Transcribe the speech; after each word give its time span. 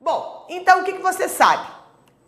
Bom, 0.00 0.46
então 0.48 0.80
o 0.80 0.84
que, 0.84 0.92
que 0.92 1.02
você 1.02 1.28
sabe? 1.28 1.66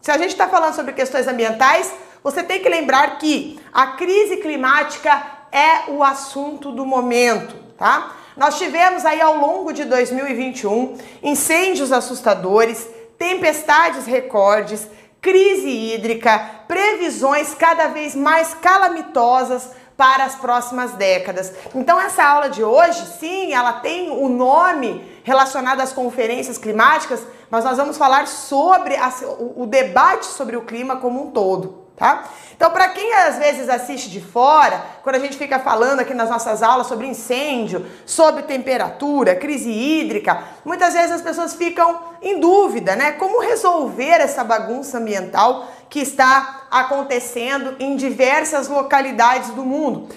Se 0.00 0.10
a 0.10 0.18
gente 0.18 0.32
está 0.32 0.48
falando 0.48 0.74
sobre 0.74 0.92
questões 0.92 1.28
ambientais, 1.28 1.92
você 2.20 2.42
tem 2.42 2.60
que 2.60 2.68
lembrar 2.68 3.16
que 3.16 3.60
a 3.72 3.88
crise 3.92 4.38
climática 4.38 5.22
é 5.52 5.88
o 5.88 6.02
assunto 6.02 6.72
do 6.72 6.84
momento, 6.84 7.54
tá? 7.78 8.16
Nós 8.36 8.58
tivemos 8.58 9.04
aí 9.04 9.20
ao 9.20 9.36
longo 9.36 9.72
de 9.72 9.84
2021 9.84 10.98
incêndios 11.22 11.92
assustadores, 11.92 12.88
tempestades 13.16 14.04
recordes, 14.04 14.88
crise 15.20 15.68
hídrica, 15.68 16.38
previsões 16.66 17.54
cada 17.54 17.86
vez 17.86 18.16
mais 18.16 18.52
calamitosas 18.52 19.70
para 19.96 20.24
as 20.24 20.34
próximas 20.34 20.92
décadas. 20.94 21.52
Então 21.72 22.00
essa 22.00 22.24
aula 22.24 22.50
de 22.50 22.64
hoje, 22.64 23.06
sim, 23.20 23.52
ela 23.52 23.74
tem 23.74 24.10
o 24.10 24.28
nome 24.28 25.08
relacionado 25.22 25.80
às 25.80 25.92
conferências 25.92 26.58
climáticas, 26.58 27.20
mas 27.50 27.64
nós 27.64 27.76
vamos 27.76 27.96
falar 27.96 28.26
sobre 28.26 28.96
a, 28.96 29.08
o, 29.38 29.62
o 29.62 29.66
debate 29.66 30.26
sobre 30.26 30.56
o 30.56 30.62
clima 30.62 30.96
como 30.96 31.22
um 31.22 31.30
todo 31.30 31.80
tá? 32.00 32.24
Então, 32.56 32.70
para 32.70 32.88
quem 32.88 33.12
às 33.12 33.36
vezes 33.36 33.68
assiste 33.68 34.08
de 34.08 34.22
fora, 34.22 34.82
quando 35.02 35.16
a 35.16 35.18
gente 35.18 35.36
fica 35.36 35.58
falando 35.58 36.00
aqui 36.00 36.14
nas 36.14 36.30
nossas 36.30 36.62
aulas 36.62 36.86
sobre 36.86 37.06
incêndio, 37.06 37.86
sobre 38.06 38.42
temperatura, 38.44 39.36
crise 39.36 39.70
hídrica, 39.70 40.42
muitas 40.64 40.94
vezes 40.94 41.12
as 41.12 41.20
pessoas 41.20 41.54
ficam 41.54 42.00
em 42.22 42.40
dúvida, 42.40 42.96
né? 42.96 43.12
Como 43.12 43.42
resolver 43.42 44.22
essa 44.22 44.42
bagunça 44.42 44.96
ambiental 44.96 45.68
que 45.90 46.00
está 46.00 46.62
acontecendo 46.70 47.76
em 47.78 47.96
diversas 47.96 48.66
localidades 48.66 49.50
do 49.50 49.62
mundo. 49.62 50.08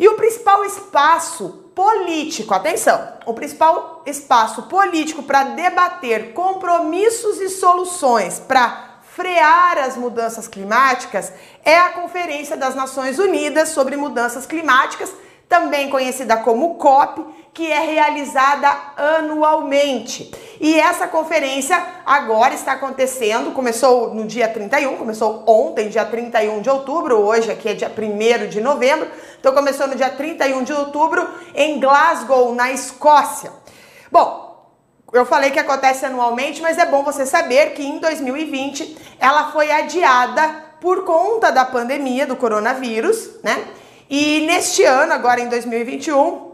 E 0.00 0.08
o 0.08 0.16
principal 0.16 0.64
espaço 0.64 1.65
político, 1.76 2.54
atenção, 2.54 3.06
o 3.26 3.34
principal 3.34 4.02
espaço 4.06 4.62
político 4.62 5.22
para 5.22 5.44
debater 5.44 6.32
compromissos 6.32 7.38
e 7.38 7.50
soluções 7.50 8.40
para 8.40 8.96
frear 9.14 9.76
as 9.76 9.94
mudanças 9.94 10.48
climáticas 10.48 11.34
é 11.62 11.78
a 11.78 11.90
Conferência 11.90 12.56
das 12.56 12.74
Nações 12.74 13.18
Unidas 13.18 13.68
sobre 13.68 13.94
Mudanças 13.94 14.46
Climáticas, 14.46 15.12
também 15.48 15.88
conhecida 15.90 16.36
como 16.38 16.74
COP, 16.74 17.24
que 17.54 17.70
é 17.70 17.80
realizada 17.80 18.68
anualmente. 18.96 20.30
E 20.60 20.78
essa 20.78 21.06
conferência 21.06 21.82
agora 22.04 22.52
está 22.54 22.72
acontecendo, 22.72 23.52
começou 23.52 24.12
no 24.12 24.26
dia 24.26 24.48
31, 24.48 24.96
começou 24.96 25.42
ontem, 25.46 25.88
dia 25.88 26.04
31 26.04 26.60
de 26.60 26.68
outubro, 26.68 27.16
hoje 27.16 27.50
aqui 27.50 27.68
é 27.68 27.74
dia 27.74 27.90
1 27.90 28.48
de 28.48 28.60
novembro, 28.60 29.08
então 29.40 29.54
começou 29.54 29.86
no 29.86 29.94
dia 29.94 30.10
31 30.10 30.64
de 30.64 30.72
outubro 30.72 31.26
em 31.54 31.80
Glasgow, 31.80 32.54
na 32.54 32.72
Escócia. 32.72 33.50
Bom, 34.10 34.46
eu 35.12 35.24
falei 35.24 35.50
que 35.50 35.58
acontece 35.58 36.04
anualmente, 36.04 36.60
mas 36.60 36.76
é 36.76 36.84
bom 36.84 37.02
você 37.02 37.24
saber 37.24 37.70
que 37.74 37.82
em 37.82 37.98
2020 37.98 39.16
ela 39.18 39.50
foi 39.52 39.70
adiada 39.70 40.66
por 40.80 41.04
conta 41.04 41.50
da 41.50 41.64
pandemia 41.64 42.26
do 42.26 42.36
coronavírus, 42.36 43.30
né? 43.42 43.66
E 44.08 44.40
neste 44.46 44.84
ano, 44.84 45.12
agora 45.12 45.40
em 45.40 45.48
2021, 45.48 46.52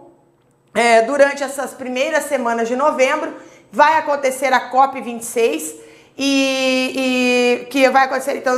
é, 0.74 1.02
durante 1.02 1.42
essas 1.42 1.74
primeiras 1.74 2.24
semanas 2.24 2.66
de 2.66 2.74
novembro, 2.74 3.34
vai 3.70 3.98
acontecer 3.98 4.52
a 4.52 4.70
COP26 4.70 5.74
e, 6.16 7.62
e 7.62 7.66
que 7.66 7.88
vai 7.90 8.04
acontecer 8.04 8.36
então 8.36 8.56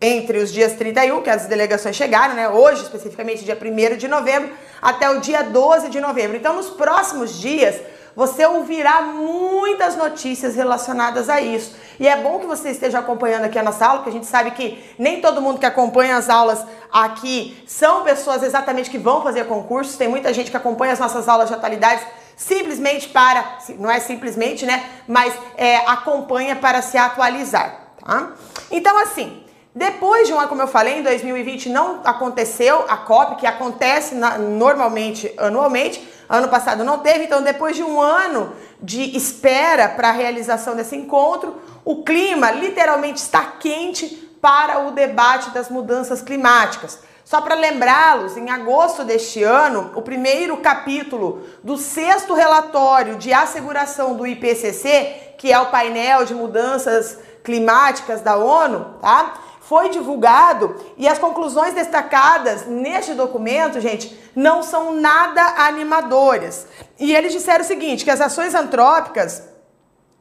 entre 0.00 0.38
os 0.38 0.50
dias 0.50 0.72
31, 0.72 1.20
que 1.20 1.28
as 1.28 1.46
delegações 1.46 1.94
chegaram, 1.94 2.34
né? 2.34 2.48
Hoje, 2.48 2.82
especificamente, 2.82 3.44
dia 3.44 3.58
1 3.60 3.96
de 3.98 4.08
novembro, 4.08 4.50
até 4.80 5.10
o 5.10 5.20
dia 5.20 5.42
12 5.42 5.90
de 5.90 6.00
novembro. 6.00 6.36
Então, 6.36 6.56
nos 6.56 6.70
próximos 6.70 7.38
dias, 7.38 7.76
você 8.14 8.44
ouvirá 8.46 9.02
muitas 9.02 9.96
notícias 9.96 10.54
relacionadas 10.54 11.28
a 11.28 11.40
isso. 11.40 11.74
E 11.98 12.08
é 12.08 12.16
bom 12.16 12.38
que 12.38 12.46
você 12.46 12.70
esteja 12.70 12.98
acompanhando 12.98 13.44
aqui 13.44 13.58
a 13.58 13.62
nossa 13.62 13.84
aula, 13.84 13.98
porque 13.98 14.10
a 14.10 14.12
gente 14.12 14.26
sabe 14.26 14.50
que 14.52 14.82
nem 14.98 15.20
todo 15.20 15.40
mundo 15.40 15.58
que 15.58 15.66
acompanha 15.66 16.16
as 16.16 16.28
aulas 16.28 16.64
aqui 16.92 17.62
são 17.66 18.02
pessoas 18.02 18.42
exatamente 18.42 18.90
que 18.90 18.98
vão 18.98 19.22
fazer 19.22 19.44
concursos. 19.44 19.96
Tem 19.96 20.08
muita 20.08 20.32
gente 20.32 20.50
que 20.50 20.56
acompanha 20.56 20.92
as 20.92 20.98
nossas 20.98 21.28
aulas 21.28 21.48
de 21.48 21.54
atualidades 21.54 22.04
simplesmente 22.36 23.08
para, 23.08 23.58
não 23.78 23.90
é 23.90 24.00
simplesmente, 24.00 24.64
né? 24.64 24.82
Mas 25.06 25.34
é, 25.58 25.76
acompanha 25.86 26.56
para 26.56 26.80
se 26.80 26.96
atualizar, 26.96 27.92
tá? 28.02 28.32
Então, 28.70 28.96
assim, 28.98 29.44
depois 29.74 30.26
de 30.26 30.32
um 30.32 30.38
ano, 30.38 30.48
como 30.48 30.62
eu 30.62 30.66
falei, 30.66 30.98
em 30.98 31.02
2020 31.02 31.68
não 31.68 32.00
aconteceu 32.02 32.86
a 32.88 32.96
COP, 32.96 33.36
que 33.36 33.46
acontece 33.46 34.14
na, 34.16 34.36
normalmente, 34.36 35.32
anualmente, 35.36 36.02
ano 36.30 36.48
passado 36.48 36.84
não 36.84 37.00
teve, 37.00 37.24
então 37.24 37.42
depois 37.42 37.74
de 37.74 37.82
um 37.82 38.00
ano 38.00 38.52
de 38.80 39.16
espera 39.16 39.88
para 39.88 40.10
a 40.10 40.12
realização 40.12 40.76
desse 40.76 40.96
encontro, 40.96 41.56
o 41.84 42.04
clima 42.04 42.52
literalmente 42.52 43.18
está 43.18 43.44
quente 43.58 44.06
para 44.40 44.86
o 44.86 44.92
debate 44.92 45.50
das 45.50 45.68
mudanças 45.68 46.22
climáticas. 46.22 47.00
Só 47.24 47.40
para 47.40 47.54
lembrá-los, 47.54 48.36
em 48.36 48.48
agosto 48.50 49.04
deste 49.04 49.42
ano, 49.42 49.90
o 49.94 50.02
primeiro 50.02 50.56
capítulo 50.58 51.42
do 51.62 51.76
sexto 51.76 52.32
relatório 52.34 53.16
de 53.16 53.32
asseguração 53.32 54.14
do 54.14 54.26
IPCC, 54.26 55.34
que 55.36 55.52
é 55.52 55.58
o 55.58 55.66
painel 55.66 56.24
de 56.24 56.34
mudanças 56.34 57.18
climáticas 57.42 58.20
da 58.20 58.36
ONU, 58.36 58.98
tá? 59.00 59.34
Foi 59.70 59.88
divulgado 59.88 60.74
e 60.96 61.06
as 61.06 61.16
conclusões 61.16 61.74
destacadas 61.74 62.66
neste 62.66 63.14
documento, 63.14 63.80
gente, 63.80 64.18
não 64.34 64.64
são 64.64 64.96
nada 64.96 65.40
animadoras. 65.58 66.66
E 66.98 67.14
eles 67.14 67.32
disseram 67.32 67.64
o 67.64 67.68
seguinte, 67.68 68.02
que 68.02 68.10
as 68.10 68.20
ações 68.20 68.52
antrópicas 68.52 69.44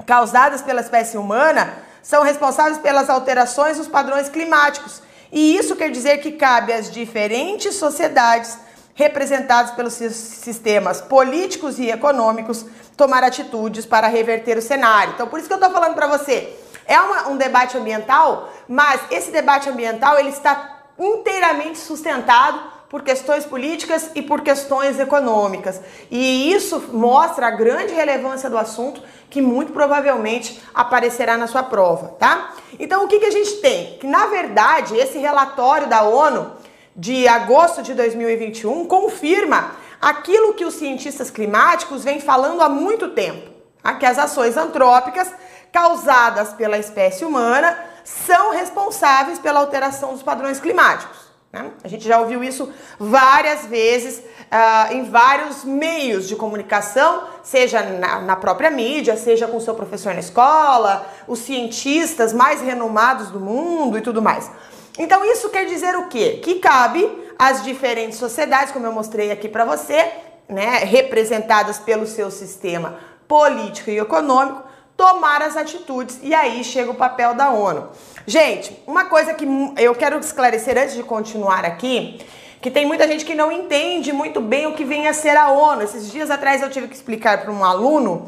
causadas 0.06 0.62
pela 0.62 0.82
espécie 0.82 1.18
humana 1.18 1.74
são 2.04 2.22
responsáveis 2.22 2.78
pelas 2.78 3.10
alterações 3.10 3.80
nos 3.80 3.88
padrões 3.88 4.30
climáticos. 4.30 5.02
E 5.32 5.58
isso 5.58 5.76
quer 5.76 5.90
dizer 5.90 6.20
que 6.20 6.34
cabe 6.34 6.72
às 6.72 6.92
diferentes 6.92 7.74
sociedades 7.74 8.56
representadas 8.94 9.72
pelos 9.72 9.94
sistemas 9.94 11.02
políticos 11.02 11.80
e 11.80 11.90
econômicos 11.90 12.68
tomar 12.96 13.24
atitudes 13.24 13.84
para 13.84 14.06
reverter 14.06 14.60
o 14.60 14.62
cenário. 14.62 15.14
Então, 15.16 15.28
por 15.28 15.40
isso 15.40 15.48
que 15.48 15.54
eu 15.56 15.58
estou 15.58 15.72
falando 15.72 15.96
para 15.96 16.06
você, 16.06 16.56
é 16.90 17.00
uma, 17.00 17.30
um 17.30 17.38
debate 17.38 17.78
ambiental, 17.78 18.52
mas 18.68 19.00
esse 19.12 19.30
debate 19.30 19.70
ambiental 19.70 20.20
ele 20.20 20.30
está 20.30 20.80
inteiramente 20.98 21.78
sustentado 21.78 22.60
por 22.90 23.04
questões 23.04 23.46
políticas 23.46 24.10
e 24.16 24.22
por 24.24 24.42
questões 24.42 25.00
econômicas. 25.00 25.80
E 26.10 26.52
isso 26.52 26.90
mostra 26.92 27.48
a 27.48 27.52
grande 27.52 27.94
relevância 27.94 28.50
do 28.50 28.58
assunto 28.58 29.02
que 29.30 29.40
muito 29.40 29.72
provavelmente 29.72 30.60
aparecerá 30.74 31.38
na 31.38 31.46
sua 31.46 31.62
prova, 31.62 32.16
tá? 32.20 32.56
Então, 32.80 33.06
o 33.06 33.08
que, 33.08 33.20
que 33.20 33.28
a 33.28 33.32
gente 33.32 33.58
tem? 33.58 34.00
Que, 34.00 34.08
na 34.08 34.26
verdade, 34.26 34.98
esse 34.98 35.20
relatório 35.20 35.86
da 35.86 36.02
ONU 36.02 36.54
de 36.96 37.28
agosto 37.28 37.84
de 37.84 37.94
2021 37.94 38.86
confirma 38.86 39.76
aquilo 40.02 40.56
que 40.56 40.66
os 40.66 40.74
cientistas 40.74 41.30
climáticos 41.30 42.04
vêm 42.04 42.20
falando 42.20 42.62
há 42.62 42.68
muito 42.68 43.10
tempo, 43.10 43.52
tá? 43.84 43.94
que 43.94 44.06
as 44.08 44.18
ações 44.18 44.58
antrópicas 44.58 45.32
causadas 45.72 46.54
pela 46.54 46.78
espécie 46.78 47.26
humana 47.26 47.78
são 48.04 48.52
responsáveis 48.52 49.40
pela 49.40 49.60
alteração 49.60 50.14
dos 50.14 50.24
padrões 50.24 50.60
climáticos. 50.60 51.30
Né? 51.52 51.72
A 51.84 51.88
gente 51.88 52.08
já 52.08 52.20
ouviu 52.20 52.44
isso 52.44 52.72
várias 53.00 53.66
vezes 53.66 54.20
uh, 54.20 54.94
em 54.94 55.10
vários 55.10 55.64
meios 55.64 56.28
de 56.28 56.36
comunicação, 56.36 57.24
seja 57.44 57.82
na, 57.82 58.22
na, 58.22 58.36
própria 58.36 58.70
mídia, 58.70 59.18
seja 59.18 59.48
com 59.48 59.60
seu 59.60 59.74
professor 59.74 60.14
na 60.14 60.20
escola, 60.20 61.08
os 61.28 61.40
cientistas 61.40 62.34
mais 62.34 62.62
renomados 62.62 63.30
do 63.30 63.40
mundo 63.40 63.98
e 63.98 64.02
tudo 64.02 64.22
mais. 64.22 64.50
Então 64.98 65.24
isso 65.26 65.50
quer 65.50 65.66
dizer 65.66 65.96
o 65.96 66.08
quê? 66.08 66.40
Que 66.44 66.56
cabe 66.56 67.10
às 67.38 67.64
diferentes 67.64 68.20
sociedades, 68.20 68.72
como 68.72 68.86
eu 68.86 68.92
mostrei 68.92 69.32
aqui 69.32 69.48
para 69.48 69.66
você, 69.66 70.12
né, 70.48 70.80
representadas 70.80 71.80
pelo 71.80 72.06
seu 72.06 72.30
sistema 72.30 72.98
político 73.28 73.90
e 73.92 73.98
econômico, 73.98 74.64
tomar 75.00 75.42
as 75.42 75.56
atitudes 75.56 76.20
e 76.22 76.36
aí 76.36 76.62
chega 76.62 76.92
o 76.92 76.96
papel 76.96 77.34
da 77.34 77.52
ONU. 77.52 77.88
Gente, 78.28 78.84
uma 78.86 79.06
coisa 79.06 79.34
que 79.34 79.48
eu 79.78 79.96
quero 79.96 80.20
esclarecer 80.20 80.78
antes 80.78 80.94
de 80.94 81.04
continuar 81.04 81.64
aqui, 81.64 82.20
que 82.62 82.70
tem 82.70 82.86
muita 82.86 83.08
gente 83.08 83.24
que 83.24 83.34
não 83.34 83.50
entende 83.50 84.12
muito 84.12 84.42
bem 84.42 84.68
o 84.68 84.74
que 84.74 84.84
vem 84.84 85.08
a 85.08 85.14
ser 85.14 85.38
a 85.38 85.52
ONU. 85.52 85.84
Esses 85.84 86.12
dias 86.12 86.30
atrás 86.30 86.62
eu 86.62 86.70
tive 86.70 86.90
que 86.90 86.96
explicar 86.96 87.40
para 87.40 87.50
um 87.50 87.64
aluno, 87.64 88.28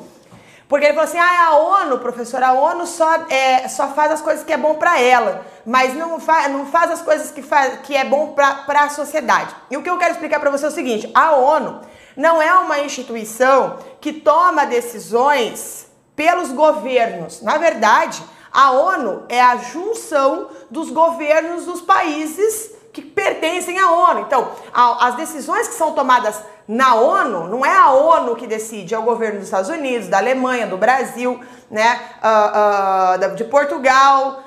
porque 0.69 0.85
ele 0.85 0.93
falou 0.93 1.09
assim: 1.09 1.19
ah, 1.19 1.47
a 1.47 1.57
ONU, 1.57 1.99
professora, 1.99 2.47
a 2.47 2.53
ONU 2.53 2.87
só, 2.87 3.25
é, 3.29 3.67
só 3.67 3.89
faz 3.89 4.13
as 4.13 4.21
coisas 4.21 4.45
que 4.45 4.53
é 4.53 4.57
bom 4.57 4.75
para 4.75 4.97
ela, 4.97 5.45
mas 5.65 5.93
não, 5.93 6.21
fa 6.21 6.47
não 6.47 6.65
faz 6.67 6.89
as 6.89 7.01
coisas 7.01 7.31
que, 7.31 7.41
faz, 7.41 7.81
que 7.81 7.97
é 7.97 8.05
bom 8.05 8.27
para 8.29 8.83
a 8.83 8.89
sociedade. 8.89 9.53
E 9.69 9.75
o 9.75 9.83
que 9.83 9.89
eu 9.89 9.97
quero 9.97 10.13
explicar 10.13 10.39
para 10.39 10.49
você 10.49 10.63
é 10.63 10.69
o 10.69 10.71
seguinte: 10.71 11.11
a 11.13 11.33
ONU 11.33 11.81
não 12.15 12.41
é 12.41 12.53
uma 12.53 12.79
instituição 12.79 13.77
que 13.99 14.13
toma 14.13 14.65
decisões 14.65 15.90
pelos 16.21 16.51
governos. 16.51 17.41
Na 17.41 17.57
verdade, 17.57 18.21
a 18.51 18.73
ONU 18.73 19.23
é 19.27 19.41
a 19.41 19.57
junção 19.57 20.49
dos 20.69 20.91
governos 20.91 21.65
dos 21.65 21.81
países 21.81 22.75
que 22.93 23.01
pertencem 23.01 23.79
à 23.79 23.89
ONU. 23.89 24.19
Então, 24.19 24.51
as 24.71 25.15
decisões 25.15 25.67
que 25.67 25.73
são 25.73 25.93
tomadas 25.93 26.39
na 26.67 26.93
ONU, 26.93 27.47
não 27.47 27.65
é 27.65 27.75
a 27.75 27.89
ONU 27.89 28.35
que 28.35 28.45
decide, 28.45 28.93
é 28.93 28.99
o 28.99 29.01
governo 29.01 29.39
dos 29.39 29.47
Estados 29.47 29.71
Unidos, 29.71 30.09
da 30.09 30.19
Alemanha, 30.19 30.67
do 30.67 30.77
Brasil, 30.77 31.39
né, 31.71 31.99
uh, 32.21 33.31
uh, 33.31 33.35
de 33.35 33.43
Portugal, 33.45 34.43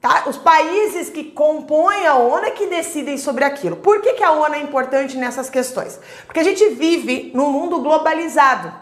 Tá? 0.00 0.24
Os 0.26 0.38
países 0.38 1.10
que 1.10 1.24
compõem 1.24 2.06
a 2.06 2.14
ONU 2.14 2.46
é 2.46 2.50
que 2.52 2.68
decidem 2.68 3.18
sobre 3.18 3.44
aquilo. 3.44 3.76
Por 3.76 4.00
que, 4.00 4.14
que 4.14 4.22
a 4.22 4.32
ONU 4.32 4.54
é 4.54 4.60
importante 4.62 5.14
nessas 5.18 5.50
questões? 5.50 6.00
Porque 6.24 6.40
a 6.40 6.42
gente 6.42 6.70
vive 6.70 7.30
num 7.34 7.50
mundo 7.50 7.78
globalizado. 7.80 8.72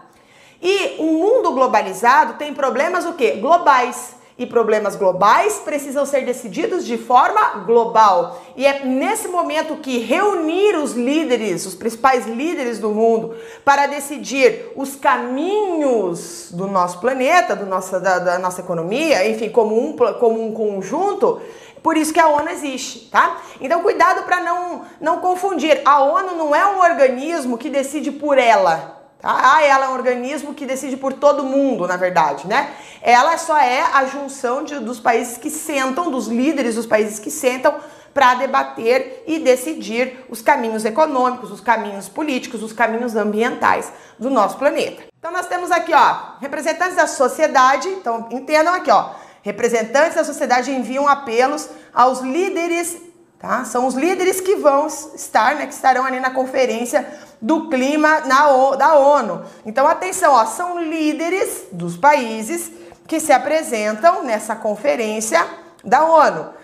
E 0.61 0.97
um 1.01 1.13
mundo 1.15 1.53
globalizado 1.53 2.35
tem 2.35 2.53
problemas 2.53 3.05
o 3.05 3.13
quê? 3.13 3.33
Globais 3.33 4.19
e 4.39 4.47
problemas 4.47 4.95
globais 4.95 5.55
precisam 5.65 6.07
ser 6.07 6.25
decididos 6.25 6.87
de 6.87 6.97
forma 6.97 7.65
global. 7.67 8.41
E 8.57 8.65
é 8.65 8.85
nesse 8.85 9.27
momento 9.27 9.77
que 9.77 9.99
reunir 9.99 10.77
os 10.77 10.93
líderes, 10.93 11.67
os 11.67 11.75
principais 11.75 12.25
líderes 12.25 12.79
do 12.79 12.91
mundo, 12.91 13.35
para 13.65 13.87
decidir 13.87 14.73
os 14.77 14.95
caminhos 14.95 16.51
do 16.53 16.69
nosso 16.69 17.01
planeta, 17.01 17.57
do 17.57 17.67
nossa, 17.67 17.99
da, 17.99 18.21
da 18.21 18.39
nossa 18.39 18.61
economia, 18.61 19.29
enfim, 19.29 19.51
como 19.51 19.77
um, 19.77 19.97
como 19.97 20.41
um 20.41 20.53
conjunto, 20.53 21.43
por 21.83 21.97
isso 21.97 22.13
que 22.13 22.21
a 22.21 22.29
ONU 22.29 22.49
existe, 22.51 23.09
tá? 23.11 23.39
Então 23.61 23.83
cuidado 23.83 24.23
para 24.23 24.41
não, 24.41 24.83
não 25.01 25.19
confundir. 25.19 25.81
A 25.85 26.01
ONU 26.01 26.37
não 26.37 26.55
é 26.55 26.65
um 26.65 26.79
organismo 26.79 27.59
que 27.59 27.69
decide 27.69 28.13
por 28.13 28.39
ela. 28.39 28.98
Tá? 29.21 29.57
Ah, 29.57 29.63
ela 29.65 29.87
é 29.87 29.89
um 29.89 29.95
organismo 29.95 30.55
que 30.55 30.65
decide 30.65 30.97
por 30.97 31.13
todo 31.13 31.43
mundo, 31.43 31.87
na 31.87 31.97
verdade, 31.97 32.47
né? 32.47 32.71
Ela 33.03 33.37
só 33.37 33.59
é 33.59 33.83
a 33.93 34.05
junção 34.07 34.63
de, 34.63 34.79
dos 34.79 35.01
países 35.01 35.37
que 35.37 35.51
sentam, 35.51 36.11
dos 36.11 36.29
líderes 36.29 36.77
dos 36.77 36.87
países 36.87 37.19
que 37.19 37.31
sentam 37.31 37.75
para 38.15 38.35
debater 38.35 39.25
e 39.27 39.39
decidir 39.39 40.25
os 40.29 40.41
caminhos 40.41 40.85
econômicos, 40.85 41.51
os 41.51 41.61
caminhos 41.61 42.09
políticos, 42.09 42.63
os 42.63 42.73
caminhos 42.73 43.17
ambientais 43.17 43.93
do 44.19 44.31
nosso 44.31 44.57
planeta. 44.57 45.03
Então 45.19 45.33
nós 45.33 45.47
temos 45.47 45.71
aqui, 45.71 45.93
ó, 45.93 46.39
representantes 46.41 46.97
da 46.97 47.07
sociedade, 47.07 47.89
então 47.89 48.29
entendam 48.31 48.73
aqui, 48.73 48.91
ó, 48.91 49.11
representantes 49.43 50.15
da 50.15 50.25
sociedade 50.25 50.71
enviam 50.71 51.09
apelos 51.09 51.69
aos 51.93 52.21
líderes 52.21 53.09
Tá? 53.39 53.65
São 53.65 53.87
os 53.87 53.95
líderes 53.95 54.41
que 54.41 54.57
vão 54.57 54.89
estar, 54.89 55.55
né, 55.55 55.67
que 55.67 55.73
estarão 55.73 56.05
ali 56.05 56.19
na 56.19 56.31
conferência 56.31 57.07
do 57.41 57.69
clima 57.69 58.21
na, 58.21 58.77
da 58.77 58.95
ONU. 58.95 59.43
Então, 59.65 59.87
atenção, 59.87 60.33
ó, 60.33 60.45
são 60.47 60.83
líderes 60.83 61.67
dos 61.73 61.97
países 61.97 62.71
que 63.07 63.21
se 63.21 63.33
apresentam 63.33 64.23
nessa 64.23 64.55
conferência 64.55 65.45
da 65.85 66.05
ONU. 66.05 66.59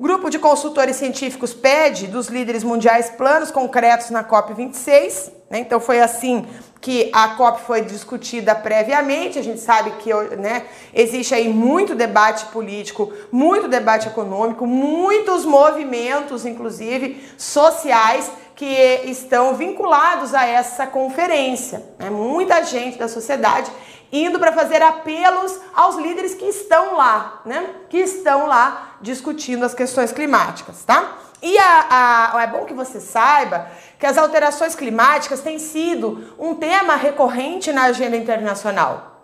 Grupo 0.00 0.30
de 0.30 0.38
consultores 0.38 0.96
científicos 0.96 1.52
pede 1.52 2.06
dos 2.06 2.28
líderes 2.28 2.64
mundiais 2.64 3.10
planos 3.10 3.50
concretos 3.50 4.08
na 4.08 4.24
COP26. 4.24 5.30
Né? 5.50 5.58
Então 5.58 5.78
foi 5.78 6.00
assim 6.00 6.46
que 6.80 7.10
a 7.12 7.28
COP 7.36 7.60
foi 7.60 7.82
discutida 7.82 8.54
previamente. 8.54 9.38
A 9.38 9.42
gente 9.42 9.60
sabe 9.60 9.90
que 9.98 10.10
né, 10.38 10.64
existe 10.94 11.34
aí 11.34 11.50
muito 11.50 11.94
debate 11.94 12.46
político, 12.46 13.12
muito 13.30 13.68
debate 13.68 14.08
econômico, 14.08 14.66
muitos 14.66 15.44
movimentos, 15.44 16.46
inclusive 16.46 17.22
sociais, 17.36 18.30
que 18.60 19.00
estão 19.06 19.54
vinculados 19.54 20.34
a 20.34 20.44
essa 20.44 20.86
conferência. 20.86 21.82
Né? 21.98 22.10
Muita 22.10 22.62
gente 22.62 22.98
da 22.98 23.08
sociedade 23.08 23.72
indo 24.12 24.38
para 24.38 24.52
fazer 24.52 24.82
apelos 24.82 25.58
aos 25.74 25.96
líderes 25.96 26.34
que 26.34 26.44
estão 26.44 26.94
lá, 26.94 27.40
né? 27.46 27.70
Que 27.88 27.96
estão 27.96 28.46
lá 28.46 28.96
discutindo 29.00 29.64
as 29.64 29.72
questões 29.72 30.12
climáticas, 30.12 30.84
tá? 30.84 31.16
E 31.40 31.56
a, 31.56 32.34
a, 32.34 32.42
é 32.42 32.46
bom 32.48 32.66
que 32.66 32.74
você 32.74 33.00
saiba 33.00 33.66
que 33.98 34.04
as 34.04 34.18
alterações 34.18 34.74
climáticas 34.74 35.40
têm 35.40 35.58
sido 35.58 36.34
um 36.38 36.54
tema 36.54 36.96
recorrente 36.96 37.72
na 37.72 37.84
agenda 37.84 38.14
internacional. 38.14 39.22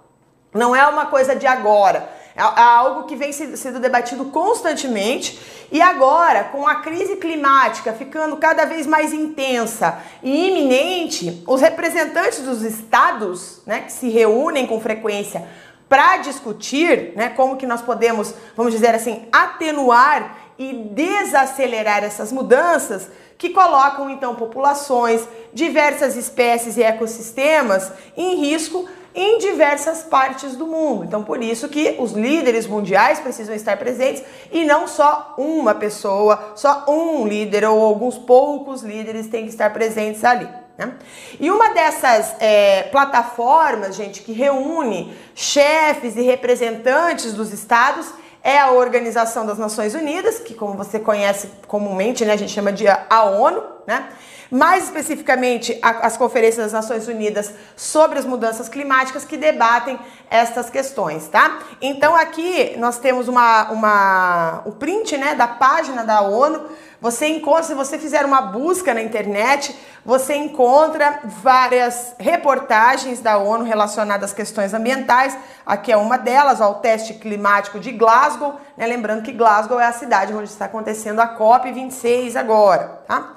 Não 0.54 0.74
é 0.74 0.86
uma 0.86 1.06
coisa 1.06 1.36
de 1.36 1.46
agora. 1.46 2.08
É, 2.36 2.42
é 2.42 2.62
algo 2.62 3.04
que 3.04 3.16
vem 3.16 3.32
sendo 3.32 3.80
debatido 3.80 4.26
constantemente. 4.26 5.40
E 5.72 5.80
agora, 5.80 6.44
com 6.44 6.68
a 6.68 6.76
crise 6.76 7.16
climática 7.16 7.92
ficando 7.92 8.36
cada 8.36 8.66
vez 8.66 8.86
mais 8.86 9.12
intensa 9.12 9.98
e 10.22 10.48
iminente, 10.48 11.42
os 11.46 11.60
representantes 11.60 12.40
dos 12.40 12.62
estados, 12.62 13.62
né, 13.66 13.80
que 13.80 13.92
se 13.92 14.08
reúnem 14.08 14.66
com 14.66 14.80
frequência 14.80 15.48
para 15.88 16.18
discutir, 16.18 17.12
né, 17.16 17.30
como 17.30 17.56
que 17.56 17.66
nós 17.66 17.80
podemos, 17.80 18.34
vamos 18.56 18.72
dizer 18.72 18.94
assim, 18.94 19.26
atenuar 19.32 20.36
e 20.58 20.72
desacelerar 20.72 22.04
essas 22.04 22.32
mudanças, 22.32 23.08
que 23.38 23.50
colocam 23.50 24.08
então 24.08 24.34
populações, 24.34 25.26
diversas 25.52 26.16
espécies 26.16 26.76
e 26.76 26.82
ecossistemas 26.82 27.92
em 28.16 28.36
risco 28.36 28.88
em 29.16 29.38
diversas 29.38 30.02
partes 30.02 30.54
do 30.54 30.66
mundo. 30.66 31.04
Então, 31.04 31.24
por 31.24 31.42
isso 31.42 31.68
que 31.70 31.96
os 31.98 32.12
líderes 32.12 32.66
mundiais 32.66 33.18
precisam 33.18 33.54
estar 33.54 33.78
presentes 33.78 34.22
e 34.52 34.62
não 34.62 34.86
só 34.86 35.34
uma 35.38 35.74
pessoa, 35.74 36.52
só 36.54 36.84
um 36.86 37.26
líder 37.26 37.64
ou 37.64 37.82
alguns 37.82 38.18
poucos 38.18 38.82
líderes 38.82 39.26
têm 39.26 39.44
que 39.44 39.48
estar 39.48 39.72
presentes 39.72 40.22
ali. 40.22 40.46
Né? 40.76 40.92
E 41.40 41.50
uma 41.50 41.70
dessas 41.70 42.36
é, 42.38 42.82
plataformas, 42.84 43.96
gente, 43.96 44.20
que 44.20 44.32
reúne 44.32 45.16
chefes 45.34 46.14
e 46.16 46.20
representantes 46.20 47.32
dos 47.32 47.54
estados 47.54 48.12
é 48.42 48.58
a 48.58 48.70
Organização 48.70 49.46
das 49.46 49.58
Nações 49.58 49.94
Unidas, 49.94 50.38
que 50.38 50.54
como 50.54 50.74
você 50.74 51.00
conhece 51.00 51.50
comumente, 51.66 52.24
né, 52.24 52.34
a 52.34 52.36
gente 52.36 52.52
chama 52.52 52.70
de 52.70 52.86
a 52.86 53.24
ONU, 53.24 53.62
né? 53.86 54.08
Mais 54.50 54.84
especificamente 54.84 55.78
a, 55.82 56.06
as 56.06 56.16
conferências 56.16 56.64
das 56.64 56.72
Nações 56.72 57.08
Unidas 57.08 57.52
sobre 57.76 58.18
as 58.18 58.24
mudanças 58.24 58.68
climáticas 58.68 59.24
que 59.24 59.36
debatem 59.36 59.98
estas 60.30 60.70
questões, 60.70 61.28
tá? 61.28 61.60
Então 61.80 62.14
aqui 62.14 62.74
nós 62.78 62.98
temos 62.98 63.28
uma, 63.28 63.70
uma 63.70 64.62
o 64.64 64.72
print, 64.72 65.16
né, 65.16 65.34
da 65.34 65.46
página 65.46 66.04
da 66.04 66.20
ONU. 66.20 66.62
Você 67.00 67.26
encontra, 67.26 67.62
se 67.62 67.74
você 67.74 67.98
fizer 67.98 68.24
uma 68.24 68.40
busca 68.40 68.94
na 68.94 69.02
internet, 69.02 69.76
você 70.04 70.34
encontra 70.34 71.20
várias 71.24 72.14
reportagens 72.18 73.20
da 73.20 73.36
ONU 73.36 73.64
relacionadas 73.64 74.30
às 74.30 74.36
questões 74.36 74.72
ambientais. 74.72 75.36
Aqui 75.64 75.92
é 75.92 75.96
uma 75.96 76.16
delas, 76.16 76.60
ó, 76.60 76.70
o 76.70 76.74
teste 76.76 77.14
climático 77.14 77.78
de 77.78 77.92
Glasgow. 77.92 78.58
Né? 78.76 78.86
Lembrando 78.86 79.22
que 79.22 79.32
Glasgow 79.32 79.78
é 79.78 79.86
a 79.86 79.92
cidade 79.92 80.32
onde 80.32 80.48
está 80.48 80.64
acontecendo 80.64 81.20
a 81.20 81.36
COP26 81.36 82.34
agora, 82.34 83.02
tá? 83.06 83.35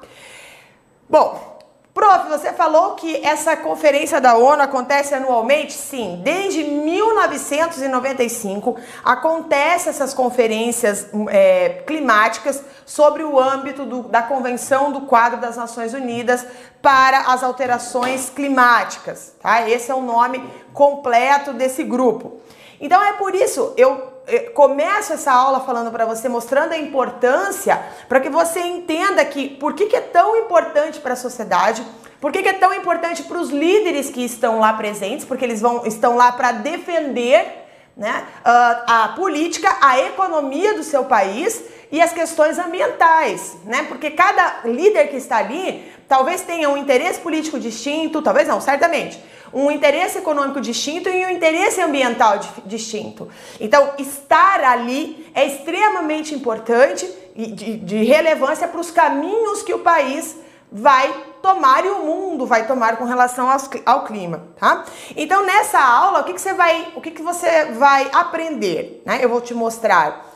Bom, 1.09 1.57
prof, 1.91 2.29
você 2.29 2.53
falou 2.53 2.91
que 2.91 3.25
essa 3.25 3.57
conferência 3.57 4.21
da 4.21 4.35
ONU 4.35 4.61
acontece 4.61 5.15
anualmente? 5.15 5.73
Sim, 5.73 6.21
desde 6.23 6.63
1995 6.63 8.75
acontecem 9.03 9.89
essas 9.89 10.13
conferências 10.13 11.07
é, 11.29 11.81
climáticas 11.87 12.63
sobre 12.85 13.23
o 13.23 13.39
âmbito 13.39 13.85
do, 13.85 14.03
da 14.03 14.21
Convenção 14.21 14.91
do 14.91 15.01
Quadro 15.01 15.41
das 15.41 15.57
Nações 15.57 15.95
Unidas 15.95 16.45
para 16.79 17.21
as 17.21 17.41
alterações 17.41 18.29
climáticas. 18.29 19.33
Tá? 19.41 19.67
Esse 19.67 19.89
é 19.89 19.95
o 19.95 20.03
nome 20.03 20.47
completo 20.73 21.53
desse 21.53 21.83
grupo. 21.83 22.39
Então 22.79 23.03
é 23.03 23.13
por 23.13 23.33
isso 23.33 23.73
eu 23.75 24.18
começo 24.53 25.13
essa 25.13 25.31
aula 25.31 25.61
falando 25.61 25.91
para 25.91 26.05
você, 26.05 26.29
mostrando 26.29 26.73
a 26.73 26.77
importância, 26.77 27.81
para 28.07 28.19
que 28.19 28.29
você 28.29 28.59
entenda 28.59 29.23
que 29.25 29.49
por 29.49 29.73
que, 29.73 29.87
que 29.87 29.95
é 29.95 30.01
tão 30.01 30.35
importante 30.35 30.99
para 30.99 31.13
a 31.13 31.17
sociedade, 31.17 31.85
por 32.21 32.31
que, 32.31 32.43
que 32.43 32.49
é 32.49 32.53
tão 32.53 32.73
importante 32.73 33.23
para 33.23 33.37
os 33.37 33.49
líderes 33.49 34.09
que 34.09 34.23
estão 34.23 34.59
lá 34.59 34.73
presentes, 34.73 35.25
porque 35.25 35.45
eles 35.45 35.61
vão, 35.61 35.85
estão 35.85 36.15
lá 36.15 36.31
para 36.31 36.51
defender 36.51 37.65
né, 37.95 38.25
a, 38.43 39.05
a 39.05 39.07
política, 39.09 39.75
a 39.81 39.99
economia 39.99 40.73
do 40.73 40.83
seu 40.83 41.05
país 41.05 41.63
e 41.91 42.01
as 42.01 42.13
questões 42.13 42.59
ambientais, 42.59 43.57
né? 43.65 43.85
Porque 43.87 44.11
cada 44.11 44.61
líder 44.63 45.07
que 45.07 45.17
está 45.17 45.37
ali 45.37 45.91
talvez 46.07 46.41
tenha 46.41 46.69
um 46.69 46.77
interesse 46.77 47.19
político 47.19 47.59
distinto, 47.59 48.21
talvez 48.21 48.47
não, 48.47 48.61
certamente 48.61 49.19
um 49.53 49.71
interesse 49.71 50.17
econômico 50.17 50.61
distinto 50.61 51.09
e 51.09 51.25
um 51.25 51.29
interesse 51.29 51.81
ambiental 51.81 52.39
distinto. 52.65 53.27
Então, 53.59 53.93
estar 53.97 54.63
ali 54.63 55.29
é 55.33 55.45
extremamente 55.45 56.33
importante 56.33 57.09
e 57.35 57.47
de, 57.47 57.77
de 57.77 58.03
relevância 58.03 58.67
para 58.67 58.79
os 58.79 58.91
caminhos 58.91 59.63
que 59.63 59.73
o 59.73 59.79
país 59.79 60.35
vai 60.71 61.11
tomar 61.41 61.85
e 61.85 61.89
o 61.89 62.05
mundo 62.05 62.45
vai 62.45 62.67
tomar 62.67 62.97
com 62.97 63.05
relação 63.05 63.49
ao 63.85 64.03
clima, 64.03 64.43
tá? 64.59 64.85
Então, 65.15 65.45
nessa 65.45 65.79
aula, 65.79 66.19
o 66.19 66.23
que, 66.23 66.33
que 66.33 66.41
você 66.41 66.53
vai, 66.53 66.93
o 66.95 67.01
que, 67.01 67.11
que 67.11 67.21
você 67.21 67.65
vai 67.71 68.09
aprender? 68.11 69.01
Né? 69.05 69.19
Eu 69.21 69.29
vou 69.29 69.41
te 69.41 69.53
mostrar 69.53 70.29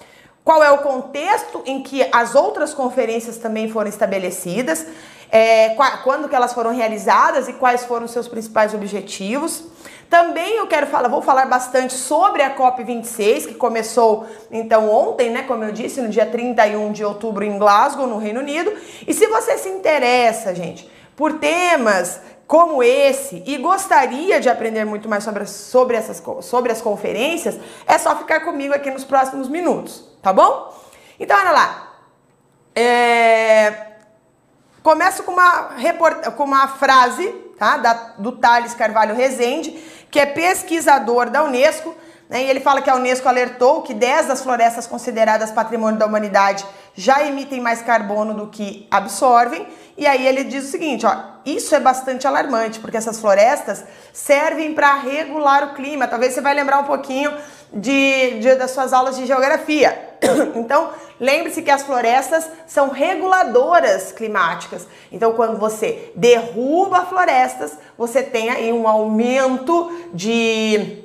qual 0.43 0.63
é 0.63 0.71
o 0.71 0.79
contexto 0.79 1.61
em 1.65 1.83
que 1.83 2.07
as 2.11 2.35
outras 2.35 2.73
conferências 2.73 3.37
também 3.37 3.69
foram 3.69 3.89
estabelecidas 3.89 4.85
é, 5.33 5.75
quando 6.03 6.29
que 6.29 6.35
elas 6.35 6.53
foram 6.53 6.71
realizadas 6.71 7.47
e 7.47 7.53
quais 7.53 7.83
foram 7.85 8.07
seus 8.07 8.27
principais 8.27 8.71
objetivos. 8.75 9.63
Também 10.07 10.57
eu 10.57 10.67
quero 10.67 10.85
falar, 10.85 11.09
vou 11.09 11.23
falar 11.23 11.47
bastante 11.47 11.95
sobre 11.95 12.43
a 12.43 12.55
COP26, 12.55 13.47
que 13.47 13.55
começou 13.55 14.27
então 14.51 14.87
ontem, 14.87 15.31
né, 15.31 15.41
como 15.41 15.63
eu 15.63 15.71
disse, 15.71 15.99
no 16.01 16.09
dia 16.09 16.27
31 16.27 16.91
de 16.91 17.03
outubro 17.03 17.43
em 17.43 17.57
Glasgow, 17.57 18.05
no 18.05 18.19
Reino 18.19 18.41
Unido. 18.41 18.71
E 19.07 19.11
se 19.11 19.25
você 19.25 19.57
se 19.57 19.69
interessa, 19.69 20.53
gente, 20.53 20.87
por 21.15 21.39
temas 21.39 22.21
como 22.45 22.83
esse 22.83 23.41
e 23.47 23.57
gostaria 23.57 24.39
de 24.39 24.49
aprender 24.49 24.85
muito 24.85 25.09
mais 25.09 25.23
sobre, 25.23 25.47
sobre, 25.47 25.97
essas, 25.97 26.21
sobre 26.41 26.71
as 26.71 26.79
conferências, 26.79 27.59
é 27.87 27.97
só 27.97 28.15
ficar 28.17 28.41
comigo 28.41 28.75
aqui 28.75 28.91
nos 28.91 29.03
próximos 29.03 29.49
minutos, 29.49 30.07
tá 30.21 30.31
bom? 30.31 30.71
Então, 31.19 31.35
olha 31.39 31.51
lá. 31.51 31.93
É... 32.75 33.92
Começo 34.83 35.23
com 35.23 35.31
uma, 35.31 35.69
report... 35.77 36.25
com 36.35 36.43
uma 36.43 36.67
frase 36.67 37.29
tá? 37.57 37.77
da, 37.77 37.93
do 38.17 38.33
Thales 38.33 38.73
Carvalho 38.73 39.15
Rezende, 39.15 39.71
que 40.11 40.19
é 40.19 40.25
pesquisador 40.25 41.29
da 41.29 41.41
Unesco, 41.41 41.95
né? 42.29 42.43
e 42.43 42.49
ele 42.49 42.59
fala 42.59 42.81
que 42.81 42.89
a 42.89 42.95
Unesco 42.95 43.29
alertou 43.29 43.81
que 43.81 43.93
10 43.93 44.27
das 44.27 44.43
florestas 44.43 44.85
consideradas 44.85 45.51
patrimônio 45.51 45.97
da 45.97 46.05
humanidade 46.05 46.65
já 46.93 47.25
emitem 47.25 47.61
mais 47.61 47.81
carbono 47.81 48.33
do 48.33 48.47
que 48.47 48.85
absorvem, 48.91 49.65
e 49.97 50.05
aí 50.05 50.27
ele 50.27 50.43
diz 50.43 50.65
o 50.65 50.71
seguinte, 50.71 51.05
ó, 51.05 51.15
isso 51.45 51.73
é 51.73 51.79
bastante 51.79 52.27
alarmante, 52.27 52.79
porque 52.81 52.97
essas 52.97 53.19
florestas 53.19 53.85
servem 54.11 54.73
para 54.73 54.95
regular 54.95 55.63
o 55.63 55.73
clima. 55.75 56.07
Talvez 56.07 56.33
você 56.33 56.41
vai 56.41 56.53
lembrar 56.53 56.79
um 56.79 56.85
pouquinho 56.85 57.31
de, 57.73 58.39
de 58.39 58.55
das 58.55 58.71
suas 58.71 58.93
aulas 58.93 59.17
de 59.17 59.25
geografia. 59.25 60.09
Então, 60.55 60.91
lembre-se 61.19 61.61
que 61.61 61.69
as 61.69 61.83
florestas 61.83 62.47
são 62.65 62.89
reguladoras 62.89 64.13
climáticas. 64.13 64.87
Então, 65.11 65.33
quando 65.33 65.59
você 65.59 66.13
derruba 66.15 67.05
florestas, 67.05 67.77
você 67.97 68.23
tem 68.23 68.49
aí 68.49 68.71
um 68.71 68.87
aumento 68.87 69.91
de 70.13 71.03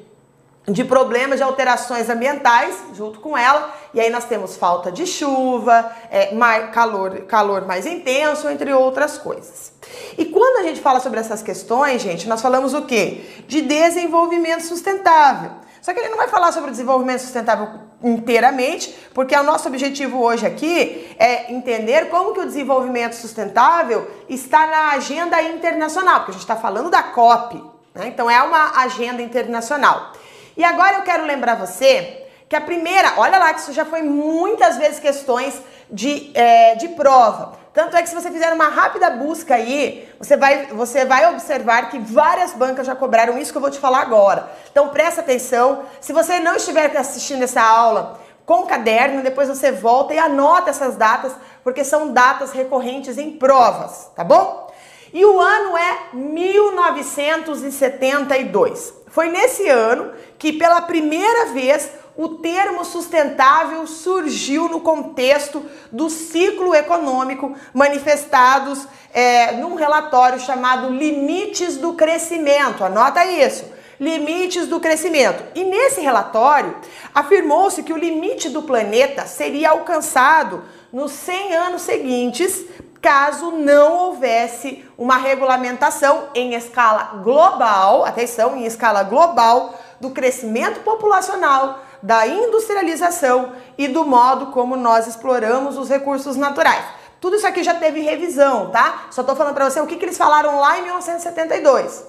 de 0.69 0.85
problemas 0.85 1.39
de 1.39 1.43
alterações 1.43 2.11
ambientais 2.11 2.77
junto 2.93 3.21
com 3.21 3.37
ela, 3.37 3.75
e 3.95 4.01
aí 4.01 4.11
nós 4.11 4.27
temos 4.27 4.57
falta 4.57 4.93
de 4.93 5.07
chuva, 5.07 5.91
é, 6.11 6.35
mais, 6.35 6.71
calor, 6.73 7.23
calor 7.23 7.67
mais 7.67 7.87
intenso, 7.87 8.49
entre 8.51 8.73
outras 8.73 9.17
coisas. 9.17 9.73
E 10.17 10.27
quando 10.27 10.59
a 10.59 10.63
gente 10.65 10.81
fala 10.81 11.01
sobre 11.01 11.21
essas 11.21 11.43
questões, 11.43 12.03
gente, 12.03 12.29
nós 12.29 12.43
falamos 12.43 12.75
o 12.75 12.83
quê? 12.83 13.23
De 13.47 13.63
desenvolvimento 13.63 14.63
sustentável. 14.63 15.53
Só 15.81 15.93
que 15.93 16.01
ele 16.01 16.09
não 16.09 16.17
vai 16.17 16.29
falar 16.29 16.53
sobre 16.53 16.71
desenvolvimento 16.71 17.21
sustentável 17.21 17.69
inteiramente, 18.03 18.95
porque 19.13 19.37
o 19.37 19.43
nosso 19.43 19.69
objetivo 19.69 20.23
hoje 20.23 20.47
aqui 20.47 21.15
é 21.19 21.53
entender 21.53 22.09
como 22.09 22.33
que 22.33 22.41
o 22.41 22.47
desenvolvimento 22.47 23.15
sustentável 23.15 24.09
está 24.29 24.67
na 24.67 24.91
agenda 24.91 25.41
internacional, 25.43 26.21
porque 26.21 26.31
a 26.31 26.35
gente 26.35 26.43
está 26.43 26.57
falando 26.57 26.91
da 26.91 27.03
COP, 27.03 27.63
né? 27.95 28.07
então 28.09 28.31
é 28.31 28.41
uma 28.43 28.81
agenda 28.81 29.23
internacional. 29.23 30.13
E 30.57 30.65
agora 30.65 30.97
eu 30.97 31.03
quero 31.03 31.25
lembrar 31.25 31.55
você 31.55 32.27
que 32.49 32.57
a 32.57 32.61
primeira, 32.61 33.15
olha 33.17 33.39
lá 33.39 33.53
que 33.53 33.61
isso 33.61 33.73
já 33.73 33.85
foi 33.85 34.03
muitas 34.03 34.77
vezes 34.77 34.99
questões 34.99 35.61
de, 35.91 36.31
é, 36.35 36.75
de 36.77 36.89
prova. 36.89 37.59
Tanto 37.79 37.97
é 37.97 38.03
que 38.03 38.09
se 38.09 38.15
você 38.17 38.29
fizer 38.29 38.53
uma 38.53 38.67
rápida 38.67 39.09
busca 39.09 39.55
aí, 39.55 40.09
você 40.19 40.37
vai, 40.37 40.67
você 40.67 41.05
vai 41.05 41.33
observar 41.33 41.89
que 41.89 42.01
várias 42.01 42.53
bancas 42.53 42.85
já 42.85 42.97
cobraram 42.97 43.39
isso 43.39 43.53
que 43.53 43.57
eu 43.57 43.63
vou 43.63 43.71
te 43.71 43.79
falar 43.79 44.01
agora. 44.01 44.51
Então 44.69 44.89
presta 44.89 45.21
atenção. 45.21 45.85
Se 46.01 46.13
você 46.13 46.41
não 46.41 46.57
estiver 46.57 46.97
assistindo 46.97 47.45
essa 47.45 47.63
aula 47.63 48.19
com 48.45 48.67
caderno, 48.67 49.23
depois 49.23 49.49
você 49.49 49.71
volta 49.71 50.13
e 50.13 50.19
anota 50.19 50.71
essas 50.71 50.97
datas, 50.97 51.33
porque 51.63 51.85
são 51.85 52.13
datas 52.13 52.51
recorrentes 52.51 53.17
em 53.17 53.39
provas, 53.39 54.11
tá 54.17 54.25
bom? 54.25 54.69
E 55.13 55.25
o 55.25 55.41
ano 55.41 55.79
é 55.79 55.99
1972. 56.15 58.93
Foi 59.07 59.29
nesse 59.29 59.69
ano 59.69 60.15
que, 60.37 60.53
pela 60.53 60.81
primeira 60.81 61.53
vez, 61.53 61.93
o 62.19 62.31
termo 62.31 62.85
sustentável 62.85 63.87
surgiu 63.87 64.69
no 64.69 64.81
contexto 64.81 65.65
do 65.93 66.11
ciclo 66.11 66.75
econômico 66.75 67.55
manifestados 67.73 68.89
é, 69.15 69.53
num 69.53 69.77
relatório 69.77 70.41
chamado 70.41 70.91
Limites 70.91 71.77
do 71.77 71.93
Crescimento. 71.93 72.83
Anota 72.83 73.25
isso. 73.25 73.65
Limites 74.01 74.67
do 74.67 74.81
crescimento. 74.81 75.45
E 75.55 75.63
nesse 75.63 76.01
relatório 76.01 76.77
afirmou-se 77.15 77.85
que 77.85 77.93
o 77.93 77.97
limite 77.97 78.49
do 78.49 78.63
planeta 78.63 79.25
seria 79.25 79.71
alcançado 79.71 80.65
nos 80.93 81.13
100 81.13 81.55
anos 81.55 81.83
seguintes 81.83 82.65
caso 83.01 83.53
não 83.53 83.97
houvesse 83.97 84.85
uma 84.99 85.17
regulamentação 85.17 86.31
em 86.35 86.55
escala 86.55 87.21
global, 87.23 88.05
atenção, 88.05 88.57
em 88.57 88.67
escala 88.67 89.05
global, 89.05 89.79
do 90.01 90.11
crescimento 90.11 90.81
populacional, 90.81 91.81
da 92.03 92.27
industrialização 92.27 93.53
e 93.77 93.89
do 93.89 94.05
modo 94.05 94.47
como 94.47 94.77
nós 94.77 95.07
exploramos 95.07 95.77
os 95.77 95.89
recursos 95.89 96.37
naturais. 96.37 96.85
Tudo 97.21 97.37
isso 97.37 97.47
aqui 97.47 97.63
já 97.63 97.75
teve 97.75 98.01
revisão, 98.01 98.71
tá? 98.71 99.07
Só 99.11 99.23
tô 99.23 99.35
falando 99.35 99.55
para 99.55 99.69
você 99.69 99.81
o 99.81 99.87
que, 99.87 99.97
que 99.97 100.05
eles 100.05 100.17
falaram 100.17 100.61
lá 100.61 100.79
em 100.79 100.83
1972. 100.83 102.07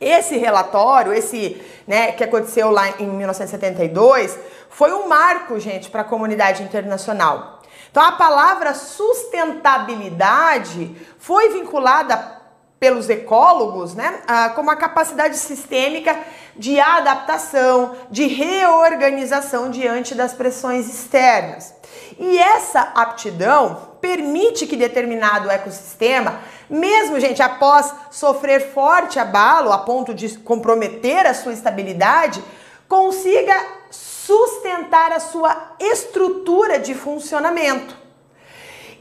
Esse 0.00 0.36
relatório, 0.36 1.12
esse, 1.12 1.60
né, 1.86 2.12
que 2.12 2.24
aconteceu 2.24 2.70
lá 2.70 2.88
em 2.98 3.06
1972, 3.06 4.38
foi 4.68 4.92
um 4.92 5.08
marco, 5.08 5.60
gente, 5.60 5.90
para 5.90 6.02
a 6.02 6.04
comunidade 6.04 6.62
internacional. 6.62 7.60
Então 7.90 8.02
a 8.02 8.12
palavra 8.12 8.74
sustentabilidade 8.74 10.96
foi 11.18 11.48
vinculada 11.50 12.41
pelos 12.82 13.08
ecólogos, 13.08 13.94
né, 13.94 14.22
como 14.56 14.68
a 14.68 14.74
capacidade 14.74 15.36
sistêmica 15.36 16.18
de 16.56 16.80
adaptação, 16.80 17.94
de 18.10 18.26
reorganização 18.26 19.70
diante 19.70 20.16
das 20.16 20.34
pressões 20.34 20.92
externas. 20.92 21.72
E 22.18 22.36
essa 22.36 22.80
aptidão 22.80 23.90
permite 24.00 24.66
que 24.66 24.76
determinado 24.76 25.48
ecossistema, 25.48 26.40
mesmo 26.68 27.20
gente 27.20 27.40
após 27.40 27.94
sofrer 28.10 28.72
forte 28.72 29.16
abalo 29.16 29.70
a 29.70 29.78
ponto 29.78 30.12
de 30.12 30.36
comprometer 30.38 31.24
a 31.24 31.34
sua 31.34 31.52
estabilidade, 31.52 32.42
consiga 32.88 33.54
sustentar 33.92 35.12
a 35.12 35.20
sua 35.20 35.76
estrutura 35.78 36.80
de 36.80 36.96
funcionamento. 36.96 38.01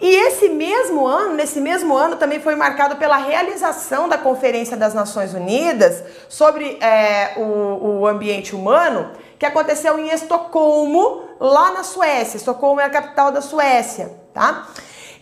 E 0.02 0.16
esse 0.16 0.50
mesmo 0.50 1.06
ano, 1.06 1.36
nesse 1.36 1.62
mesmo 1.62 1.96
ano, 1.96 2.16
também 2.16 2.40
foi 2.40 2.56
marcado 2.56 2.96
pela 2.96 3.18
realização 3.18 4.10
da 4.10 4.18
Conferência 4.18 4.76
das 4.76 4.96
Nações 4.96 5.36
Unidas 5.36 6.04
sobre 6.28 6.80
é, 6.82 7.34
o, 7.38 8.00
o 8.00 8.08
ambiente 8.08 8.56
humano, 8.56 9.12
que 9.38 9.46
aconteceu 9.46 10.00
em 10.00 10.10
Estocolmo, 10.10 11.30
lá 11.40 11.72
na 11.72 11.84
Suécia. 11.84 12.38
Estocolmo 12.38 12.82
é 12.82 12.86
a 12.86 12.90
capital 12.90 13.32
da 13.32 13.42
Suécia, 13.42 14.12
tá? 14.34 14.68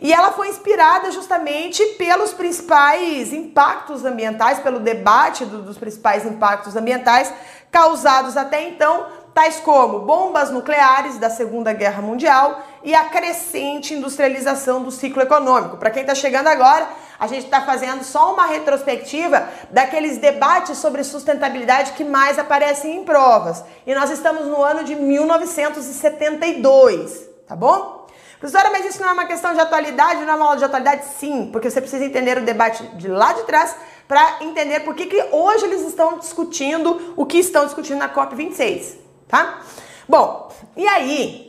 E 0.01 0.13
ela 0.13 0.31
foi 0.31 0.47
inspirada 0.47 1.11
justamente 1.11 1.83
pelos 1.97 2.31
principais 2.31 3.33
impactos 3.33 4.05
ambientais, 4.05 4.59
pelo 4.59 4.79
debate 4.79 5.43
do, 5.43 5.61
dos 5.61 5.77
principais 5.77 6.25
impactos 6.25 6.77
ambientais 6.77 7.33
causados 7.69 8.37
até 8.37 8.69
então 8.69 9.07
tais 9.33 9.57
como 9.59 9.99
bombas 9.99 10.49
nucleares 10.49 11.17
da 11.17 11.29
Segunda 11.29 11.73
Guerra 11.73 12.01
Mundial 12.01 12.63
e 12.83 12.93
a 12.95 13.05
crescente 13.05 13.93
industrialização 13.93 14.83
do 14.83 14.91
ciclo 14.91 15.21
econômico. 15.21 15.77
Para 15.77 15.91
quem 15.91 16.01
está 16.01 16.15
chegando 16.15 16.47
agora, 16.47 16.89
a 17.19 17.27
gente 17.27 17.45
está 17.45 17.61
fazendo 17.61 18.03
só 18.03 18.33
uma 18.33 18.45
retrospectiva 18.45 19.47
daqueles 19.69 20.17
debates 20.17 20.77
sobre 20.77 21.03
sustentabilidade 21.03 21.91
que 21.93 22.03
mais 22.03 22.37
aparecem 22.39 22.97
em 22.97 23.03
provas. 23.03 23.63
E 23.85 23.93
nós 23.93 24.09
estamos 24.09 24.47
no 24.47 24.63
ano 24.63 24.83
de 24.83 24.95
1972, 24.95 27.29
tá 27.47 27.55
bom? 27.55 27.99
Professora, 28.39 28.71
mas 28.71 28.85
isso 28.85 28.99
não 29.01 29.09
é 29.09 29.13
uma 29.13 29.25
questão 29.25 29.53
de 29.53 29.59
atualidade, 29.59 30.21
não 30.21 30.31
é 30.31 30.35
uma 30.35 30.45
aula 30.45 30.57
de 30.57 30.63
atualidade? 30.63 31.03
Sim, 31.19 31.49
porque 31.51 31.69
você 31.69 31.81
precisa 31.81 32.05
entender 32.05 32.37
o 32.37 32.45
debate 32.45 32.81
de 32.95 33.09
lá 33.09 33.33
de 33.33 33.43
trás 33.43 33.75
para 34.07 34.37
entender 34.41 34.79
por 34.79 34.95
que, 34.95 35.07
que 35.07 35.21
hoje 35.31 35.65
eles 35.65 35.81
estão 35.81 36.17
discutindo 36.17 37.13
o 37.17 37.25
que 37.25 37.37
estão 37.37 37.65
discutindo 37.65 37.97
na 37.97 38.07
COP26 38.07 39.09
tá? 39.29 39.61
Bom, 40.07 40.51
e 40.75 40.85
aí 40.87 41.48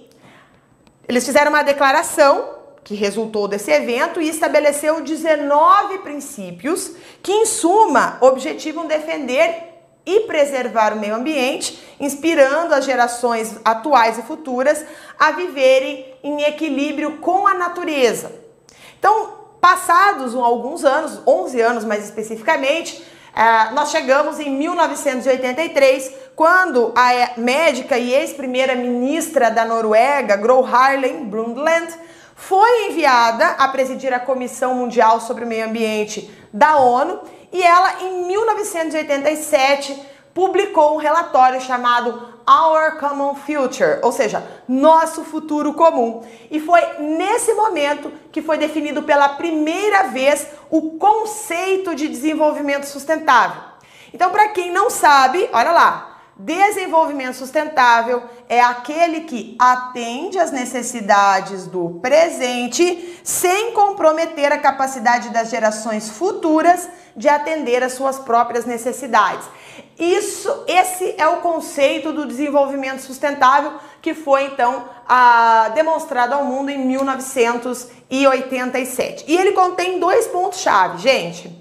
eles 1.10 1.26
fizeram 1.26 1.50
uma 1.50 1.64
declaração 1.64 2.50
que 2.84 2.94
resultou 2.94 3.48
desse 3.48 3.68
evento 3.70 4.20
e 4.22 4.28
estabeleceu 4.28 5.00
19 5.00 5.98
princípios 5.98 6.92
que, 7.20 7.32
em 7.32 7.46
suma, 7.46 8.16
objetivam 8.20 8.86
defender 8.86 9.70
e 10.06 10.20
preservar 10.20 10.92
o 10.92 11.00
meio 11.00 11.16
ambiente, 11.16 11.82
inspirando 11.98 12.72
as 12.72 12.84
gerações 12.84 13.58
atuais 13.64 14.18
e 14.18 14.22
futuras 14.22 14.84
a 15.18 15.32
viverem 15.32 16.14
em 16.22 16.42
equilíbrio 16.42 17.18
com 17.18 17.44
a 17.44 17.54
natureza. 17.54 18.30
Então, 18.96 19.32
passados 19.60 20.36
alguns 20.36 20.84
anos, 20.84 21.20
11 21.26 21.60
anos 21.60 21.84
mais 21.84 22.04
especificamente, 22.04 23.04
eh, 23.34 23.70
nós 23.72 23.90
chegamos 23.90 24.38
em 24.40 24.50
1983 24.50 26.12
quando 26.34 26.92
a 26.96 27.38
médica 27.38 27.98
e 27.98 28.14
ex-primeira-ministra 28.14 29.50
da 29.50 29.64
Noruega, 29.64 30.36
Gro 30.36 30.64
Harlem 30.64 31.24
Brundtland, 31.24 31.94
foi 32.34 32.88
enviada 32.88 33.46
a 33.58 33.68
presidir 33.68 34.14
a 34.14 34.18
Comissão 34.18 34.74
Mundial 34.74 35.20
sobre 35.20 35.44
o 35.44 35.46
Meio 35.46 35.66
Ambiente 35.66 36.30
da 36.52 36.78
ONU 36.78 37.20
e 37.52 37.62
ela, 37.62 38.02
em 38.02 38.26
1987, 38.26 40.00
publicou 40.32 40.94
um 40.94 40.98
relatório 40.98 41.60
chamado 41.60 42.39
Our 42.50 42.98
Common 42.98 43.36
Future, 43.36 44.00
ou 44.02 44.10
seja, 44.10 44.44
nosso 44.66 45.22
futuro 45.22 45.72
comum. 45.72 46.22
E 46.50 46.58
foi 46.58 46.80
nesse 46.98 47.54
momento 47.54 48.12
que 48.32 48.42
foi 48.42 48.58
definido 48.58 49.04
pela 49.04 49.28
primeira 49.28 50.08
vez 50.08 50.48
o 50.68 50.98
conceito 50.98 51.94
de 51.94 52.08
desenvolvimento 52.08 52.86
sustentável. 52.86 53.62
Então, 54.12 54.30
para 54.30 54.48
quem 54.48 54.72
não 54.72 54.90
sabe, 54.90 55.48
olha 55.52 55.70
lá, 55.70 56.09
Desenvolvimento 56.42 57.34
sustentável 57.34 58.22
é 58.48 58.62
aquele 58.62 59.20
que 59.20 59.54
atende 59.58 60.38
às 60.38 60.50
necessidades 60.50 61.66
do 61.66 61.98
presente 62.00 63.20
sem 63.22 63.72
comprometer 63.72 64.50
a 64.50 64.58
capacidade 64.58 65.28
das 65.28 65.50
gerações 65.50 66.08
futuras 66.08 66.88
de 67.14 67.28
atender 67.28 67.82
às 67.82 67.92
suas 67.92 68.18
próprias 68.18 68.64
necessidades. 68.64 69.46
Isso, 69.98 70.64
esse 70.66 71.14
é 71.18 71.28
o 71.28 71.42
conceito 71.42 72.10
do 72.10 72.24
desenvolvimento 72.24 73.02
sustentável 73.02 73.74
que 74.00 74.14
foi 74.14 74.44
então 74.44 74.88
a, 75.06 75.70
demonstrado 75.74 76.34
ao 76.34 76.46
mundo 76.46 76.70
em 76.70 76.78
1987. 76.78 79.26
E 79.28 79.36
ele 79.36 79.52
contém 79.52 80.00
dois 80.00 80.26
pontos 80.28 80.60
chave, 80.60 81.02
gente. 81.02 81.59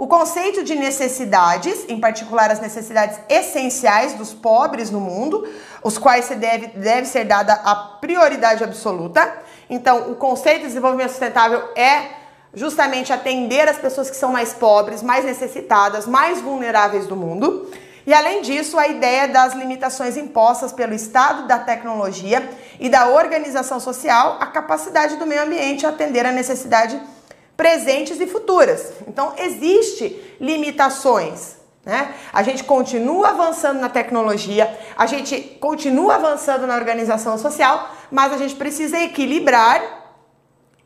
O 0.00 0.06
conceito 0.06 0.64
de 0.64 0.74
necessidades, 0.76 1.84
em 1.86 2.00
particular 2.00 2.50
as 2.50 2.58
necessidades 2.58 3.20
essenciais 3.28 4.14
dos 4.14 4.32
pobres 4.32 4.90
no 4.90 4.98
mundo, 4.98 5.46
os 5.84 5.98
quais 5.98 6.24
se 6.24 6.36
deve, 6.36 6.68
deve 6.68 7.06
ser 7.06 7.24
dada 7.24 7.52
a 7.52 7.74
prioridade 7.74 8.64
absoluta. 8.64 9.30
Então, 9.68 10.10
o 10.10 10.14
conceito 10.14 10.60
de 10.60 10.68
desenvolvimento 10.68 11.10
sustentável 11.10 11.62
é 11.76 12.12
justamente 12.54 13.12
atender 13.12 13.68
as 13.68 13.76
pessoas 13.76 14.08
que 14.08 14.16
são 14.16 14.32
mais 14.32 14.54
pobres, 14.54 15.02
mais 15.02 15.26
necessitadas, 15.26 16.06
mais 16.06 16.40
vulneráveis 16.40 17.06
do 17.06 17.14
mundo. 17.14 17.70
E 18.06 18.14
além 18.14 18.40
disso, 18.40 18.78
a 18.78 18.88
ideia 18.88 19.28
das 19.28 19.52
limitações 19.52 20.16
impostas 20.16 20.72
pelo 20.72 20.94
Estado, 20.94 21.46
da 21.46 21.58
tecnologia 21.58 22.48
e 22.80 22.88
da 22.88 23.10
organização 23.10 23.78
social, 23.78 24.38
a 24.40 24.46
capacidade 24.46 25.16
do 25.16 25.26
meio 25.26 25.42
ambiente 25.42 25.84
a 25.84 25.90
atender 25.90 26.24
a 26.24 26.32
necessidade 26.32 26.98
presentes 27.60 28.18
e 28.18 28.26
futuras. 28.26 28.90
Então, 29.06 29.34
existe 29.36 30.18
limitações. 30.40 31.56
Né? 31.84 32.14
A 32.32 32.42
gente 32.42 32.64
continua 32.64 33.28
avançando 33.28 33.78
na 33.78 33.90
tecnologia, 33.90 34.78
a 34.96 35.04
gente 35.04 35.38
continua 35.60 36.14
avançando 36.14 36.66
na 36.66 36.74
organização 36.74 37.36
social, 37.36 37.90
mas 38.10 38.32
a 38.32 38.38
gente 38.38 38.54
precisa 38.54 38.98
equilibrar 39.00 39.82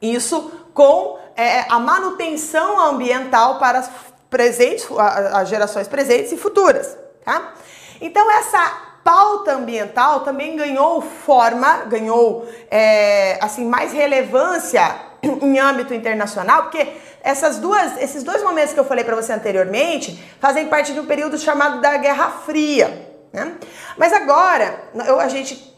isso 0.03 0.51
com 0.75 1.17
é, 1.37 1.61
a 1.69 1.79
manutenção 1.79 2.81
ambiental 2.81 3.61
para 3.61 3.79
as 3.79 3.91
presentes, 4.29 4.85
as 5.33 5.49
gerações 5.49 5.87
presentes 5.87 6.33
e 6.33 6.37
futuras. 6.37 6.99
Tá? 7.25 7.55
Então, 8.01 8.29
essa 8.33 8.83
pauta 9.05 9.53
ambiental 9.53 10.21
também 10.21 10.57
ganhou 10.57 11.01
forma, 11.01 11.85
ganhou 11.85 12.49
é, 12.69 13.39
assim 13.41 13.65
mais 13.65 13.93
relevância 13.93 15.14
em 15.43 15.59
âmbito 15.59 15.95
internacional, 15.95 16.65
porque 16.65 16.87
essas 17.23 17.59
duas, 17.59 18.01
esses 18.01 18.23
dois 18.23 18.43
momentos 18.43 18.75
que 18.75 18.81
eu 18.81 18.85
falei 18.85 19.03
para 19.03 19.17
você 19.17 19.33
anteriormente 19.33 20.23
fazem 20.39 20.69
parte 20.69 20.93
de 20.93 21.01
um 21.01 21.07
período 21.07 21.39
chamado 21.39 21.81
da 21.81 21.97
Guerra 21.97 22.31
Fria. 22.45 23.11
Né? 23.33 23.55
Mas 23.97 24.13
agora 24.13 24.79
eu, 25.07 25.19
a 25.19 25.29
gente 25.29 25.75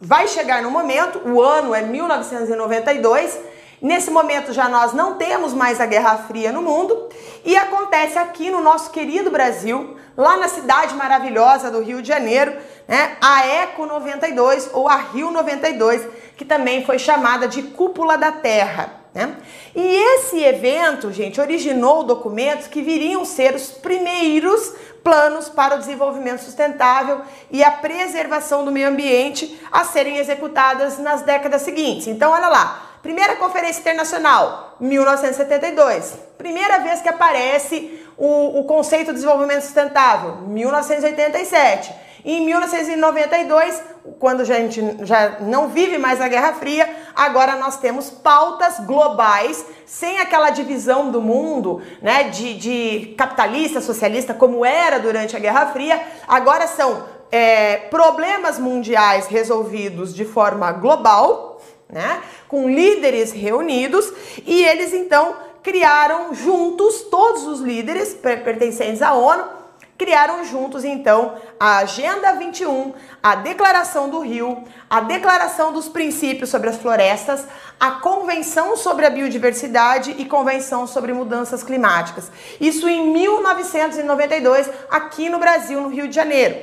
vai 0.00 0.28
chegar 0.28 0.62
no 0.62 0.70
momento, 0.70 1.20
o 1.26 1.42
ano 1.42 1.74
é 1.74 1.82
1992, 1.82 3.38
nesse 3.82 4.10
momento 4.10 4.52
já 4.52 4.68
nós 4.68 4.92
não 4.92 5.14
temos 5.14 5.52
mais 5.52 5.80
a 5.80 5.86
Guerra 5.86 6.18
Fria 6.18 6.52
no 6.52 6.62
mundo 6.62 7.08
e 7.44 7.56
acontece 7.56 8.18
aqui 8.18 8.50
no 8.50 8.60
nosso 8.60 8.90
querido 8.90 9.30
Brasil, 9.30 9.96
lá 10.16 10.36
na 10.36 10.48
cidade 10.48 10.94
maravilhosa 10.94 11.70
do 11.70 11.82
Rio 11.82 12.02
de 12.02 12.08
Janeiro, 12.08 12.54
né, 12.86 13.16
a 13.20 13.46
Eco 13.46 13.86
92 13.86 14.70
ou 14.72 14.88
a 14.88 14.96
Rio 14.96 15.30
92, 15.30 16.06
que 16.40 16.44
também 16.46 16.82
foi 16.86 16.98
chamada 16.98 17.46
de 17.46 17.62
Cúpula 17.62 18.16
da 18.16 18.32
Terra. 18.32 18.90
Né? 19.12 19.36
E 19.76 20.14
esse 20.14 20.42
evento, 20.42 21.12
gente, 21.12 21.38
originou 21.38 22.02
documentos 22.02 22.66
que 22.66 22.80
viriam 22.80 23.26
ser 23.26 23.54
os 23.54 23.70
primeiros 23.70 24.72
planos 25.04 25.50
para 25.50 25.74
o 25.74 25.78
desenvolvimento 25.78 26.40
sustentável 26.40 27.20
e 27.50 27.62
a 27.62 27.70
preservação 27.70 28.64
do 28.64 28.72
meio 28.72 28.88
ambiente 28.88 29.60
a 29.70 29.84
serem 29.84 30.16
executadas 30.16 30.98
nas 30.98 31.20
décadas 31.20 31.60
seguintes. 31.60 32.06
Então, 32.06 32.32
olha 32.32 32.48
lá. 32.48 32.86
Primeira 33.02 33.36
Conferência 33.36 33.80
Internacional, 33.80 34.76
1972. 34.80 36.18
Primeira 36.38 36.78
vez 36.78 37.02
que 37.02 37.08
aparece 37.08 38.02
o, 38.16 38.60
o 38.60 38.64
conceito 38.64 39.08
de 39.08 39.14
desenvolvimento 39.14 39.62
sustentável, 39.62 40.36
1987. 40.46 42.09
Em 42.24 42.44
1992, 42.44 43.82
quando 44.18 44.40
a 44.40 44.44
gente 44.44 44.82
já 45.02 45.38
não 45.40 45.68
vive 45.68 45.98
mais 45.98 46.20
a 46.20 46.28
Guerra 46.28 46.54
Fria, 46.54 46.88
agora 47.14 47.56
nós 47.56 47.78
temos 47.78 48.10
pautas 48.10 48.80
globais, 48.80 49.64
sem 49.86 50.18
aquela 50.18 50.50
divisão 50.50 51.10
do 51.10 51.20
mundo, 51.20 51.80
né, 52.02 52.24
de, 52.24 52.54
de 52.54 53.14
capitalista, 53.16 53.80
socialista, 53.80 54.34
como 54.34 54.64
era 54.64 54.98
durante 54.98 55.36
a 55.36 55.38
Guerra 55.38 55.66
Fria. 55.66 56.00
Agora 56.28 56.66
são 56.66 57.04
é, 57.32 57.76
problemas 57.76 58.58
mundiais 58.58 59.26
resolvidos 59.26 60.14
de 60.14 60.24
forma 60.24 60.72
global, 60.72 61.60
né, 61.88 62.20
com 62.48 62.68
líderes 62.68 63.32
reunidos, 63.32 64.12
e 64.46 64.62
eles 64.64 64.92
então 64.92 65.34
criaram 65.62 66.34
juntos, 66.34 67.02
todos 67.02 67.46
os 67.46 67.60
líderes 67.60 68.14
pertencentes 68.14 69.02
à 69.02 69.14
ONU, 69.14 69.59
criaram 70.00 70.42
juntos 70.46 70.82
então 70.82 71.34
a 71.60 71.76
Agenda 71.76 72.32
21, 72.32 72.94
a 73.22 73.34
Declaração 73.34 74.08
do 74.08 74.20
Rio, 74.20 74.64
a 74.88 75.02
Declaração 75.02 75.74
dos 75.74 75.90
Princípios 75.90 76.48
sobre 76.48 76.70
as 76.70 76.78
Florestas, 76.78 77.46
a 77.78 77.90
Convenção 77.90 78.78
sobre 78.78 79.04
a 79.04 79.10
Biodiversidade 79.10 80.14
e 80.16 80.24
Convenção 80.24 80.86
sobre 80.86 81.12
Mudanças 81.12 81.62
Climáticas. 81.62 82.32
Isso 82.58 82.88
em 82.88 83.12
1992, 83.12 84.70
aqui 84.90 85.28
no 85.28 85.38
Brasil, 85.38 85.82
no 85.82 85.90
Rio 85.90 86.08
de 86.08 86.14
Janeiro. 86.14 86.56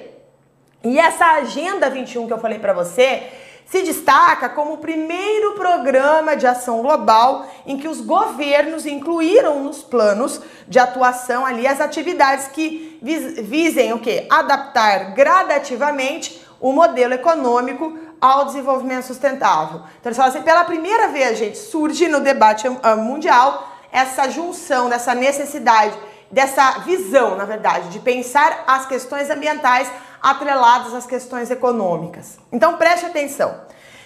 E 0.83 0.97
essa 0.97 1.27
Agenda 1.33 1.91
21 1.91 2.25
que 2.25 2.33
eu 2.33 2.39
falei 2.39 2.57
para 2.57 2.73
você, 2.73 3.21
se 3.69 3.81
destaca 3.81 4.47
como 4.49 4.73
o 4.73 4.77
primeiro 4.77 5.53
programa 5.53 6.35
de 6.35 6.47
ação 6.47 6.81
global 6.81 7.45
em 7.65 7.77
que 7.77 7.87
os 7.87 7.99
governos 7.99 8.85
incluíram 8.85 9.61
nos 9.61 9.83
planos 9.83 10.41
de 10.67 10.79
atuação 10.79 11.45
ali 11.45 11.67
as 11.67 11.81
atividades 11.81 12.47
que 12.47 12.97
visem 13.01 13.93
o 13.93 13.99
que? 13.99 14.25
Adaptar 14.29 15.13
gradativamente 15.13 16.41
o 16.59 16.71
modelo 16.71 17.13
econômico 17.13 17.97
ao 18.19 18.45
desenvolvimento 18.45 19.05
sustentável. 19.05 19.81
Então 19.99 20.09
eles 20.09 20.17
falam 20.17 20.31
assim, 20.31 20.41
pela 20.41 20.63
primeira 20.63 21.09
vez, 21.09 21.37
gente, 21.37 21.57
surge 21.57 22.07
no 22.07 22.19
debate 22.19 22.67
ah, 22.81 22.95
mundial 22.95 23.75
essa 23.91 24.29
junção, 24.29 24.89
dessa 24.89 25.13
necessidade, 25.13 25.95
dessa 26.31 26.79
visão, 26.79 27.35
na 27.35 27.45
verdade, 27.45 27.89
de 27.89 27.99
pensar 27.99 28.63
as 28.65 28.85
questões 28.85 29.29
ambientais 29.29 29.89
atreladas 30.21 30.93
às 30.93 31.05
questões 31.05 31.51
econômicas. 31.51 32.37
Então 32.51 32.77
preste 32.77 33.05
atenção. 33.05 33.55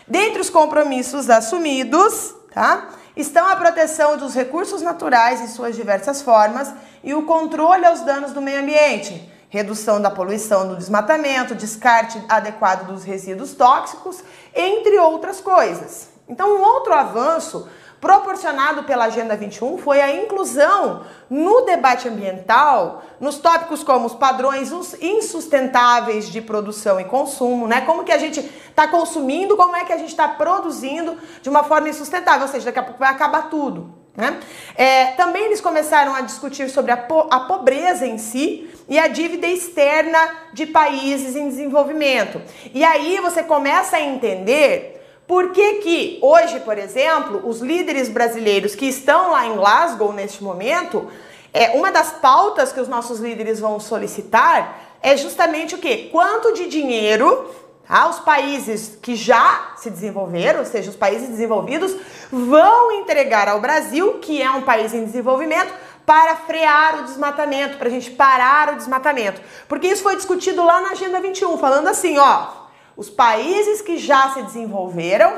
Dentre 0.07 0.41
os 0.41 0.49
compromissos 0.49 1.29
assumidos, 1.29 2.33
tá? 2.53 2.89
Estão 3.15 3.47
a 3.47 3.55
proteção 3.55 4.17
dos 4.17 4.33
recursos 4.33 4.81
naturais 4.81 5.41
em 5.41 5.47
suas 5.47 5.75
diversas 5.75 6.21
formas 6.21 6.73
e 7.03 7.13
o 7.13 7.23
controle 7.23 7.85
aos 7.85 8.01
danos 8.01 8.31
do 8.31 8.41
meio 8.41 8.61
ambiente, 8.61 9.29
redução 9.49 10.01
da 10.01 10.09
poluição 10.09 10.67
do 10.67 10.77
desmatamento, 10.77 11.53
descarte 11.53 12.21
adequado 12.29 12.87
dos 12.87 13.03
resíduos 13.03 13.53
tóxicos, 13.53 14.23
entre 14.55 14.97
outras 14.97 15.41
coisas. 15.41 16.09
Então, 16.27 16.57
um 16.57 16.61
outro 16.61 16.93
avanço 16.93 17.67
proporcionado 18.01 18.83
pela 18.83 19.05
Agenda 19.05 19.37
21 19.37 19.77
foi 19.77 20.01
a 20.01 20.13
inclusão 20.15 21.03
no 21.29 21.61
debate 21.61 22.09
ambiental 22.09 23.03
nos 23.19 23.37
tópicos 23.37 23.83
como 23.83 24.07
os 24.07 24.15
padrões 24.15 24.71
insustentáveis 24.99 26.27
de 26.27 26.41
produção 26.41 26.99
e 26.99 27.05
consumo, 27.05 27.67
né? 27.67 27.81
Como 27.81 28.03
que 28.03 28.11
a 28.11 28.17
gente 28.17 28.39
está 28.39 28.87
consumindo, 28.87 29.55
como 29.55 29.75
é 29.75 29.85
que 29.85 29.93
a 29.93 29.97
gente 29.97 30.09
está 30.09 30.27
produzindo 30.27 31.15
de 31.43 31.49
uma 31.49 31.63
forma 31.63 31.89
insustentável, 31.89 32.41
ou 32.41 32.47
seja, 32.51 32.65
daqui 32.65 32.79
a 32.79 32.83
pouco 32.83 32.99
vai 32.99 33.11
acabar 33.11 33.49
tudo. 33.51 33.93
Né? 34.17 34.39
É, 34.75 35.05
também 35.11 35.45
eles 35.45 35.61
começaram 35.61 36.13
a 36.13 36.21
discutir 36.21 36.69
sobre 36.69 36.91
a, 36.91 36.97
po 36.97 37.27
a 37.31 37.41
pobreza 37.41 38.05
em 38.05 38.17
si 38.17 38.69
e 38.89 38.99
a 38.99 39.07
dívida 39.07 39.47
externa 39.47 40.19
de 40.51 40.65
países 40.65 41.35
em 41.35 41.47
desenvolvimento. 41.47 42.41
E 42.73 42.83
aí 42.83 43.19
você 43.21 43.41
começa 43.43 43.97
a 43.97 44.01
entender 44.01 45.00
por 45.31 45.53
que, 45.53 45.75
que 45.75 46.19
hoje, 46.21 46.59
por 46.59 46.77
exemplo, 46.77 47.41
os 47.45 47.61
líderes 47.61 48.09
brasileiros 48.09 48.75
que 48.75 48.85
estão 48.85 49.31
lá 49.31 49.47
em 49.47 49.55
Glasgow 49.55 50.11
neste 50.11 50.43
momento, 50.43 51.09
é, 51.53 51.69
uma 51.69 51.89
das 51.89 52.11
pautas 52.11 52.73
que 52.73 52.81
os 52.81 52.89
nossos 52.89 53.21
líderes 53.21 53.57
vão 53.57 53.79
solicitar 53.79 54.97
é 55.01 55.15
justamente 55.15 55.73
o 55.73 55.77
que? 55.77 56.09
Quanto 56.09 56.53
de 56.53 56.67
dinheiro 56.67 57.49
tá, 57.87 58.09
os 58.09 58.19
países 58.19 58.99
que 59.01 59.15
já 59.15 59.71
se 59.77 59.89
desenvolveram, 59.89 60.59
ou 60.59 60.65
seja, 60.65 60.89
os 60.89 60.97
países 60.97 61.29
desenvolvidos, 61.29 61.95
vão 62.29 62.91
entregar 62.91 63.47
ao 63.47 63.61
Brasil, 63.61 64.15
que 64.15 64.41
é 64.41 64.51
um 64.51 64.63
país 64.63 64.93
em 64.93 65.05
desenvolvimento, 65.05 65.73
para 66.05 66.35
frear 66.35 66.99
o 66.99 67.03
desmatamento, 67.03 67.77
para 67.77 67.87
a 67.87 67.91
gente 67.91 68.11
parar 68.11 68.73
o 68.73 68.75
desmatamento. 68.75 69.39
Porque 69.69 69.87
isso 69.87 70.03
foi 70.03 70.17
discutido 70.17 70.61
lá 70.61 70.81
na 70.81 70.89
Agenda 70.89 71.21
21, 71.21 71.57
falando 71.57 71.87
assim, 71.87 72.17
ó, 72.17 72.60
os 72.95 73.09
países 73.09 73.81
que 73.81 73.97
já 73.97 74.29
se 74.31 74.41
desenvolveram, 74.43 75.33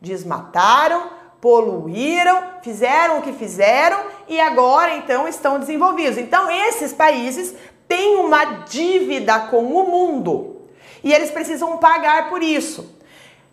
desmataram, 0.00 1.10
poluíram, 1.40 2.42
fizeram 2.62 3.18
o 3.18 3.22
que 3.22 3.32
fizeram 3.32 3.98
e 4.28 4.40
agora 4.40 4.96
então 4.96 5.26
estão 5.26 5.58
desenvolvidos. 5.58 6.18
Então 6.18 6.50
esses 6.50 6.92
países 6.92 7.54
têm 7.88 8.16
uma 8.16 8.44
dívida 8.68 9.40
com 9.40 9.64
o 9.64 9.90
mundo 9.90 10.60
e 11.02 11.12
eles 11.12 11.30
precisam 11.30 11.78
pagar 11.78 12.28
por 12.28 12.42
isso. 12.42 12.98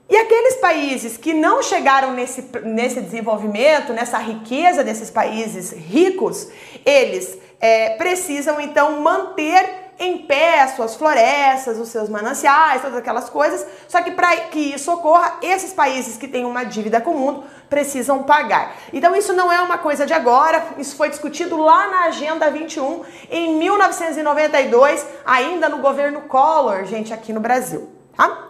E 0.10 0.16
aqueles 0.16 0.56
países 0.56 1.18
que 1.18 1.34
não 1.34 1.62
chegaram 1.62 2.14
nesse, 2.14 2.42
nesse 2.64 3.02
desenvolvimento, 3.02 3.92
nessa 3.92 4.18
riqueza 4.18 4.84
desses 4.84 5.10
países 5.10 5.72
ricos, 5.72 6.48
eles 6.86 7.38
é, 7.60 7.90
precisam 7.92 8.60
então 8.62 9.02
manter 9.02 9.87
em 10.00 10.20
pé 10.20 10.62
as 10.62 10.72
suas 10.72 10.96
florestas, 10.96 11.78
os 11.78 11.90
seus 11.90 12.08
mananciais, 12.10 12.82
todas 12.82 12.98
aquelas 12.98 13.30
coisas. 13.30 13.66
Só 13.88 14.02
que 14.02 14.12
para 14.12 14.36
que 14.48 14.60
isso 14.60 14.92
ocorra, 14.92 15.38
esses 15.42 15.74
países 15.74 16.18
que 16.18 16.28
têm 16.28 16.46
uma 16.46 16.64
dívida 16.64 17.02
com 17.02 17.12
o 17.12 17.18
mundo 17.18 17.44
precisam 17.70 18.24
pagar. 18.24 18.76
Então 18.94 19.16
isso 19.16 19.34
não 19.34 19.52
é 19.52 19.62
uma 19.62 19.78
coisa 19.78 20.06
de 20.06 20.14
agora, 20.14 20.64
isso 20.78 20.96
foi 20.96 21.10
discutido 21.10 21.58
lá 21.58 21.88
na 21.88 22.04
Agenda 22.06 22.50
21 22.50 23.04
em 23.30 23.56
1992, 23.56 25.06
ainda 25.26 25.68
no 25.68 25.80
governo 25.80 26.22
Collor, 26.22 26.86
gente, 26.86 27.14
aqui 27.14 27.34
no 27.34 27.40
Brasil, 27.40 27.90
tá? 28.16 28.48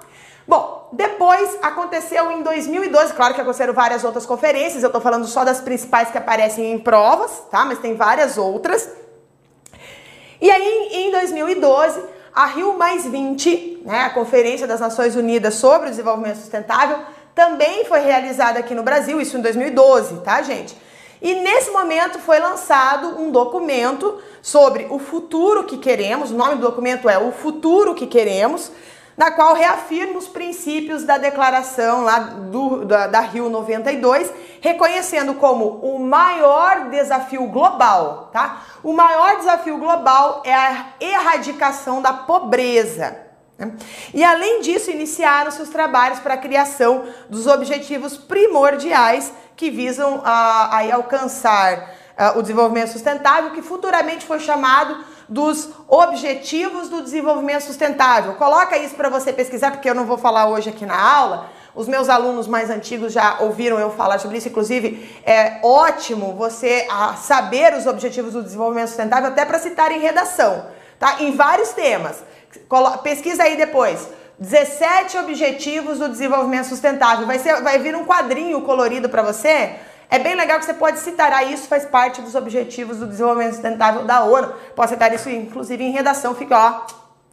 Bom, 0.47 0.89
depois 0.93 1.57
aconteceu 1.61 2.31
em 2.31 2.41
2012, 2.41 3.13
claro 3.13 3.33
que 3.33 3.41
aconteceram 3.41 3.73
várias 3.73 4.03
outras 4.03 4.25
conferências, 4.25 4.83
eu 4.83 4.89
tô 4.89 5.01
falando 5.01 5.25
só 5.25 5.43
das 5.43 5.59
principais 5.59 6.09
que 6.09 6.17
aparecem 6.17 6.71
em 6.71 6.79
provas, 6.79 7.43
tá? 7.51 7.65
Mas 7.65 7.79
tem 7.79 7.95
várias 7.95 8.37
outras. 8.37 8.89
E 10.39 10.51
aí, 10.51 10.89
em 10.91 11.11
2012, 11.11 11.99
a 12.33 12.45
Rio 12.45 12.77
Mais 12.77 13.05
20, 13.05 13.81
né, 13.83 14.01
a 14.01 14.09
Conferência 14.11 14.67
das 14.67 14.79
Nações 14.79 15.15
Unidas 15.15 15.55
sobre 15.55 15.87
o 15.87 15.89
Desenvolvimento 15.89 16.37
Sustentável, 16.37 16.99
também 17.33 17.85
foi 17.85 17.99
realizada 17.99 18.59
aqui 18.59 18.75
no 18.75 18.83
Brasil, 18.83 19.19
isso 19.19 19.37
em 19.37 19.41
2012, 19.41 20.21
tá, 20.21 20.41
gente? 20.41 20.77
E 21.21 21.33
nesse 21.35 21.71
momento 21.71 22.19
foi 22.19 22.39
lançado 22.39 23.19
um 23.19 23.31
documento 23.31 24.21
sobre 24.41 24.85
o 24.89 24.99
futuro 24.99 25.63
que 25.63 25.77
queremos, 25.77 26.29
o 26.29 26.35
nome 26.35 26.55
do 26.55 26.61
documento 26.61 27.09
é 27.09 27.17
O 27.17 27.31
Futuro 27.31 27.95
que 27.95 28.05
Queremos, 28.05 28.71
na 29.17 29.31
qual 29.31 29.55
reafirma 29.55 30.19
os 30.19 30.27
princípios 30.27 31.03
da 31.03 31.17
declaração 31.17 32.03
lá 32.03 32.19
do, 32.19 32.85
da, 32.85 33.07
da 33.07 33.19
Rio 33.21 33.49
92, 33.49 34.31
reconhecendo 34.61 35.33
como 35.33 35.79
o 35.79 35.97
maior 35.97 36.89
desafio 36.91 37.47
global, 37.47 38.29
tá? 38.31 38.61
O 38.83 38.93
maior 38.93 39.37
desafio 39.37 39.79
global 39.79 40.43
é 40.45 40.53
a 40.53 40.85
erradicação 40.99 41.99
da 41.99 42.13
pobreza. 42.13 43.17
Né? 43.57 43.71
E 44.13 44.23
além 44.23 44.61
disso, 44.61 44.91
iniciaram 44.91 45.49
seus 45.49 45.69
trabalhos 45.69 46.19
para 46.19 46.35
a 46.35 46.37
criação 46.37 47.05
dos 47.27 47.47
objetivos 47.47 48.15
primordiais 48.17 49.33
que 49.55 49.71
visam 49.71 50.21
a, 50.23 50.77
a 50.77 50.93
alcançar 50.93 51.91
a, 52.15 52.37
o 52.37 52.43
desenvolvimento 52.43 52.91
sustentável, 52.91 53.49
que 53.49 53.63
futuramente 53.63 54.27
foi 54.27 54.39
chamado 54.39 55.03
dos 55.27 55.69
Objetivos 55.87 56.89
do 56.89 57.01
Desenvolvimento 57.01 57.61
Sustentável. 57.61 58.33
Coloca 58.35 58.77
isso 58.77 58.95
para 58.95 59.09
você 59.09 59.33
pesquisar, 59.33 59.71
porque 59.71 59.89
eu 59.89 59.95
não 59.95 60.05
vou 60.05 60.17
falar 60.17 60.47
hoje 60.47 60.69
aqui 60.69 60.85
na 60.85 60.99
aula. 60.99 61.49
Os 61.75 61.87
meus 61.87 62.09
alunos 62.09 62.47
mais 62.47 62.69
antigos 62.69 63.13
já 63.13 63.37
ouviram 63.39 63.77
eu 63.77 63.91
falar 63.91 64.19
sobre 64.19 64.37
isso, 64.37 64.47
inclusive 64.47 65.15
é 65.23 65.59
ótimo 65.61 66.33
você 66.33 66.87
ah, 66.89 67.15
saber 67.15 67.73
os 67.75 67.85
Objetivos 67.85 68.33
do 68.33 68.41
Desenvolvimento 68.41 68.87
Sustentável 68.87 69.29
até 69.29 69.45
para 69.45 69.59
citar 69.59 69.91
em 69.91 69.99
redação, 69.99 70.65
tá? 70.97 71.17
Em 71.19 71.35
vários 71.35 71.69
temas. 71.69 72.23
Pesquisa 73.03 73.43
aí 73.43 73.55
depois. 73.55 74.07
17 74.39 75.17
Objetivos 75.19 75.99
do 75.99 76.09
Desenvolvimento 76.09 76.65
Sustentável. 76.65 77.27
Vai, 77.27 77.37
ser, 77.37 77.61
vai 77.61 77.77
vir 77.77 77.95
um 77.95 78.05
quadrinho 78.05 78.61
colorido 78.61 79.07
para 79.09 79.21
você 79.21 79.75
é 80.09 80.19
bem 80.19 80.35
legal 80.35 80.59
que 80.59 80.65
você 80.65 80.73
pode 80.73 80.99
citar, 80.99 81.33
ah, 81.33 81.43
isso 81.43 81.67
faz 81.67 81.85
parte 81.85 82.21
dos 82.21 82.33
objetivos 82.33 82.97
do 82.97 83.07
desenvolvimento 83.07 83.53
sustentável 83.53 84.03
da 84.05 84.23
ONU. 84.23 84.53
Pode 84.75 84.91
citar 84.91 85.13
isso, 85.13 85.29
inclusive, 85.29 85.83
em 85.83 85.91
redação, 85.91 86.33
fica 86.33 86.57
ó, 86.57 86.81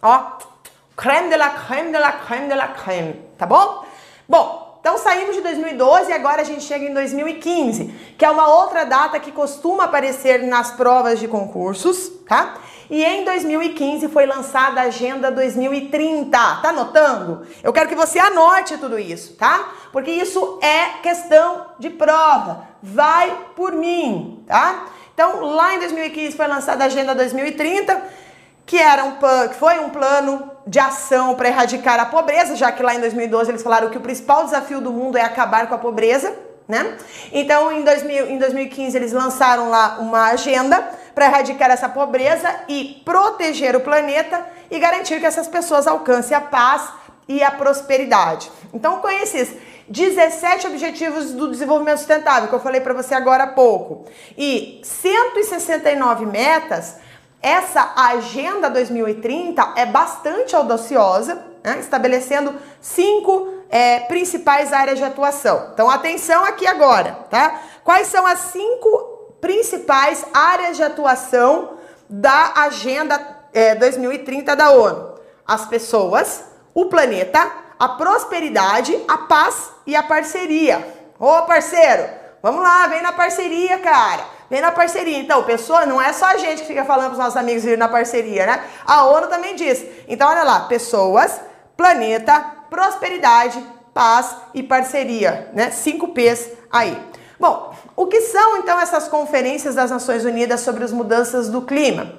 ó, 0.03 0.39
creme 0.97 1.29
de 1.29 1.37
la 1.37 1.51
creme 1.51 1.93
de 1.93 1.99
la 1.99 2.13
creme 2.13 2.49
de 2.49 2.55
la 2.55 2.69
creme, 2.69 3.23
tá 3.39 3.47
bom? 3.47 3.85
Bom, 4.29 4.79
então 4.81 4.99
saímos 4.99 5.37
de 5.37 5.41
2012 5.43 6.11
e 6.11 6.13
agora 6.13 6.43
a 6.43 6.45
gente 6.45 6.63
chega 6.65 6.85
em 6.85 6.93
2015, 6.93 8.15
que 8.19 8.25
é 8.25 8.31
uma 8.31 8.49
outra 8.49 8.85
data 8.85 9.21
que 9.21 9.31
costuma 9.31 9.85
aparecer 9.85 10.43
nas 10.43 10.73
provas 10.73 11.21
de 11.21 11.29
concursos, 11.29 12.11
tá? 12.29 12.57
E 12.91 13.03
em 13.03 13.25
2015 13.25 14.09
foi 14.09 14.27
lançada 14.27 14.81
a 14.81 14.85
Agenda 14.85 15.31
2030. 15.31 16.31
Tá 16.31 16.69
anotando? 16.69 17.47
Eu 17.63 17.73
quero 17.73 17.89
que 17.89 17.95
você 17.95 18.19
anote 18.19 18.77
tudo 18.79 18.99
isso, 18.99 19.35
tá? 19.35 19.73
Porque 19.93 20.11
isso 20.11 20.59
é 20.63 21.01
questão 21.03 21.67
de 21.79 21.91
prova. 21.91 22.69
Vai 22.83 23.37
por 23.57 23.73
mim, 23.73 24.45
tá? 24.47 24.87
Então, 25.13 25.45
lá 25.45 25.75
em 25.75 25.79
2015 25.79 26.37
foi 26.37 26.47
lançada 26.47 26.85
a 26.85 26.87
Agenda 26.87 27.15
2030, 27.15 28.03
que 28.67 28.77
era 28.77 29.05
um 29.05 29.13
que 29.49 29.55
foi 29.55 29.79
um 29.79 29.91
plano 29.91 30.51
de 30.67 30.79
ação 30.79 31.35
para 31.35 31.49
erradicar 31.49 32.01
a 32.01 32.07
pobreza, 32.07 32.57
já 32.57 32.73
que 32.73 32.83
lá 32.83 32.95
em 32.95 33.01
2012 33.01 33.51
eles 33.51 33.63
falaram 33.63 33.91
que 33.91 33.99
o 33.99 34.01
principal 34.01 34.45
desafio 34.45 34.81
do 34.81 34.93
mundo 34.93 35.17
é 35.17 35.23
acabar 35.23 35.69
com 35.69 35.75
a 35.75 35.79
pobreza 35.79 36.35
né? 36.67 36.97
Então, 37.33 37.71
em, 37.71 37.85
2000, 37.85 38.31
em 38.31 38.39
2015, 38.39 38.97
eles 38.97 39.13
lançaram 39.13 39.69
lá 39.69 39.99
uma 40.01 40.31
agenda 40.31 40.89
para 41.15 41.27
erradicar 41.27 41.71
essa 41.71 41.89
pobreza 41.89 42.55
e 42.69 43.03
proteger 43.05 43.77
o 43.77 43.81
planeta 43.81 44.45
e 44.71 44.79
garantir 44.79 45.21
que 45.21 45.27
essas 45.27 45.47
pessoas 45.47 45.87
alcancem 45.87 46.37
a 46.37 46.41
paz 46.41 46.91
e 47.29 47.43
a 47.43 47.51
prosperidade. 47.51 48.51
Então, 48.73 49.01
com 49.01 49.09
esses 49.09 49.55
17 49.89 50.67
Objetivos 50.67 51.33
do 51.33 51.51
Desenvolvimento 51.51 51.99
Sustentável, 51.99 52.49
que 52.49 52.55
eu 52.55 52.61
falei 52.61 52.81
para 52.81 52.95
você 52.95 53.15
agora 53.15 53.45
há 53.45 53.49
pouco, 53.49 54.07
e 54.37 54.81
169 54.83 56.27
metas, 56.27 56.97
essa 57.43 57.93
Agenda 57.95 58.71
2030 58.71 59.75
é 59.77 59.85
bastante 59.85 60.57
audaciosa, 60.57 61.45
né? 61.63 61.79
estabelecendo 61.79 62.55
cinco 62.81 63.53
é, 63.69 64.01
principais 64.01 64.73
áreas 64.73 64.99
de 64.99 65.05
atuação. 65.05 65.71
Então, 65.75 65.91
atenção 65.91 66.45
aqui 66.45 66.67
agora, 66.67 67.19
tá? 67.29 67.61
Quais 67.83 68.07
são 68.07 68.27
as 68.27 68.39
cinco 68.39 69.14
principais 69.45 70.25
áreas 70.33 70.75
de 70.75 70.83
atuação 70.83 71.75
da 72.09 72.55
Agenda 72.57 73.21
é, 73.53 73.75
2030 73.75 74.57
da 74.57 74.71
ONU? 74.71 75.17
As 75.47 75.67
pessoas, 75.67 76.45
o 76.73 76.87
planeta, 76.87 77.53
a 77.79 77.89
prosperidade, 77.91 78.99
a 79.07 79.19
paz 79.19 79.71
e 79.87 79.95
a 79.95 80.03
parceria. 80.03 80.83
Ô 81.21 81.43
parceiro, 81.43 82.09
vamos 82.43 82.63
lá, 82.63 82.87
vem 82.87 83.03
na 83.03 83.13
parceria, 83.13 83.79
cara. 83.81 84.25
Vem 84.49 84.63
na 84.63 84.73
parceria. 84.73 85.19
Então, 85.19 85.43
pessoa, 85.43 85.85
não 85.85 86.01
é 86.01 86.15
só 86.15 86.25
a 86.25 86.39
gente 86.39 86.63
que 86.63 86.69
fica 86.69 86.87
falando 86.87 87.09
para 87.09 87.13
os 87.13 87.19
nossos 87.19 87.37
amigos 87.37 87.65
vir 87.65 87.77
na 87.77 87.89
parceria, 87.89 88.47
né? 88.47 88.65
A 88.87 89.05
ONU 89.05 89.27
também 89.27 89.55
diz. 89.55 89.85
Então, 90.09 90.27
olha 90.27 90.43
lá, 90.43 90.61
pessoas, 90.61 91.39
planeta, 91.77 92.41
prosperidade, 92.71 93.63
paz 93.93 94.35
e 94.55 94.63
parceria, 94.63 95.51
né? 95.53 95.71
Cinco 95.71 96.09
P's 96.09 96.51
aí. 96.73 96.99
Bom, 97.39 97.75
o 97.97 98.07
que 98.07 98.21
são 98.23 98.59
então 98.59 98.79
essas 98.81 99.09
conferências 99.09 99.75
das 99.75 99.91
Nações 99.91 100.25
Unidas 100.25 100.61
sobre 100.61 100.83
as 100.85 100.93
mudanças 100.93 101.49
do 101.49 101.63
clima? 101.63 102.13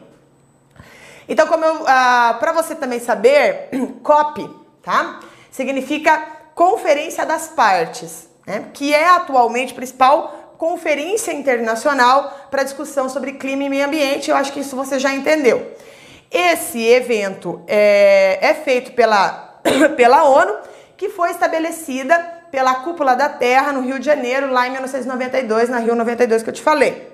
Então, 1.28 1.48
como 1.48 1.66
ah, 1.88 2.38
para 2.40 2.52
você 2.52 2.76
também 2.76 3.00
saber, 3.00 3.70
COP, 4.04 4.50
tá? 4.82 5.20
Significa 5.52 6.36
Conferência 6.54 7.26
das 7.26 7.48
Partes, 7.48 8.30
né? 8.46 8.70
Que 8.74 8.94
é 8.94 9.10
atualmente 9.10 9.74
a 9.74 9.76
principal 9.76 10.46
conferência 10.58 11.34
internacional 11.34 12.48
para 12.50 12.64
discussão 12.64 13.10
sobre 13.10 13.34
clima 13.34 13.64
e 13.64 13.70
meio 13.70 13.86
ambiente. 13.86 14.30
Eu 14.30 14.38
acho 14.38 14.54
que 14.54 14.62
isso 14.62 14.76
você 14.76 14.98
já 15.00 15.14
entendeu. 15.14 15.74
Esse 16.32 16.82
evento 16.82 17.62
é, 17.68 18.40
é 18.42 18.54
feito 18.54 18.94
pela, 18.94 19.60
pela 19.98 20.24
ONU 20.24 20.56
que 20.98 21.10
foi 21.10 21.32
estabelecida 21.32 22.35
pela 22.56 22.76
Cúpula 22.76 23.18
da 23.18 23.28
Terra 23.28 23.74
no 23.74 23.82
Rio 23.82 24.00
de 24.00 24.06
Janeiro, 24.06 24.50
lá 24.50 24.66
em 24.66 24.72
1992, 24.72 25.68
na 25.68 25.80
Rio 25.80 25.94
92 25.94 26.42
que 26.42 26.50
eu 26.50 26.54
te 26.54 26.62
falei. 26.62 27.14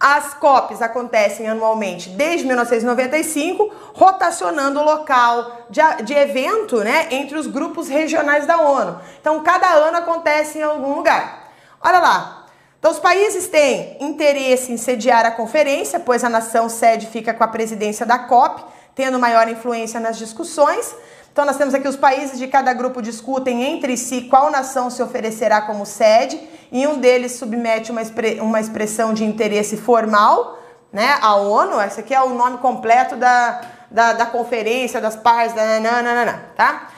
As 0.00 0.32
COPs 0.32 0.80
acontecem 0.80 1.46
anualmente 1.46 2.08
desde 2.08 2.46
1995, 2.46 3.70
rotacionando 3.92 4.80
o 4.80 4.82
local 4.82 5.66
de, 5.68 5.82
de, 6.02 6.14
evento 6.14 6.78
né, 6.78 7.08
entre 7.10 7.36
os 7.36 7.46
grupos 7.46 7.88
regionais 7.88 8.46
da 8.46 8.56
ONU. 8.62 8.98
Então, 9.20 9.38
cada 9.42 9.68
ano 9.68 9.98
acontece 9.98 10.60
em 10.60 10.62
algum 10.62 10.94
lugar. 10.94 11.50
Olha 11.82 11.98
lá. 11.98 12.46
Então, 12.78 12.90
os 12.90 12.98
países 12.98 13.48
têm 13.48 13.98
interesse 14.00 14.72
em 14.72 14.78
sediar 14.78 15.26
a 15.26 15.30
conferência, 15.30 16.00
pois 16.00 16.24
a 16.24 16.30
nação 16.30 16.70
sede 16.70 17.06
fica 17.06 17.34
com 17.34 17.44
a 17.44 17.48
presidência 17.48 18.06
da 18.06 18.20
COP, 18.20 18.64
tendo 18.94 19.18
maior 19.18 19.46
influência 19.46 20.00
nas 20.00 20.16
discussões. 20.16 20.96
Então, 21.32 21.44
nós 21.44 21.56
temos 21.56 21.74
aqui 21.74 21.86
os 21.86 21.96
países 21.96 22.38
de 22.38 22.46
cada 22.48 22.72
grupo 22.72 23.00
discutem 23.00 23.62
entre 23.62 23.96
si 23.96 24.22
qual 24.22 24.50
nação 24.50 24.90
se 24.90 25.02
oferecerá 25.02 25.62
como 25.62 25.86
sede 25.86 26.40
e 26.72 26.86
um 26.86 26.98
deles 26.98 27.32
submete 27.32 27.90
uma, 27.90 28.02
expre 28.02 28.40
uma 28.40 28.60
expressão 28.60 29.14
de 29.14 29.24
interesse 29.24 29.76
formal, 29.76 30.58
né, 30.92 31.18
à 31.20 31.36
ONU. 31.36 31.80
Esse 31.80 32.00
aqui 32.00 32.14
é 32.14 32.20
o 32.20 32.34
nome 32.34 32.58
completo 32.58 33.16
da, 33.16 33.60
da, 33.90 34.12
da 34.12 34.26
conferência, 34.26 35.00
das 35.00 35.16
partes, 35.16 35.54
da, 35.54 35.80
nananana, 35.80 36.50
tá? 36.56 36.88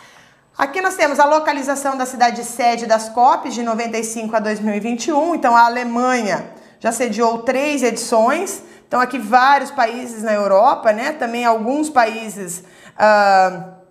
Aqui 0.57 0.83
nós 0.83 0.95
temos 0.95 1.19
a 1.19 1.25
localização 1.25 1.97
da 1.97 2.05
cidade 2.05 2.45
sede 2.45 2.87
das 2.87 3.09
COPs 3.09 3.55
de 3.55 3.63
95 3.63 4.37
a 4.37 4.39
2021. 4.39 5.35
Então 5.35 5.57
a 5.57 5.65
Alemanha 5.65 6.53
já 6.79 6.93
sediou 6.93 7.39
três 7.39 7.83
edições. 7.83 8.63
Então 8.87 9.01
aqui 9.01 9.19
vários 9.19 9.71
países 9.71 10.23
na 10.23 10.35
Europa, 10.35 10.93
né? 10.93 11.13
Também 11.13 11.47
alguns 11.47 11.89
países 11.89 12.63
uh, 12.99 13.82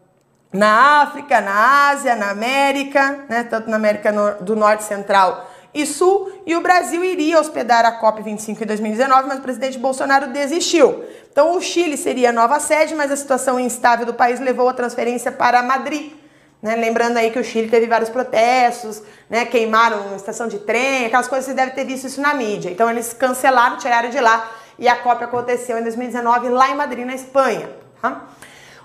na 0.52 1.02
África, 1.02 1.40
na 1.40 1.90
Ásia, 1.90 2.16
na 2.16 2.30
América, 2.30 3.26
né? 3.30 3.44
Tanto 3.44 3.70
na 3.70 3.78
América 3.78 4.12
do 4.42 4.56
Norte 4.56 4.84
Central 4.84 5.50
e 5.74 5.86
Sul. 5.86 6.32
E 6.46 6.56
o 6.56 6.62
Brasil 6.62 7.04
iria 7.04 7.40
hospedar 7.40 7.86
a 7.86 7.94
COP 7.94 8.22
25 8.22 8.64
em 8.64 8.68
2019, 8.68 9.28
mas 9.28 9.40
o 9.40 9.42
presidente 9.42 9.78
Bolsonaro 9.78 10.28
desistiu. 10.28 11.04
Então 11.32 11.56
o 11.56 11.62
Chile 11.62 11.96
seria 11.96 12.30
a 12.30 12.34
nova 12.34 12.60
sede, 12.60 12.94
mas 12.94 13.12
a 13.12 13.16
situação 13.16 13.60
instável 13.60 14.06
do 14.06 14.14
país 14.14 14.40
levou 14.40 14.68
a 14.68 14.74
transferência 14.74 15.32
para 15.32 15.64
Madrid. 15.64 16.12
Né? 16.62 16.76
Lembrando 16.76 17.18
aí 17.18 17.32
que 17.32 17.40
o 17.40 17.44
Chile 17.44 17.70
teve 17.70 17.88
vários 17.88 18.10
protestos, 18.10 19.02
né? 19.30 19.46
queimaram 19.46 20.02
uma 20.08 20.16
estação 20.18 20.48
de 20.48 20.60
trem, 20.60 21.06
aquelas 21.06 21.28
coisas, 21.28 21.46
você 21.46 21.54
deve 21.54 21.72
ter 21.72 21.86
visto 21.86 22.06
isso 22.06 22.22
na 22.22 22.34
mídia. 22.34 22.70
Então 22.70 22.90
eles 22.90 23.14
cancelaram, 23.14 23.78
tiraram 23.78 24.10
de 24.10 24.20
lá 24.20 24.52
e 24.78 24.88
a 24.88 24.98
COP 24.98 25.24
aconteceu 25.24 25.78
em 25.78 25.84
2019 25.84 26.50
lá 26.50 26.70
em 26.70 26.76
Madrid, 26.76 27.06
na 27.06 27.16
Espanha. 27.16 27.70
Tá? 28.02 28.28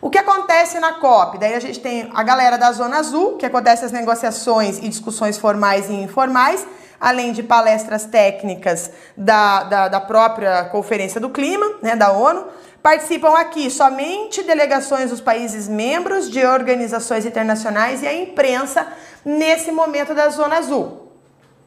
O 0.06 0.08
que 0.08 0.18
acontece 0.18 0.78
na 0.78 0.92
COP? 0.92 1.36
Daí 1.36 1.56
a 1.56 1.58
gente 1.58 1.80
tem 1.80 2.08
a 2.14 2.22
galera 2.22 2.56
da 2.56 2.70
Zona 2.70 2.98
Azul, 2.98 3.36
que 3.38 3.44
acontece 3.44 3.84
as 3.84 3.90
negociações 3.90 4.78
e 4.78 4.88
discussões 4.88 5.36
formais 5.36 5.90
e 5.90 5.94
informais, 5.94 6.64
além 7.00 7.32
de 7.32 7.42
palestras 7.42 8.04
técnicas 8.04 8.92
da, 9.16 9.64
da, 9.64 9.88
da 9.88 10.00
própria 10.00 10.66
Conferência 10.66 11.20
do 11.20 11.28
Clima, 11.28 11.66
né, 11.82 11.96
da 11.96 12.12
ONU. 12.12 12.44
Participam 12.80 13.36
aqui 13.36 13.68
somente 13.68 14.44
delegações 14.44 15.10
dos 15.10 15.20
países 15.20 15.66
membros 15.66 16.30
de 16.30 16.46
organizações 16.46 17.26
internacionais 17.26 18.00
e 18.04 18.06
a 18.06 18.14
imprensa 18.14 18.86
nesse 19.24 19.72
momento 19.72 20.14
da 20.14 20.28
Zona 20.28 20.58
Azul. 20.58 21.10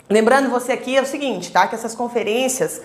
Lembrando 0.09 0.49
você 0.49 0.71
aqui 0.71 0.95
é 0.95 1.01
o 1.01 1.05
seguinte, 1.05 1.51
tá? 1.51 1.67
Que 1.67 1.75
essas 1.75 1.93
conferências 1.93 2.81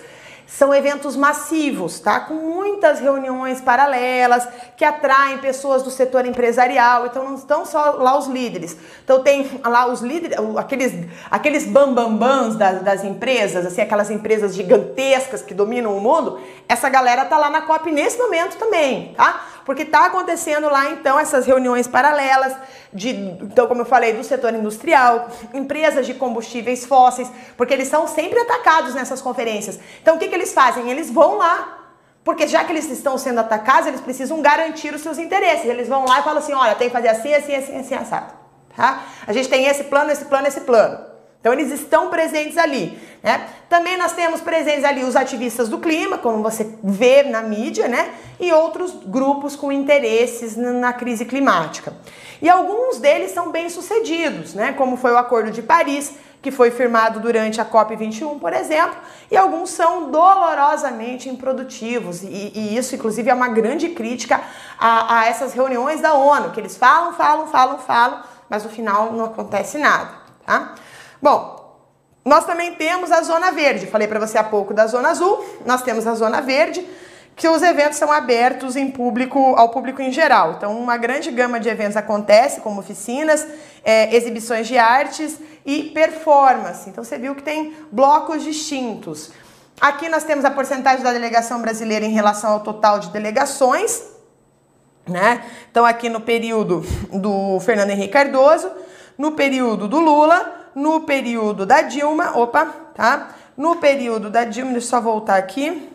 são 0.47 0.73
eventos 0.73 1.15
massivos, 1.15 1.99
tá? 1.99 2.19
Com 2.19 2.35
muitas 2.35 2.99
reuniões 2.99 3.59
paralelas 3.59 4.47
que 4.77 4.85
atraem 4.85 5.39
pessoas 5.39 5.83
do 5.83 5.89
setor 5.89 6.25
empresarial. 6.25 7.05
Então 7.07 7.23
não 7.23 7.35
estão 7.35 7.65
só 7.65 7.91
lá 7.91 8.17
os 8.17 8.27
líderes. 8.27 8.77
Então 9.03 9.21
tem 9.21 9.59
lá 9.63 9.87
os 9.87 10.01
líderes, 10.01 10.37
aqueles 10.55 10.93
aqueles 11.29 11.65
bambambãs 11.65 12.55
das, 12.55 12.81
das 12.83 13.03
empresas, 13.03 13.65
assim, 13.65 13.81
aquelas 13.81 14.09
empresas 14.09 14.55
gigantescas 14.55 15.41
que 15.41 15.53
dominam 15.53 15.97
o 15.97 16.01
mundo. 16.01 16.39
Essa 16.67 16.89
galera 16.89 17.25
tá 17.25 17.37
lá 17.37 17.49
na 17.49 17.61
COP 17.61 17.91
nesse 17.91 18.17
momento 18.17 18.57
também, 18.57 19.13
tá? 19.15 19.45
Porque 19.65 19.85
tá 19.85 20.05
acontecendo 20.05 20.69
lá 20.69 20.91
então 20.91 21.19
essas 21.19 21.45
reuniões 21.45 21.87
paralelas 21.87 22.55
de, 22.93 23.09
então 23.09 23.67
como 23.67 23.81
eu 23.81 23.85
falei, 23.85 24.13
do 24.13 24.23
setor 24.23 24.53
industrial, 24.53 25.29
empresas 25.53 26.05
de 26.05 26.13
combustíveis 26.13 26.85
fósseis, 26.85 27.29
porque 27.57 27.73
eles 27.73 27.87
são 27.87 28.07
sempre 28.07 28.39
atacados 28.39 28.95
nessas 28.95 29.21
conferências. 29.21 29.79
Então 30.01 30.15
o 30.15 30.19
que, 30.19 30.27
que 30.27 30.35
eles 30.35 30.53
fazem? 30.53 30.89
Eles 30.89 31.11
vão 31.11 31.37
lá 31.37 31.83
porque 32.25 32.47
já 32.47 32.63
que 32.63 32.71
eles 32.71 32.89
estão 32.89 33.19
sendo 33.19 33.39
atacados, 33.39 33.87
eles 33.87 34.01
precisam 34.01 34.41
garantir 34.41 34.93
os 34.95 35.01
seus 35.01 35.19
interesses. 35.19 35.65
Eles 35.65 35.87
vão 35.87 36.05
lá 36.05 36.19
e 36.19 36.23
falam 36.23 36.39
assim: 36.39 36.53
olha, 36.53 36.73
tem 36.73 36.87
que 36.87 36.93
fazer 36.93 37.09
assim, 37.09 37.31
assim, 37.31 37.55
assim, 37.55 37.77
assim, 37.77 37.93
assado. 37.93 38.33
Tá? 38.75 39.03
A 39.27 39.31
gente 39.31 39.47
tem 39.47 39.67
esse 39.67 39.83
plano, 39.83 40.11
esse 40.11 40.25
plano, 40.25 40.47
esse 40.47 40.61
plano. 40.61 41.14
Então 41.45 41.53
eles 41.53 41.71
estão 41.71 42.09
presentes 42.09 42.57
ali. 42.57 42.99
Né? 43.21 43.47
Também 43.69 43.95
nós 43.97 44.13
temos 44.13 44.41
presentes 44.41 44.83
ali 44.83 45.03
os 45.03 45.15
ativistas 45.15 45.69
do 45.69 45.77
clima, 45.77 46.17
como 46.17 46.41
você 46.41 46.67
vê 46.83 47.21
na 47.21 47.43
mídia, 47.43 47.87
né? 47.87 48.15
e 48.39 48.51
outros 48.51 48.91
grupos 49.05 49.55
com 49.55 49.71
interesses 49.71 50.57
na 50.57 50.91
crise 50.91 51.23
climática. 51.23 51.93
E 52.41 52.49
alguns 52.49 52.97
deles 52.97 53.29
são 53.29 53.51
bem 53.51 53.69
sucedidos, 53.69 54.55
né? 54.55 54.73
como 54.73 54.97
foi 54.97 55.11
o 55.11 55.17
Acordo 55.19 55.51
de 55.51 55.61
Paris, 55.61 56.15
que 56.41 56.49
foi 56.49 56.71
firmado 56.71 57.19
durante 57.19 57.61
a 57.61 57.65
COP21, 57.65 58.39
por 58.39 58.51
exemplo, 58.51 58.97
e 59.29 59.37
alguns 59.37 59.69
são 59.69 60.09
dolorosamente 60.09 61.29
improdutivos. 61.29 62.23
E, 62.23 62.53
e 62.55 62.75
isso, 62.75 62.95
inclusive, 62.95 63.29
é 63.29 63.33
uma 63.35 63.49
grande 63.49 63.89
crítica 63.89 64.41
a, 64.79 65.19
a 65.19 65.25
essas 65.27 65.53
reuniões 65.53 66.01
da 66.01 66.15
ONU, 66.15 66.49
que 66.49 66.59
eles 66.59 66.75
falam, 66.75 67.13
falam, 67.13 67.45
falam, 67.45 67.77
falam, 67.77 68.23
mas 68.49 68.63
no 68.63 68.69
final 68.71 69.13
não 69.13 69.25
acontece 69.25 69.77
nada. 69.77 70.25
Tá? 70.43 70.75
Bom, 71.21 71.65
nós 72.25 72.45
também 72.45 72.73
temos 72.73 73.11
a 73.11 73.21
Zona 73.21 73.51
Verde. 73.51 73.85
Falei 73.85 74.07
para 74.07 74.19
você 74.19 74.37
há 74.37 74.43
pouco 74.43 74.73
da 74.73 74.87
Zona 74.87 75.09
Azul, 75.09 75.45
nós 75.65 75.83
temos 75.83 76.07
a 76.07 76.15
Zona 76.15 76.41
Verde, 76.41 76.85
que 77.35 77.47
os 77.47 77.61
eventos 77.61 77.97
são 77.97 78.11
abertos 78.11 78.75
em 78.75 78.89
público, 78.89 79.39
ao 79.55 79.69
público 79.69 80.01
em 80.01 80.11
geral. 80.11 80.53
Então, 80.53 80.75
uma 80.75 80.97
grande 80.97 81.29
gama 81.29 81.59
de 81.59 81.69
eventos 81.69 81.97
acontece, 81.97 82.61
como 82.61 82.79
oficinas, 82.79 83.45
é, 83.83 84.15
exibições 84.15 84.67
de 84.67 84.77
artes 84.77 85.37
e 85.65 85.83
performance. 85.83 86.89
Então, 86.89 87.03
você 87.03 87.17
viu 87.17 87.35
que 87.35 87.43
tem 87.43 87.75
blocos 87.91 88.43
distintos. 88.43 89.31
Aqui 89.79 90.07
nós 90.07 90.23
temos 90.23 90.45
a 90.45 90.49
porcentagem 90.49 91.03
da 91.03 91.11
delegação 91.11 91.61
brasileira 91.61 92.05
em 92.05 92.11
relação 92.11 92.53
ao 92.53 92.61
total 92.61 92.99
de 92.99 93.09
delegações, 93.09 94.01
né? 95.07 95.43
Então, 95.69 95.85
aqui 95.85 96.09
no 96.09 96.21
período 96.21 96.83
do 97.11 97.59
Fernando 97.59 97.89
Henrique 97.89 98.13
Cardoso, 98.13 98.71
no 99.17 99.33
período 99.33 99.87
do 99.87 99.99
Lula, 99.99 100.54
no 100.75 101.01
período 101.01 101.65
da 101.65 101.81
Dilma, 101.81 102.37
opa, 102.37 102.65
tá? 102.93 103.29
No 103.55 103.77
período 103.77 104.29
da 104.29 104.43
Dilma, 104.43 104.73
deixa 104.73 104.87
eu 104.87 104.89
só 104.89 105.01
voltar 105.01 105.37
aqui. 105.37 105.89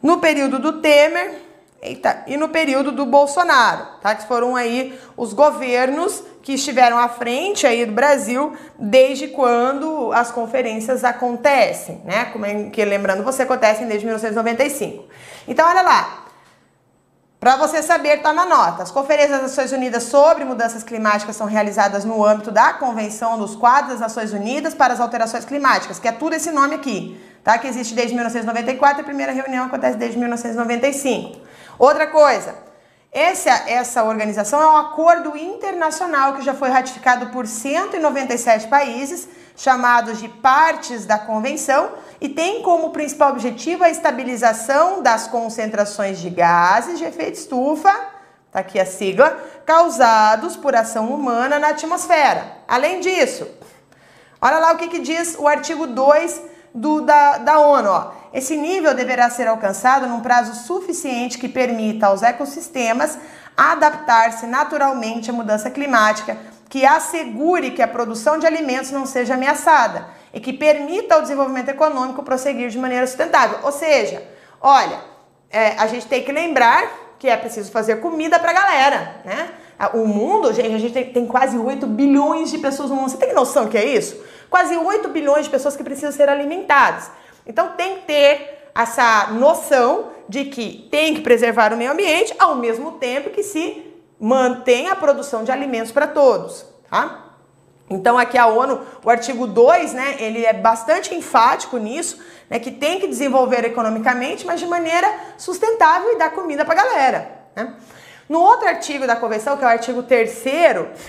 No 0.00 0.18
período 0.18 0.58
do 0.58 0.80
Temer, 0.80 1.34
eita, 1.82 2.22
e 2.28 2.36
no 2.36 2.48
período 2.48 2.92
do 2.92 3.04
Bolsonaro, 3.04 3.84
tá? 4.00 4.14
Que 4.14 4.26
foram 4.26 4.54
aí 4.54 4.98
os 5.16 5.32
governos 5.32 6.22
que 6.42 6.54
estiveram 6.54 6.98
à 6.98 7.08
frente 7.08 7.66
aí 7.66 7.84
do 7.84 7.92
Brasil 7.92 8.56
desde 8.78 9.28
quando 9.28 10.12
as 10.12 10.30
conferências 10.30 11.04
acontecem, 11.04 12.00
né? 12.04 12.26
Como 12.26 12.46
é 12.46 12.70
que 12.70 12.84
lembrando, 12.84 13.24
você 13.24 13.42
acontecem 13.42 13.86
desde 13.86 14.06
1995. 14.06 15.04
Então, 15.46 15.68
olha 15.68 15.82
lá, 15.82 16.21
para 17.42 17.56
você 17.56 17.82
saber, 17.82 18.18
está 18.18 18.32
na 18.32 18.46
nota. 18.46 18.84
As 18.84 18.92
conferências 18.92 19.32
das 19.32 19.42
Nações 19.42 19.72
Unidas 19.72 20.04
sobre 20.04 20.44
mudanças 20.44 20.84
climáticas 20.84 21.34
são 21.34 21.48
realizadas 21.48 22.04
no 22.04 22.24
âmbito 22.24 22.52
da 22.52 22.72
Convenção 22.74 23.36
dos 23.36 23.56
Quadros 23.56 23.88
das 23.88 23.98
Nações 23.98 24.32
Unidas 24.32 24.74
para 24.74 24.94
as 24.94 25.00
Alterações 25.00 25.44
Climáticas, 25.44 25.98
que 25.98 26.06
é 26.06 26.12
tudo 26.12 26.36
esse 26.36 26.52
nome 26.52 26.76
aqui, 26.76 27.20
tá? 27.42 27.58
Que 27.58 27.66
existe 27.66 27.94
desde 27.96 28.14
1994 28.14 28.98
e 28.98 29.00
a 29.00 29.04
primeira 29.04 29.32
reunião 29.32 29.66
acontece 29.66 29.98
desde 29.98 30.16
1995. 30.18 31.40
Outra 31.80 32.06
coisa, 32.06 32.54
essa, 33.10 33.50
essa 33.68 34.04
organização 34.04 34.62
é 34.62 34.66
um 34.68 34.76
acordo 34.76 35.36
internacional 35.36 36.34
que 36.34 36.42
já 36.42 36.54
foi 36.54 36.70
ratificado 36.70 37.26
por 37.30 37.48
197 37.48 38.68
países, 38.68 39.28
chamados 39.56 40.20
de 40.20 40.28
partes 40.28 41.04
da 41.06 41.18
convenção, 41.18 41.90
e 42.22 42.28
tem 42.28 42.62
como 42.62 42.90
principal 42.90 43.32
objetivo 43.32 43.82
a 43.82 43.90
estabilização 43.90 45.02
das 45.02 45.26
concentrações 45.26 46.20
de 46.20 46.30
gases 46.30 46.96
de 46.96 47.04
efeito 47.04 47.34
estufa, 47.34 47.92
tá 48.52 48.60
aqui 48.60 48.78
a 48.78 48.86
sigla, 48.86 49.36
causados 49.66 50.54
por 50.54 50.76
ação 50.76 51.12
humana 51.12 51.58
na 51.58 51.70
atmosfera. 51.70 52.46
Além 52.68 53.00
disso, 53.00 53.48
olha 54.40 54.60
lá 54.60 54.72
o 54.72 54.76
que, 54.76 54.86
que 54.86 55.00
diz 55.00 55.34
o 55.36 55.48
artigo 55.48 55.84
2 55.84 56.42
do, 56.72 57.00
da, 57.00 57.38
da 57.38 57.58
ONU. 57.58 57.90
Ó. 57.90 58.12
Esse 58.32 58.56
nível 58.56 58.94
deverá 58.94 59.28
ser 59.28 59.48
alcançado 59.48 60.06
num 60.06 60.20
prazo 60.20 60.54
suficiente 60.64 61.38
que 61.38 61.48
permita 61.48 62.06
aos 62.06 62.22
ecossistemas 62.22 63.18
adaptar-se 63.56 64.46
naturalmente 64.46 65.28
à 65.28 65.32
mudança 65.32 65.68
climática, 65.72 66.36
que 66.68 66.86
assegure 66.86 67.72
que 67.72 67.82
a 67.82 67.88
produção 67.88 68.38
de 68.38 68.46
alimentos 68.46 68.92
não 68.92 69.06
seja 69.06 69.34
ameaçada 69.34 70.21
e 70.32 70.40
que 70.40 70.52
permita 70.52 71.14
ao 71.14 71.22
desenvolvimento 71.22 71.68
econômico 71.68 72.22
prosseguir 72.22 72.68
de 72.68 72.78
maneira 72.78 73.06
sustentável. 73.06 73.58
Ou 73.62 73.72
seja, 73.72 74.22
olha, 74.60 75.00
é, 75.50 75.74
a 75.78 75.86
gente 75.86 76.06
tem 76.06 76.22
que 76.22 76.32
lembrar 76.32 77.14
que 77.18 77.28
é 77.28 77.36
preciso 77.36 77.70
fazer 77.70 77.96
comida 78.00 78.38
para 78.38 78.50
a 78.50 78.54
galera, 78.54 79.20
né? 79.24 79.50
O 79.94 80.06
mundo, 80.06 80.52
gente, 80.52 80.74
a 80.74 80.78
gente 80.78 80.92
tem, 80.92 81.12
tem, 81.12 81.26
quase 81.26 81.58
8 81.58 81.86
bilhões 81.86 82.50
de 82.50 82.58
pessoas 82.58 82.90
no 82.90 82.96
mundo. 82.96 83.10
Você 83.10 83.16
tem 83.16 83.34
noção 83.34 83.68
que 83.68 83.76
é 83.76 83.84
isso? 83.84 84.16
Quase 84.48 84.76
8 84.76 85.08
bilhões 85.08 85.46
de 85.46 85.50
pessoas 85.50 85.76
que 85.76 85.82
precisam 85.82 86.12
ser 86.12 86.28
alimentadas. 86.28 87.10
Então 87.46 87.72
tem 87.76 87.96
que 87.96 88.02
ter 88.02 88.70
essa 88.74 89.28
noção 89.32 90.10
de 90.28 90.44
que 90.46 90.88
tem 90.90 91.14
que 91.14 91.20
preservar 91.20 91.72
o 91.72 91.76
meio 91.76 91.92
ambiente 91.92 92.34
ao 92.38 92.54
mesmo 92.54 92.92
tempo 92.92 93.30
que 93.30 93.42
se 93.42 93.92
mantém 94.20 94.88
a 94.88 94.94
produção 94.94 95.42
de 95.42 95.50
alimentos 95.50 95.90
para 95.90 96.06
todos, 96.06 96.64
tá? 96.88 97.21
Então 97.92 98.18
aqui 98.18 98.38
a 98.38 98.46
ONU, 98.46 98.80
o 99.04 99.10
artigo 99.10 99.46
2, 99.46 99.92
né, 99.92 100.16
ele 100.18 100.44
é 100.44 100.52
bastante 100.52 101.14
enfático 101.14 101.76
nisso, 101.76 102.18
né, 102.48 102.58
que 102.58 102.70
tem 102.70 103.00
que 103.00 103.06
desenvolver 103.06 103.64
economicamente, 103.64 104.46
mas 104.46 104.60
de 104.60 104.66
maneira 104.66 105.08
sustentável 105.36 106.12
e 106.12 106.18
dar 106.18 106.30
comida 106.30 106.64
para 106.64 106.80
a 106.80 106.84
galera. 106.84 107.30
Né? 107.54 107.74
No 108.28 108.40
outro 108.40 108.68
artigo 108.68 109.06
da 109.06 109.16
convenção, 109.16 109.56
que 109.56 109.64
é 109.64 109.66
o 109.66 109.70
artigo 109.70 110.02
3 110.02 110.44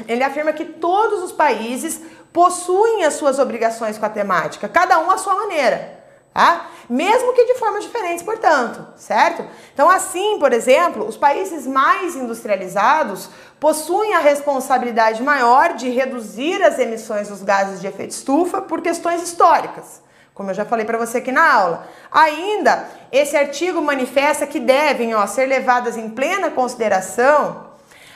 ele 0.08 0.24
afirma 0.24 0.52
que 0.52 0.65
todos 0.65 1.24
os 1.24 1.32
países 1.32 2.02
possuem 2.32 3.06
as 3.06 3.13
suas 3.13 3.39
obrigações 3.39 3.98
com 3.98 4.06
a 4.06 4.10
temática, 4.10 4.67
cada 4.67 5.00
um 5.00 5.12
à 5.12 5.17
sua 5.17 5.36
maneira 5.36 5.92
tá? 6.34 6.69
Mesmo 6.89 7.34
que 7.34 7.46
de 7.46 7.60
formas 7.60 7.84
diferentes, 7.84 8.24
portanto, 8.24 8.86
certo? 8.98 9.46
Então, 9.74 9.89
assim, 9.89 10.38
por 10.39 10.52
exemplo, 10.52 11.08
os 11.08 11.15
países 11.15 11.65
mais 11.67 12.15
industrializados 12.15 13.30
possuem 13.60 14.13
a 14.13 14.19
responsabilidade 14.19 15.22
maior 15.22 15.76
de 15.76 15.89
reduzir 15.89 16.62
as 16.62 16.80
emissões 16.80 17.30
dos 17.30 17.41
gases 17.41 17.80
de 17.80 17.88
efeito 17.88 18.12
estufa 18.12 18.62
por 18.62 18.82
questões 18.82 19.22
históricas, 19.22 20.02
como 20.34 20.50
eu 20.50 20.54
já 20.54 20.65
falei 20.65 20.86
para 20.86 20.98
você 20.98 21.19
aqui 21.19 21.32
na 21.32 21.54
aula. 21.54 21.88
Ainda, 22.12 22.89
esse 23.12 23.38
artigo 23.38 23.82
manifesta 23.82 24.48
que 24.48 24.60
devem 24.60 25.13
ó, 25.15 25.26
ser 25.28 25.46
levadas 25.46 25.96
em 25.96 26.10
plena 26.10 26.50
consideração 26.50 27.72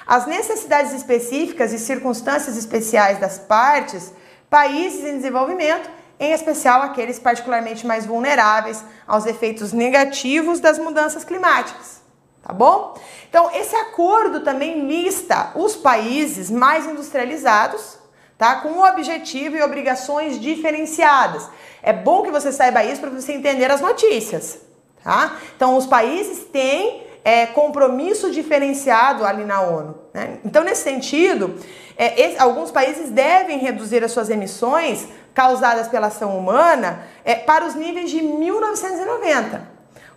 as 0.06 0.25
necessidades 0.25 0.93
específicas 0.93 1.73
e 1.73 1.80
circunstâncias 1.80 2.56
especiais 2.56 3.19
das 3.19 3.38
partes, 3.38 4.13
países 4.49 5.03
em 5.03 5.17
desenvolvimento 5.17 5.89
em 6.19 6.32
especial 6.32 6.82
aqueles 6.82 7.19
particularmente 7.19 7.86
mais 7.86 8.06
vulneráveis 8.06 8.84
aos 9.08 9.25
efeitos 9.25 9.71
negativos 9.71 10.60
das 10.60 10.80
mudanças 10.80 11.23
climáticas. 11.23 12.01
Tá 12.41 12.53
bom? 12.53 12.95
Então, 13.30 13.51
esse 13.53 13.75
acordo 13.75 14.39
também 14.39 14.88
lista 14.88 15.51
os 15.53 15.75
países 15.75 16.49
mais 16.49 16.86
industrializados, 16.86 17.97
tá? 18.38 18.56
Com 18.58 18.80
objetivo 18.80 19.58
e 19.58 19.62
obrigações 19.62 20.39
diferenciadas. 20.39 21.49
É 21.84 21.91
bom 21.91 22.23
que 22.23 22.32
você 22.32 22.51
saiba 22.51 22.86
isso 22.86 23.01
para 23.01 23.10
você 23.10 23.34
entender 23.34 23.69
as 23.69 23.82
notícias, 23.82 24.60
tá? 25.03 25.36
Então, 25.56 25.75
os 25.75 25.86
países 25.86 26.45
têm 26.45 27.06
é, 27.27 27.45
compromisso 27.47 28.32
diferenciado 28.32 29.25
ali 29.25 29.43
na 29.43 29.60
ONU. 29.60 29.97
Né? 30.13 30.38
Então, 30.45 30.63
nesse 30.63 30.84
sentido, 30.84 31.56
é, 31.97 32.21
esse, 32.21 32.39
alguns 32.39 32.71
países 32.71 33.10
devem 33.10 33.58
reduzir 33.58 34.01
as 34.01 34.13
suas 34.13 34.30
emissões 34.30 35.10
causadas 35.38 35.88
pela 35.88 36.08
ação 36.08 36.36
humana 36.36 37.04
é, 37.23 37.36
para 37.36 37.63
os 37.63 37.76
níveis 37.76 38.10
de 38.10 38.23
1990. 38.23 39.69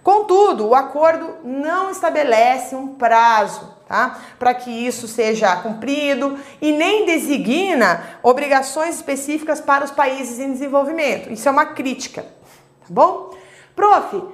Contudo, 0.02 0.68
o 0.68 0.74
acordo 0.74 1.36
não 1.44 1.90
estabelece 1.90 2.74
um 2.74 2.94
prazo 2.94 3.70
tá, 3.86 4.18
para 4.38 4.54
que 4.54 4.70
isso 4.70 5.06
seja 5.06 5.54
cumprido 5.56 6.38
e 6.58 6.72
nem 6.72 7.04
designa 7.04 8.02
obrigações 8.22 8.94
específicas 8.94 9.60
para 9.60 9.84
os 9.84 9.90
países 9.90 10.38
em 10.38 10.52
desenvolvimento. 10.52 11.30
Isso 11.30 11.46
é 11.46 11.52
uma 11.52 11.66
crítica, 11.66 12.22
tá 12.22 12.86
bom? 12.88 13.36
Prof, 13.76 14.24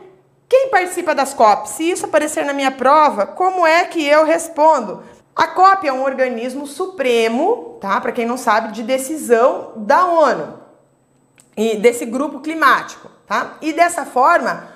quem 0.48 0.68
participa 0.68 1.16
das 1.16 1.34
COP? 1.34 1.68
Se 1.68 1.90
isso 1.90 2.06
aparecer 2.06 2.44
na 2.44 2.52
minha 2.52 2.70
prova, 2.70 3.26
como 3.26 3.66
é 3.66 3.86
que 3.86 4.06
eu 4.06 4.24
respondo? 4.24 5.02
A 5.34 5.48
COP 5.48 5.88
é 5.88 5.92
um 5.92 6.04
organismo 6.04 6.64
supremo, 6.64 7.76
tá? 7.80 8.00
Para 8.00 8.12
quem 8.12 8.24
não 8.24 8.36
sabe, 8.36 8.70
de 8.70 8.84
decisão 8.84 9.72
da 9.74 10.06
ONU 10.06 10.65
e 11.56 11.76
desse 11.76 12.04
grupo 12.04 12.40
climático, 12.40 13.08
tá? 13.26 13.54
E 13.62 13.72
dessa 13.72 14.04
forma, 14.04 14.68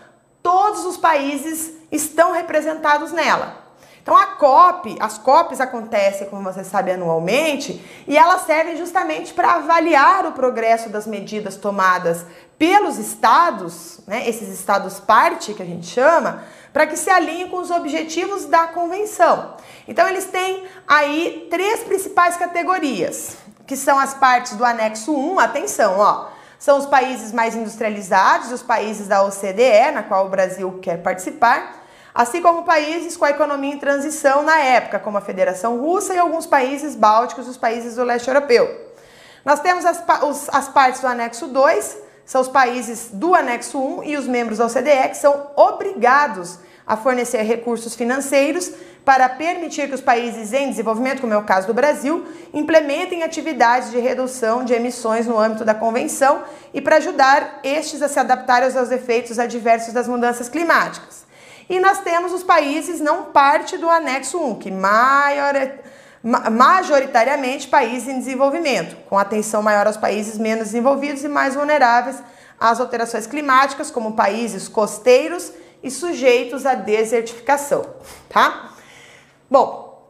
todos 0.43 0.85
os 0.87 0.97
países 0.97 1.75
estão 1.93 2.33
representados 2.33 3.13
nela. 3.13 3.61
Então 4.03 4.17
a 4.17 4.27
COP, 4.27 4.97
as 4.99 5.19
COPs 5.19 5.61
acontecem, 5.61 6.27
como 6.29 6.43
você 6.43 6.65
sabe, 6.65 6.91
anualmente, 6.91 7.85
e 8.09 8.17
elas 8.17 8.43
servem 8.43 8.77
justamente 8.77 9.35
para 9.35 9.57
avaliar 9.57 10.25
o 10.25 10.33
progresso 10.33 10.89
das 10.89 11.07
medidas 11.07 11.57
tomadas 11.57 12.25
pelos 12.59 12.99
estados, 12.99 14.01
né, 14.07 14.27
esses 14.27 14.49
estados 14.49 14.99
parte 14.99 15.53
que 15.53 15.63
a 15.63 15.67
gente 15.67 15.87
chama, 15.87 16.43
para 16.73 16.87
que 16.87 16.97
se 16.97 17.11
alinhem 17.11 17.49
com 17.49 17.59
os 17.59 17.71
objetivos 17.71 18.47
da 18.47 18.69
convenção. 18.69 19.57
Então 19.87 20.09
eles 20.09 20.25
têm 20.25 20.65
aí 20.89 21.47
três 21.51 21.81
principais 21.81 22.37
categorias, 22.37 23.37
que 23.67 23.77
são 23.77 23.99
as 23.99 24.15
partes 24.15 24.57
do 24.57 24.65
anexo 24.65 25.15
1, 25.15 25.39
atenção, 25.39 25.99
ó 25.99 26.40
são 26.61 26.77
os 26.77 26.85
países 26.85 27.33
mais 27.33 27.57
industrializados, 27.57 28.53
os 28.53 28.63
países 28.63 29.09
da 29.09 29.25
OCDE, 29.25 29.93
na 29.95 30.03
qual 30.03 30.27
o 30.27 30.29
Brasil 30.29 30.79
quer 30.83 30.99
participar, 30.99 31.83
assim 32.15 32.43
como 32.43 32.65
países 32.65 33.17
com 33.17 33.25
a 33.25 33.31
economia 33.31 33.73
em 33.73 33.79
transição 33.79 34.43
na 34.43 34.59
época, 34.59 34.99
como 34.99 35.17
a 35.17 35.23
Federação 35.23 35.81
Russa 35.81 36.13
e 36.13 36.19
alguns 36.19 36.45
países 36.45 36.95
bálticos, 36.95 37.49
os 37.49 37.57
países 37.57 37.97
do 37.97 38.05
leste 38.05 38.29
europeu. 38.29 38.69
Nós 39.43 39.61
temos 39.61 39.87
as, 39.87 40.05
os, 40.23 40.51
as 40.51 40.69
partes 40.69 41.01
do 41.01 41.07
anexo 41.07 41.49
2, 41.49 41.97
são 42.27 42.43
os 42.43 42.49
países 42.49 43.09
do 43.11 43.35
anexo 43.35 43.79
1 43.79 44.05
e 44.05 44.17
os 44.19 44.27
membros 44.27 44.59
da 44.59 44.67
OCDE 44.67 45.09
que 45.09 45.17
são 45.17 45.53
obrigados 45.57 46.59
a 46.87 46.95
fornecer 46.95 47.41
recursos 47.41 47.95
financeiros 47.95 48.71
para 49.05 49.29
permitir 49.29 49.89
que 49.89 49.95
os 49.95 50.01
países 50.01 50.53
em 50.53 50.69
desenvolvimento, 50.71 51.21
como 51.21 51.33
é 51.33 51.37
o 51.37 51.45
caso 51.45 51.67
do 51.67 51.75
Brasil, 51.75 52.27
implementem 52.53 53.23
atividades 53.23 53.91
de 53.91 53.99
redução 53.99 54.65
de 54.65 54.75
emissões 54.75 55.27
no 55.27 55.39
âmbito 55.39 55.65
da 55.65 55.75
convenção 55.75 56.43
e 56.73 56.81
para 56.81 56.97
ajudar 56.97 57.61
estes 57.65 58.03
a 58.03 58.09
se 58.09 58.19
adaptarem 58.19 58.77
aos 58.77 58.91
efeitos 58.91 59.39
adversos 59.39 59.93
das 59.93 60.07
mudanças 60.07 60.49
climáticas. 60.49 61.25
E 61.69 61.79
nós 61.79 62.01
temos 62.01 62.33
os 62.33 62.43
países 62.43 63.01
não 63.01 63.27
parte 63.27 63.79
do 63.79 63.89
anexo 63.89 64.39
1, 64.39 64.57
que 64.57 64.71
maior, 64.71 65.55
majoritariamente 66.23 67.69
países 67.69 68.09
em 68.09 68.19
desenvolvimento, 68.19 68.97
com 69.09 69.17
atenção 69.17 69.63
maior 69.63 69.87
aos 69.87 69.97
países 69.97 70.37
menos 70.37 70.67
desenvolvidos 70.67 71.23
e 71.23 71.29
mais 71.29 71.55
vulneráveis 71.55 72.17
às 72.59 72.81
alterações 72.81 73.27
climáticas, 73.27 73.91
como 73.91 74.13
países 74.13 74.69
costeiros 74.69 75.53
e 75.83 75.91
sujeitos 75.91 76.67
à 76.67 76.75
desertificação, 76.75 77.87
tá? 78.29 78.70
Bom, 79.51 80.07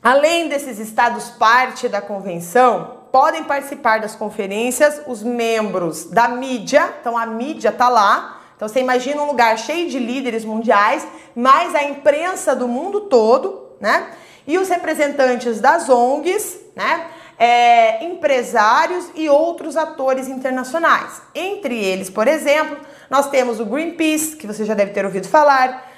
além 0.00 0.48
desses 0.48 0.78
estados 0.78 1.28
parte 1.30 1.88
da 1.88 2.00
convenção, 2.00 2.98
podem 3.10 3.42
participar 3.42 3.98
das 3.98 4.14
conferências 4.14 5.02
os 5.08 5.24
membros 5.24 6.04
da 6.04 6.28
mídia, 6.28 6.94
então 7.00 7.18
a 7.18 7.26
mídia 7.26 7.72
tá 7.72 7.88
lá. 7.88 8.42
Então 8.54 8.68
você 8.68 8.78
imagina 8.78 9.20
um 9.20 9.26
lugar 9.26 9.58
cheio 9.58 9.90
de 9.90 9.98
líderes 9.98 10.44
mundiais, 10.44 11.04
mais 11.34 11.74
a 11.74 11.82
imprensa 11.82 12.54
do 12.54 12.68
mundo 12.68 13.02
todo, 13.02 13.72
né? 13.80 14.12
E 14.46 14.56
os 14.56 14.68
representantes 14.68 15.60
das 15.60 15.88
ONGs, 15.88 16.60
né? 16.76 17.08
É, 17.36 18.04
empresários 18.04 19.10
e 19.16 19.28
outros 19.28 19.76
atores 19.76 20.28
internacionais. 20.28 21.20
Entre 21.34 21.76
eles, 21.76 22.08
por 22.08 22.28
exemplo, 22.28 22.78
nós 23.10 23.28
temos 23.30 23.58
o 23.58 23.66
Greenpeace, 23.66 24.36
que 24.36 24.46
você 24.46 24.64
já 24.64 24.74
deve 24.74 24.92
ter 24.92 25.04
ouvido 25.04 25.26
falar, 25.26 25.95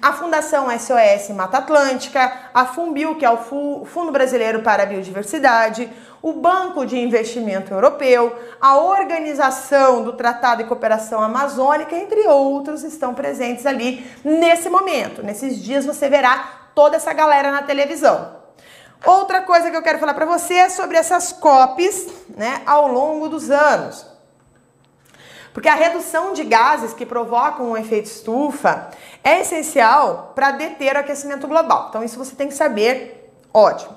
a 0.00 0.12
Fundação 0.12 0.66
SOS 0.70 1.30
Mata 1.34 1.58
Atlântica, 1.58 2.50
a 2.52 2.66
Fumbil, 2.66 3.16
que 3.16 3.24
é 3.24 3.30
o 3.30 3.36
Fundo 3.84 4.10
Brasileiro 4.10 4.62
para 4.62 4.82
a 4.82 4.86
Biodiversidade, 4.86 5.90
o 6.22 6.32
Banco 6.32 6.84
de 6.84 6.98
Investimento 6.98 7.72
Europeu, 7.72 8.36
a 8.60 8.78
Organização 8.78 10.02
do 10.02 10.14
Tratado 10.14 10.62
de 10.62 10.68
Cooperação 10.68 11.22
Amazônica, 11.22 11.94
entre 11.94 12.26
outros, 12.26 12.82
estão 12.82 13.14
presentes 13.14 13.64
ali 13.64 14.04
nesse 14.24 14.68
momento. 14.68 15.22
Nesses 15.22 15.62
dias 15.62 15.86
você 15.86 16.08
verá 16.08 16.68
toda 16.74 16.96
essa 16.96 17.12
galera 17.12 17.52
na 17.52 17.62
televisão. 17.62 18.34
Outra 19.04 19.42
coisa 19.42 19.70
que 19.70 19.76
eu 19.76 19.82
quero 19.82 19.98
falar 19.98 20.14
para 20.14 20.26
você 20.26 20.54
é 20.54 20.68
sobre 20.68 20.96
essas 20.96 21.32
COPs 21.32 22.08
né, 22.36 22.62
ao 22.66 22.88
longo 22.88 23.28
dos 23.28 23.50
anos. 23.50 24.15
Porque 25.56 25.70
a 25.70 25.74
redução 25.74 26.34
de 26.34 26.44
gases 26.44 26.92
que 26.92 27.06
provocam 27.06 27.70
um 27.70 27.76
efeito 27.78 28.04
estufa 28.04 28.90
é 29.24 29.40
essencial 29.40 30.32
para 30.34 30.50
deter 30.50 30.94
o 30.94 30.98
aquecimento 30.98 31.48
global. 31.48 31.86
Então, 31.88 32.04
isso 32.04 32.18
você 32.18 32.36
tem 32.36 32.46
que 32.46 32.52
saber, 32.52 33.32
ótimo. 33.54 33.96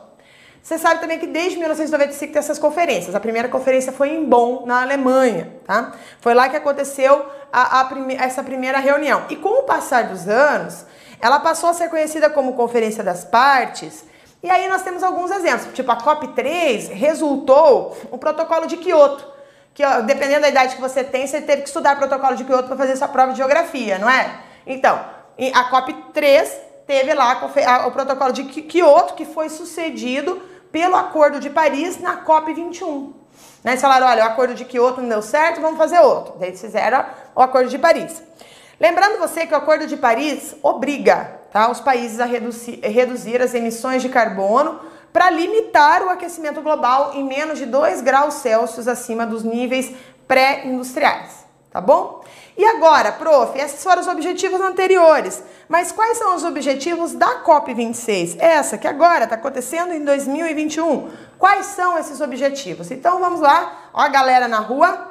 Você 0.64 0.78
sabe 0.78 1.02
também 1.02 1.20
que 1.20 1.28
desde 1.28 1.58
1995 1.58 2.32
tem 2.32 2.40
essas 2.40 2.58
conferências. 2.58 3.14
A 3.14 3.20
primeira 3.20 3.50
conferência 3.50 3.92
foi 3.92 4.12
em 4.12 4.24
Bonn, 4.24 4.66
na 4.66 4.84
Alemanha, 4.84 5.52
tá? 5.66 5.92
Foi 6.22 6.34
lá 6.34 6.48
que 6.48 6.56
aconteceu 6.56 7.26
a, 7.52 7.82
a 7.82 7.84
prime 7.84 8.16
essa 8.16 8.42
primeira 8.42 8.80
reunião. 8.80 9.26
E 9.30 9.36
com 9.36 9.60
o 9.60 9.64
passar 9.64 10.06
dos 10.06 10.30
anos, 10.30 10.86
ela 11.20 11.42
passou 11.42 11.72
a 11.72 11.74
ser 11.74 11.90
conhecida 11.90 12.30
como 12.30 12.54
Conferência 12.54 13.04
das 13.04 13.26
Partes. 13.26 14.06
E 14.42 14.50
aí 14.50 14.66
nós 14.70 14.82
temos 14.82 15.04
alguns 15.04 15.30
exemplos. 15.30 15.74
Tipo, 15.74 15.92
a 15.92 15.98
COP3 15.98 16.94
resultou 16.94 17.98
o 18.10 18.18
protocolo 18.18 18.66
de 18.66 18.78
Kyoto 18.78 19.39
que 19.74 19.84
ó, 19.86 20.02
dependendo 20.02 20.42
da 20.42 20.50
idade 20.50 20.76
que 20.76 20.82
você 20.82 21.04
tem, 21.04 21.26
você 21.26 21.42
teve 21.42 21.62
que 21.62 21.68
estudar 21.68 21.98
protocolo 21.98 22.36
de 22.36 22.44
Kyoto 22.44 22.68
para 22.68 22.78
fazer 22.78 22.96
sua 22.96 23.08
prova 23.08 23.32
de 23.32 23.38
geografia, 23.38 23.98
não 23.98 24.10
é? 24.10 24.40
Então, 24.66 25.00
a 25.54 25.72
COP3 25.72 26.50
teve 26.86 27.14
lá 27.14 27.50
o 27.88 27.92
protocolo 27.92 28.34
de 28.34 28.44
Kyoto, 28.44 29.14
que 29.14 29.26
foi 29.26 29.50
sucedido 29.50 30.42
pelo 30.72 30.96
Acordo 30.96 31.40
de 31.40 31.50
Paris 31.50 32.00
na 32.00 32.24
COP21. 32.26 33.14
Né? 33.64 33.72
Eles 33.72 33.82
falaram, 33.82 34.08
olha, 34.08 34.24
o 34.24 34.28
Acordo 34.28 34.54
de 34.54 34.66
Kyoto 34.66 35.02
não 35.02 35.10
deu 35.10 35.22
certo, 35.22 35.62
vamos 35.62 35.78
fazer 35.78 36.00
outro. 36.00 36.36
Daí 36.40 36.50
eles 36.50 36.62
fizeram 36.62 37.06
o 37.36 37.42
Acordo 37.42 37.70
de 37.70 37.78
Paris. 37.78 38.22
Lembrando 38.80 39.20
você 39.20 39.46
que 39.46 39.54
o 39.54 39.58
Acordo 39.58 39.86
de 39.86 39.98
Paris 39.98 40.56
obriga 40.64 41.40
tá, 41.52 41.70
os 41.70 41.80
países 41.80 42.20
a 42.20 42.26
reduzir, 42.26 42.80
reduzir 42.82 43.42
as 43.42 43.54
emissões 43.54 44.02
de 44.02 44.10
carbono 44.10 44.80
para 45.20 45.32
limitar 45.32 46.02
o 46.02 46.10
aquecimento 46.10 46.62
global 46.62 47.12
em 47.14 47.26
menos 47.26 47.60
de 47.60 47.66
2 47.66 48.00
graus 48.00 48.36
Celsius 48.36 48.88
acima 48.88 49.26
dos 49.26 49.44
níveis 49.44 49.92
pré-industriais, 50.26 51.46
tá 51.70 51.82
bom? 51.82 52.24
E 52.58 52.64
agora, 52.64 53.12
prof, 53.12 53.60
esses 53.60 53.84
foram 53.84 54.00
os 54.00 54.08
objetivos 54.08 54.62
anteriores. 54.62 55.44
Mas 55.68 55.92
quais 55.92 56.18
são 56.18 56.36
os 56.36 56.46
objetivos 56.46 57.12
da 57.12 57.44
COP26? 57.44 58.38
Essa 58.40 58.78
que 58.78 58.88
agora 58.88 59.26
está 59.26 59.36
acontecendo 59.36 59.94
em 59.94 60.06
2021. 60.06 61.10
Quais 61.38 61.66
são 61.66 61.98
esses 61.98 62.22
objetivos? 62.22 62.90
Então 62.90 63.20
vamos 63.20 63.42
lá, 63.42 63.90
ó 63.94 64.00
a 64.00 64.08
galera 64.08 64.48
na 64.48 64.60
rua, 64.60 65.09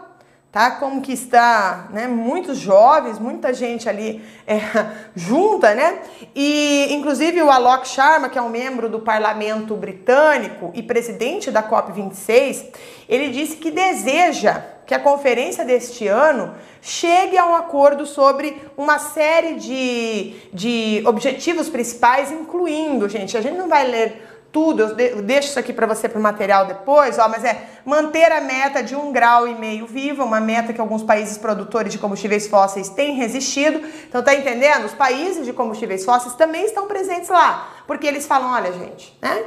tá? 0.51 0.71
Como 0.73 1.03
que 1.03 1.13
está, 1.13 1.89
né? 1.91 2.07
Muitos 2.07 2.59
jovens, 2.59 3.19
muita 3.19 3.53
gente 3.53 3.89
ali 3.89 4.25
é, 4.47 4.59
junta, 5.15 5.75
né? 5.75 5.99
E 6.35 6.89
inclusive 6.91 7.43
o 7.43 7.51
Alok 7.51 7.87
Sharma, 7.87 8.29
que 8.29 8.39
é 8.39 8.43
um 8.43 8.49
membro 8.49 8.89
do 8.89 9.01
Parlamento 9.01 9.77
britânico 9.77 10.71
e 10.75 10.83
presidente 10.83 11.51
da 11.51 11.63
COP26, 11.63 12.67
ele 13.09 13.31
disse 13.31 13.57
que 13.57 13.71
deseja 13.71 14.63
que 14.87 14.95
a 14.95 14.99
conferência 14.99 15.67
deste 15.67 16.09
ano 16.09 16.55
chegue 16.81 17.37
a 17.37 17.45
um 17.45 17.55
acordo 17.55 18.07
sobre 18.07 18.57
uma 18.75 18.99
série 18.99 19.57
de, 19.57 20.35
de 20.51 21.03
objetivos 21.07 21.69
principais, 21.69 22.33
incluindo, 22.33 23.07
gente, 23.07 23.37
a 23.37 23.43
gente 23.43 23.59
não 23.59 23.69
vai 23.69 23.87
ler 23.87 24.28
tudo, 24.51 24.83
eu 24.99 25.23
deixo 25.23 25.49
isso 25.49 25.59
aqui 25.59 25.75
para 25.75 25.87
você 25.87 26.09
para 26.09 26.19
o 26.19 26.23
material 26.23 26.65
depois, 26.65 27.19
ó, 27.19 27.29
mas 27.29 27.45
é 27.45 27.67
manter 27.85 28.33
a 28.33 28.41
meta 28.41 28.83
de 28.83 28.97
um 28.97 29.13
grau 29.13 29.47
e 29.47 29.55
meio 29.55 29.87
viva, 29.87 30.25
uma 30.25 30.41
meta 30.41 30.73
que 30.73 30.81
alguns 30.81 31.03
países 31.03 31.37
produtores 31.37 31.93
de 31.93 31.99
combustíveis 31.99 32.47
fósseis 32.47 32.89
têm 32.89 33.15
resistido. 33.15 33.87
Então 34.09 34.23
tá 34.23 34.35
entendendo? 34.35 34.87
Os 34.87 34.95
países 34.95 35.45
de 35.45 35.53
combustíveis 35.53 36.03
fósseis 36.05 36.35
também 36.35 36.65
estão 36.65 36.87
presentes 36.87 37.29
lá, 37.29 37.69
porque 37.87 38.07
eles 38.07 38.27
falam, 38.27 38.51
olha 38.51 38.73
gente, 38.73 39.17
né? 39.21 39.45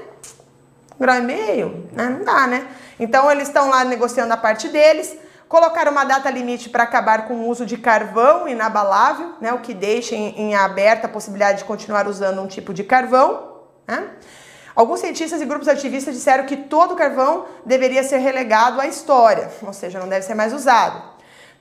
Um 0.96 1.00
grau 1.00 1.18
e 1.18 1.22
meio, 1.22 1.90
né? 1.94 2.08
Não 2.08 2.24
dá, 2.24 2.46
né? 2.46 2.68
Então 3.00 3.30
eles 3.32 3.48
estão 3.48 3.70
lá 3.70 3.84
negociando 3.84 4.32
a 4.32 4.38
parte 4.38 4.70
deles. 4.70 5.18
Colocar 5.50 5.90
uma 5.90 6.06
data 6.06 6.30
limite 6.30 6.70
para 6.70 6.84
acabar 6.84 7.28
com 7.28 7.34
o 7.34 7.50
uso 7.50 7.66
de 7.66 7.76
carvão 7.76 8.48
inabalável, 8.48 9.34
né? 9.42 9.52
O 9.52 9.60
que 9.60 9.74
deixa 9.74 10.16
em, 10.16 10.40
em 10.40 10.56
aberta 10.56 11.08
a 11.08 11.10
possibilidade 11.10 11.58
de 11.58 11.64
continuar 11.66 12.08
usando 12.08 12.40
um 12.40 12.48
tipo 12.48 12.72
de 12.72 12.84
carvão, 12.84 13.50
né? 13.88 14.08
Alguns 14.76 15.00
cientistas 15.00 15.42
e 15.42 15.46
grupos 15.46 15.68
ativistas 15.68 16.16
disseram 16.16 16.46
que 16.46 16.56
todo 16.56 16.96
carvão 16.96 17.46
deveria 17.66 18.04
ser 18.04 18.18
relegado 18.20 18.80
à 18.80 18.88
história, 18.88 19.50
ou 19.62 19.74
seja, 19.74 20.00
não 20.00 20.08
deve 20.08 20.26
ser 20.26 20.34
mais 20.34 20.54
usado. 20.54 21.12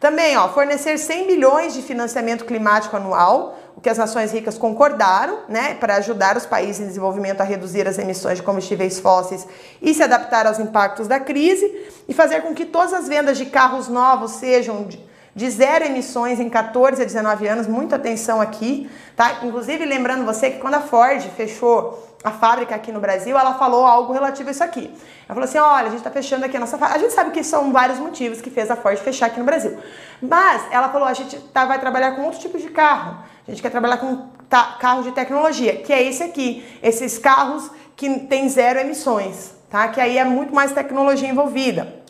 Também, 0.01 0.35
ó, 0.39 0.49
fornecer 0.49 0.97
100 0.97 1.27
bilhões 1.27 1.75
de 1.75 1.83
financiamento 1.83 2.47
climático 2.47 2.97
anual, 2.97 3.59
o 3.77 3.83
que 3.83 3.89
as 3.91 3.99
nações 3.99 4.33
ricas 4.33 4.57
concordaram, 4.57 5.41
né, 5.47 5.75
para 5.75 5.97
ajudar 5.97 6.39
os 6.39 6.47
países 6.47 6.81
em 6.81 6.87
desenvolvimento 6.87 7.43
a 7.43 7.45
reduzir 7.45 7.87
as 7.87 7.99
emissões 7.99 8.39
de 8.39 8.43
combustíveis 8.43 8.99
fósseis 8.99 9.47
e 9.83 9.93
se 9.93 10.03
adaptar 10.03 10.47
aos 10.47 10.59
impactos 10.59 11.07
da 11.07 11.21
crise, 11.21 11.71
e 12.09 12.15
fazer 12.15 12.41
com 12.41 12.55
que 12.55 12.65
todas 12.65 12.95
as 12.95 13.09
vendas 13.09 13.37
de 13.37 13.45
carros 13.47 13.89
novos 13.89 14.33
sejam 14.33 14.85
de, 14.85 14.99
de 15.35 15.51
zero 15.51 15.85
emissões 15.85 16.41
em 16.41 16.49
14 16.49 17.03
a 17.03 17.05
19 17.05 17.47
anos, 17.47 17.67
muita 17.67 17.97
atenção 17.97 18.41
aqui, 18.41 18.91
tá? 19.15 19.41
Inclusive 19.43 19.85
lembrando 19.85 20.25
você 20.25 20.51
que 20.51 20.61
quando 20.61 20.75
a 20.75 20.81
Ford 20.81 21.21
fechou 21.37 22.10
a 22.23 22.31
fábrica 22.31 22.75
aqui 22.75 22.93
no 22.93 23.01
Brasil, 23.01 23.39
ela 23.39 23.55
falou 23.55 23.87
algo 23.87 24.13
relativo 24.13 24.51
a 24.51 24.53
isso 24.53 24.63
aqui. 24.63 24.93
Ela 25.27 25.35
falou 25.35 25.45
assim: 25.45 25.59
olha, 25.59 25.87
a 25.87 25.91
gente 25.91 25.99
está 25.99 26.11
fechando 26.11 26.45
aqui 26.45 26.57
a 26.57 26.61
nossa 26.61 26.77
fábrica. 26.77 26.99
A 26.99 27.03
gente 27.03 27.15
sabe 27.15 27.31
que 27.31 27.43
são 27.43 27.73
vários 27.73 27.99
motivos 27.99 28.41
que 28.41 28.51
fez 28.51 28.71
a 28.71 28.77
Ford 28.77 28.99
fechar 28.99 29.27
aqui 29.27 29.39
no 29.39 29.47
Brasil. 29.47 29.79
Mas 30.21 30.63
ela 30.71 30.91
falou: 30.91 31.09
a 31.09 31.15
gente 31.15 31.39
tá, 31.49 31.65
vai 31.65 31.79
trabalhar 31.79 32.13
com 32.13 32.23
outro 32.23 32.39
tipo 32.39 32.59
de 32.59 32.69
carro. 32.69 33.25
A 33.47 33.51
gente 33.51 33.63
quer 33.63 33.71
trabalhar 33.71 33.97
com 33.97 34.29
tá, 34.49 34.77
carro 34.79 35.03
de 35.03 35.13
tecnologia, 35.13 35.79
que 35.79 35.93
é 35.93 36.03
esse 36.03 36.23
aqui. 36.23 36.67
Esses 36.83 37.17
carros 37.17 37.71
que 37.97 38.21
tem 38.21 38.49
zero 38.49 38.79
emissões, 38.79 39.53
tá? 39.71 39.89
Que 39.89 40.01
aí 40.01 40.19
é 40.19 40.25
muito 40.25 40.55
mais 40.55 40.73
tecnologia 40.73 41.29
envolvida. 41.29 42.01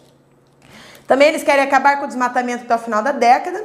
Também 1.06 1.28
eles 1.28 1.42
querem 1.42 1.64
acabar 1.64 1.98
com 1.98 2.04
o 2.04 2.08
desmatamento 2.08 2.64
até 2.64 2.74
o 2.74 2.78
final 2.78 3.02
da 3.02 3.12
década 3.12 3.64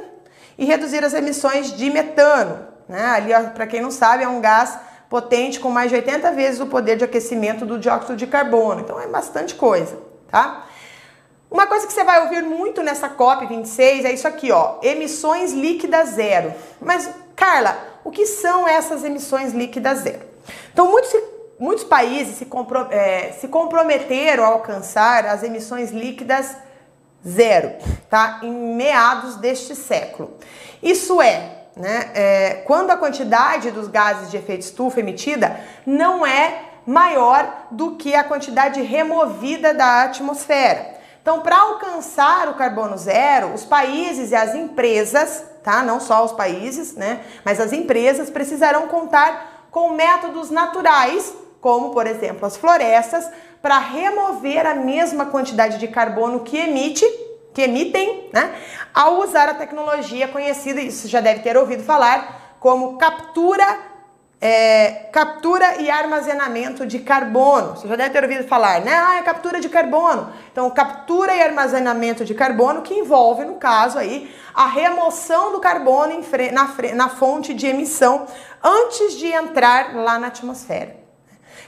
e 0.57 0.65
reduzir 0.65 1.03
as 1.03 1.13
emissões 1.13 1.73
de 1.73 1.89
metano. 1.89 2.67
Né? 2.87 3.03
Ali, 3.03 3.31
para 3.53 3.67
quem 3.67 3.81
não 3.81 3.91
sabe, 3.91 4.23
é 4.23 4.27
um 4.27 4.41
gás 4.41 4.77
potente 5.15 5.61
com 5.61 5.69
mais 5.69 5.89
de 5.89 5.95
80 5.95 6.29
vezes 6.33 6.59
o 6.59 6.65
poder 6.65 6.97
de 6.97 7.05
aquecimento 7.05 7.65
do 7.65 7.79
dióxido 7.79 8.17
de 8.17 8.27
carbono. 8.27 8.81
Então 8.81 8.99
é 8.99 9.07
bastante 9.07 9.55
coisa, 9.55 9.97
tá? 10.29 10.67
Uma 11.49 11.65
coisa 11.67 11.87
que 11.87 11.93
você 11.93 12.03
vai 12.03 12.21
ouvir 12.23 12.43
muito 12.43 12.83
nessa 12.83 13.07
COP 13.07 13.45
26 13.45 14.03
é 14.03 14.11
isso 14.11 14.27
aqui, 14.27 14.51
ó, 14.51 14.75
emissões 14.83 15.53
líquidas 15.53 16.09
zero. 16.09 16.53
Mas 16.81 17.09
Carla, 17.33 17.77
o 18.03 18.11
que 18.11 18.25
são 18.25 18.67
essas 18.67 19.05
emissões 19.05 19.53
líquidas 19.53 19.99
zero? 19.99 20.23
Então 20.73 20.91
muitos 20.91 21.13
muitos 21.57 21.85
países 21.85 22.35
se, 22.35 22.43
compro, 22.43 22.85
é, 22.91 23.31
se 23.39 23.47
comprometeram 23.47 24.43
a 24.43 24.47
alcançar 24.47 25.25
as 25.27 25.43
emissões 25.43 25.91
líquidas 25.91 26.57
zero, 27.25 27.71
tá? 28.09 28.41
Em 28.43 28.51
meados 28.75 29.37
deste 29.37 29.77
século. 29.77 30.33
Isso 30.83 31.21
é, 31.21 31.64
né? 31.75 32.11
É, 32.13 32.53
quando 32.65 32.91
a 32.91 32.97
quantidade 32.97 33.71
dos 33.71 33.87
gases 33.87 34.31
de 34.31 34.37
efeito 34.37 34.61
estufa 34.61 34.99
emitida 34.99 35.59
não 35.85 36.25
é 36.25 36.61
maior 36.85 37.67
do 37.71 37.95
que 37.95 38.13
a 38.15 38.23
quantidade 38.23 38.81
removida 38.81 39.73
da 39.73 40.03
atmosfera. 40.03 40.95
Então, 41.21 41.41
para 41.41 41.57
alcançar 41.57 42.47
o 42.49 42.53
carbono 42.53 42.95
zero, 42.97 43.51
os 43.53 43.65
países 43.65 44.31
e 44.31 44.35
as 44.35 44.53
empresas, 44.53 45.43
tá? 45.63 45.81
Não 45.81 45.99
só 45.99 46.23
os 46.23 46.31
países, 46.31 46.95
né? 46.95 47.21
Mas 47.43 47.59
as 47.59 47.73
empresas 47.73 48.29
precisarão 48.29 48.87
contar 48.87 49.67
com 49.71 49.89
métodos 49.89 50.51
naturais, 50.51 51.33
como 51.59 51.89
por 51.89 52.05
exemplo 52.05 52.45
as 52.45 52.55
florestas, 52.55 53.27
para 53.59 53.79
remover 53.79 54.67
a 54.67 54.75
mesma 54.75 55.25
quantidade 55.25 55.79
de 55.79 55.87
carbono 55.87 56.41
que 56.41 56.55
emite 56.55 57.03
que 57.55 57.61
emitem, 57.61 58.29
né, 58.33 58.53
ao 58.93 59.21
usar 59.21 59.47
a 59.47 59.53
tecnologia 59.53 60.27
conhecida, 60.27 60.81
isso 60.81 61.07
já 61.07 61.21
deve 61.21 61.39
ter 61.39 61.55
ouvido 61.55 61.83
falar, 61.83 62.57
como 62.59 62.97
captura, 62.97 63.65
é, 64.41 65.07
captura 65.13 65.81
e 65.81 65.89
armazenamento 65.89 66.85
de 66.85 66.99
carbono. 66.99 67.77
Você 67.77 67.87
já 67.87 67.95
deve 67.95 68.09
ter 68.09 68.23
ouvido 68.23 68.45
falar, 68.45 68.81
né? 68.81 68.93
Ah, 68.93 69.19
é 69.19 69.21
captura 69.21 69.61
de 69.61 69.69
carbono. 69.69 70.33
Então, 70.51 70.69
captura 70.69 71.33
e 71.33 71.41
armazenamento 71.41 72.25
de 72.25 72.33
carbono 72.33 72.81
que 72.81 72.93
envolve, 72.93 73.45
no 73.45 73.55
caso 73.55 73.97
aí, 73.97 74.29
a 74.53 74.67
remoção 74.67 75.53
do 75.53 75.61
carbono 75.61 76.13
na, 76.51 76.93
na 76.93 77.09
fonte 77.09 77.53
de 77.53 77.67
emissão 77.67 78.27
antes 78.61 79.13
de 79.13 79.27
entrar 79.27 79.95
lá 79.95 80.19
na 80.19 80.27
atmosfera. 80.27 80.97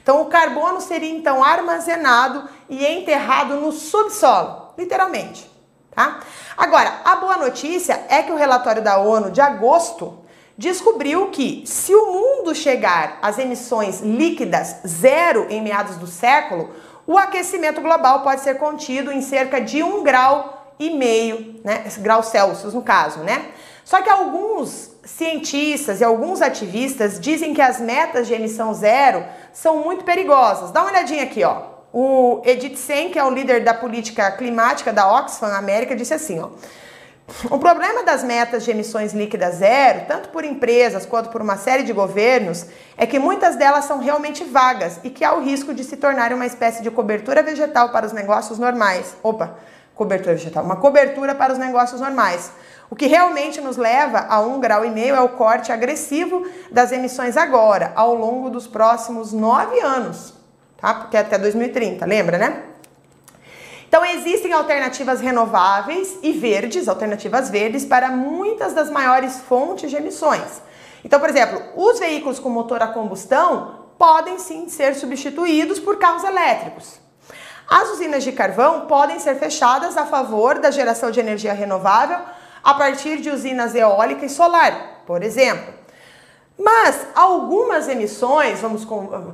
Então, 0.04 0.22
o 0.22 0.26
carbono 0.26 0.82
seria 0.82 1.16
então 1.16 1.42
armazenado 1.42 2.50
e 2.70 2.86
enterrado 2.86 3.56
no 3.56 3.72
subsolo, 3.72 4.74
literalmente. 4.78 5.57
Tá? 5.98 6.20
Agora, 6.56 7.02
a 7.04 7.16
boa 7.16 7.38
notícia 7.38 8.06
é 8.08 8.22
que 8.22 8.32
o 8.32 8.36
relatório 8.36 8.84
da 8.84 9.00
ONU 9.00 9.32
de 9.32 9.42
agosto 9.42 10.20
descobriu 10.56 11.32
que 11.32 11.64
se 11.66 11.96
o 11.96 12.14
mundo 12.14 12.54
chegar 12.54 13.18
às 13.20 13.40
emissões 13.40 14.00
líquidas 14.02 14.76
zero 14.86 15.48
em 15.50 15.60
meados 15.60 15.96
do 15.96 16.06
século, 16.06 16.70
o 17.08 17.18
aquecimento 17.18 17.82
global 17.82 18.22
pode 18.22 18.42
ser 18.42 18.60
contido 18.60 19.12
em 19.12 19.24
cerca 19.24 19.60
de 19.60 19.82
um 19.82 20.04
grau 20.04 20.72
e 20.78 20.92
meio, 20.92 21.60
né, 21.64 21.86
graus 21.98 22.28
Celsius 22.28 22.76
no 22.76 22.84
caso, 22.84 23.22
né? 23.22 23.48
Só 23.84 24.00
que 24.00 24.10
alguns 24.12 24.92
cientistas 25.04 26.00
e 26.00 26.04
alguns 26.04 26.44
ativistas 26.44 27.20
dizem 27.20 27.56
que 27.56 27.62
as 27.62 27.80
metas 27.80 28.28
de 28.28 28.36
emissão 28.36 28.72
zero 28.72 29.26
são 29.52 29.78
muito 29.78 30.06
perigosas. 30.06 30.70
Dá 30.70 30.82
uma 30.82 30.92
olhadinha 30.92 31.24
aqui, 31.24 31.44
ó. 31.44 31.77
O 31.94 32.42
Edith 32.46 32.76
Sen, 32.76 33.10
que 33.10 33.18
é 33.18 33.24
o 33.24 33.30
líder 33.30 33.64
da 33.64 33.74
política 33.74 34.30
climática 34.32 34.92
da 34.92 35.10
Oxfam 35.20 35.54
América, 35.54 35.96
disse 35.96 36.14
assim, 36.14 36.40
ó. 36.40 36.50
O 37.52 37.60
problema 37.60 38.04
das 38.04 38.24
metas 38.24 38.64
de 38.64 38.72
emissões 38.72 39.12
líquidas 39.14 39.56
zero, 39.56 40.06
tanto 40.08 40.30
por 40.30 40.46
empresas 40.46 41.06
quanto 41.06 41.30
por 41.30 41.42
uma 41.42 41.58
série 41.58 41.84
de 41.84 41.92
governos, 41.92 42.66
é 42.98 43.06
que 43.06 43.20
muitas 43.20 43.58
delas 43.58 43.84
são 43.84 44.00
realmente 44.00 44.46
vagas 44.46 45.00
e 45.04 45.10
que 45.10 45.26
há 45.26 45.34
o 45.34 45.42
risco 45.42 45.74
de 45.74 45.84
se 45.84 45.98
tornar 45.98 46.32
uma 46.32 46.46
espécie 46.46 46.82
de 46.82 46.90
cobertura 46.90 47.44
vegetal 47.44 47.90
para 47.90 48.06
os 48.06 48.14
negócios 48.14 48.58
normais. 48.58 49.18
Opa, 49.22 49.58
cobertura 49.94 50.36
vegetal, 50.36 50.64
uma 50.64 50.78
cobertura 50.78 51.36
para 51.36 51.52
os 51.52 51.60
negócios 51.60 52.00
normais. 52.00 52.50
O 52.90 52.96
que 52.96 53.08
realmente 53.08 53.60
nos 53.60 53.76
leva 53.76 54.26
a 54.30 54.40
um 54.40 54.62
grau 54.62 54.86
e 54.86 54.90
meio 54.90 55.14
é 55.14 55.20
o 55.20 55.30
corte 55.30 55.74
agressivo 55.74 56.48
das 56.72 56.94
emissões 56.94 57.36
agora, 57.36 57.92
ao 57.94 58.16
longo 58.16 58.50
dos 58.50 58.68
próximos 58.68 59.34
nove 59.34 59.82
anos 59.82 60.37
tá? 60.78 60.94
Porque 60.94 61.18
é 61.18 61.22
até 61.22 61.38
2030, 61.38 62.06
lembra, 62.06 62.38
né? 62.38 62.64
Então 63.88 64.06
existem 64.06 64.52
alternativas 64.52 65.22
renováveis 65.22 66.18
e 66.22 66.34
verdes, 66.34 66.88
alternativas 66.88 67.50
verdes 67.50 67.86
para 67.86 68.10
muitas 68.10 68.74
das 68.74 68.90
maiores 68.90 69.40
fontes 69.40 69.90
de 69.90 69.96
emissões. 69.96 70.62
Então, 71.04 71.20
por 71.20 71.30
exemplo, 71.30 71.62
os 71.76 72.00
veículos 72.00 72.38
com 72.38 72.50
motor 72.50 72.82
a 72.84 72.88
combustão 72.88 73.88
podem 73.98 74.38
sim 74.40 74.68
ser 74.68 74.94
substituídos 74.96 75.80
por 75.80 75.98
carros 75.98 76.24
elétricos. 76.24 77.00
As 77.68 77.90
usinas 77.92 78.24
de 78.24 78.32
carvão 78.32 78.88
podem 78.88 79.20
ser 79.20 79.36
fechadas 79.36 79.98
a 79.98 80.06
favor 80.06 80.60
da 80.60 80.72
geração 80.72 81.12
de 81.12 81.20
energia 81.20 81.54
renovável 81.54 82.20
a 82.64 82.74
partir 82.74 83.18
de 83.18 83.30
usinas 83.30 83.74
eólica 83.76 84.26
e 84.26 84.30
solar, 84.30 85.04
por 85.06 85.24
exemplo. 85.24 85.77
Mas 86.58 87.08
algumas 87.14 87.88
emissões, 87.88 88.60
vamos 88.60 88.86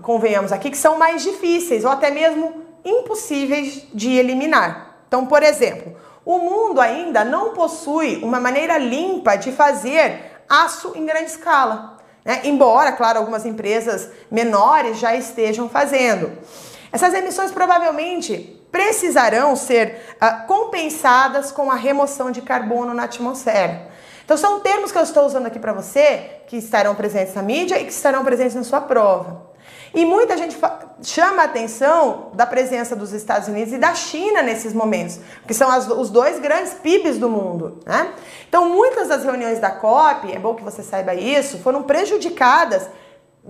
convenhamos 0.02 0.52
aqui, 0.52 0.70
que 0.70 0.78
são 0.78 0.98
mais 0.98 1.24
difíceis 1.24 1.86
ou 1.86 1.92
até 1.92 2.12
mesmo 2.12 2.64
impossíveis 2.84 3.88
de 3.94 4.12
eliminar. 4.12 4.98
Então, 5.08 5.26
por 5.26 5.42
exemplo, 5.42 5.96
o 6.26 6.40
mundo 6.40 6.82
ainda 6.82 7.24
não 7.24 7.54
possui 7.54 8.20
uma 8.24 8.40
maneira 8.40 8.78
limpa 8.78 9.36
de 9.36 9.52
fazer 9.52 10.42
aço 10.50 10.94
em 10.96 11.06
grande 11.06 11.32
escala. 11.32 11.98
Né? 12.26 12.42
Embora, 12.44 12.92
claro, 12.92 13.20
algumas 13.20 13.46
empresas 13.46 14.10
menores 14.30 15.00
já 15.00 15.16
estejam 15.16 15.70
fazendo. 15.70 16.32
Essas 16.92 17.14
emissões 17.14 17.52
provavelmente 17.52 18.62
precisarão 18.72 19.56
ser 19.56 20.16
uh, 20.22 20.48
compensadas 20.48 21.52
com 21.52 21.72
a 21.72 21.76
remoção 21.76 22.32
de 22.32 22.42
carbono 22.42 22.94
na 22.94 23.04
atmosfera. 23.04 23.93
Então, 24.26 24.38
são 24.38 24.60
termos 24.60 24.92
que 24.92 24.98
eu 24.98 25.04
estou 25.04 25.26
usando 25.26 25.46
aqui 25.46 25.60
para 25.60 25.74
você, 25.74 26.42
que 26.48 26.58
estarão 26.58 26.96
presentes 26.96 27.34
na 27.34 27.42
mídia 27.42 27.80
e 27.80 27.86
que 27.86 27.92
estarão 27.92 28.24
presentes 28.24 28.56
na 28.56 28.64
sua 28.64 28.82
prova. 28.82 29.54
E 29.94 30.06
muita 30.06 30.36
gente 30.36 30.58
chama 31.04 31.44
a 31.44 31.46
atenção 31.46 32.32
da 32.34 32.48
presença 32.48 32.96
dos 32.96 33.14
Estados 33.14 33.48
Unidos 33.48 33.74
e 33.74 33.78
da 33.78 33.94
China 33.94 34.42
nesses 34.42 34.74
momentos, 34.74 35.20
que 35.46 35.54
são 35.54 35.70
as, 35.70 35.88
os 35.88 36.10
dois 36.10 36.40
grandes 36.40 36.74
PIBs 36.74 37.20
do 37.20 37.30
mundo. 37.30 37.80
Né? 37.86 38.12
Então, 38.50 38.70
muitas 38.70 39.08
das 39.08 39.24
reuniões 39.24 39.60
da 39.60 39.70
COP, 39.70 40.32
é 40.32 40.40
bom 40.40 40.56
que 40.56 40.64
você 40.64 40.82
saiba 40.82 41.14
isso, 41.14 41.60
foram 41.60 41.84
prejudicadas 41.84 42.90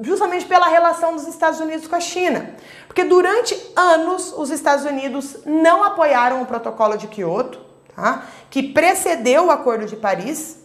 justamente 0.01 0.45
pela 0.45 0.67
relação 0.67 1.15
dos 1.15 1.28
Estados 1.28 1.59
Unidos 1.59 1.88
com 1.88 1.95
a 1.95 2.01
China. 2.01 2.55
Porque 2.88 3.05
durante 3.05 3.55
anos 3.76 4.34
os 4.36 4.49
Estados 4.49 4.84
Unidos 4.84 5.38
não 5.45 5.84
apoiaram 5.84 6.41
o 6.41 6.45
protocolo 6.45 6.97
de 6.97 7.07
Kyoto, 7.07 7.61
tá? 7.95 8.26
que 8.49 8.63
precedeu 8.63 9.45
o 9.45 9.51
Acordo 9.51 9.86
de 9.86 9.95
Paris, 9.95 10.62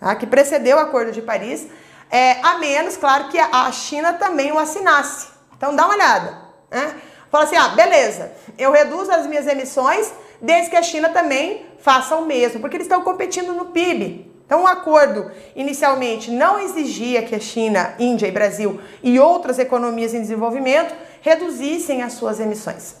tá? 0.00 0.14
que 0.16 0.26
precedeu 0.26 0.76
o 0.76 0.80
Acordo 0.80 1.12
de 1.12 1.22
Paris, 1.22 1.66
é, 2.10 2.40
a 2.42 2.58
menos, 2.58 2.96
claro, 2.96 3.28
que 3.28 3.38
a 3.38 3.70
China 3.72 4.14
também 4.14 4.52
o 4.52 4.58
assinasse. 4.58 5.28
Então 5.56 5.74
dá 5.74 5.84
uma 5.84 5.94
olhada. 5.94 6.38
Né? 6.70 6.94
Fala 7.30 7.44
assim, 7.44 7.56
ah, 7.56 7.68
beleza, 7.68 8.32
eu 8.56 8.72
reduzo 8.72 9.10
as 9.10 9.26
minhas 9.26 9.46
emissões 9.46 10.12
desde 10.40 10.70
que 10.70 10.76
a 10.76 10.82
China 10.82 11.10
também 11.10 11.66
faça 11.80 12.16
o 12.16 12.24
mesmo, 12.24 12.60
porque 12.60 12.76
eles 12.76 12.86
estão 12.86 13.02
competindo 13.02 13.52
no 13.52 13.66
PIB. 13.66 14.28
Então, 14.48 14.62
o 14.62 14.66
acordo 14.66 15.30
inicialmente 15.54 16.30
não 16.30 16.58
exigia 16.58 17.20
que 17.22 17.34
a 17.34 17.38
China, 17.38 17.94
Índia 17.98 18.26
e 18.26 18.30
Brasil 18.30 18.80
e 19.02 19.20
outras 19.20 19.58
economias 19.58 20.14
em 20.14 20.22
desenvolvimento 20.22 20.94
reduzissem 21.20 22.00
as 22.00 22.14
suas 22.14 22.40
emissões. 22.40 22.96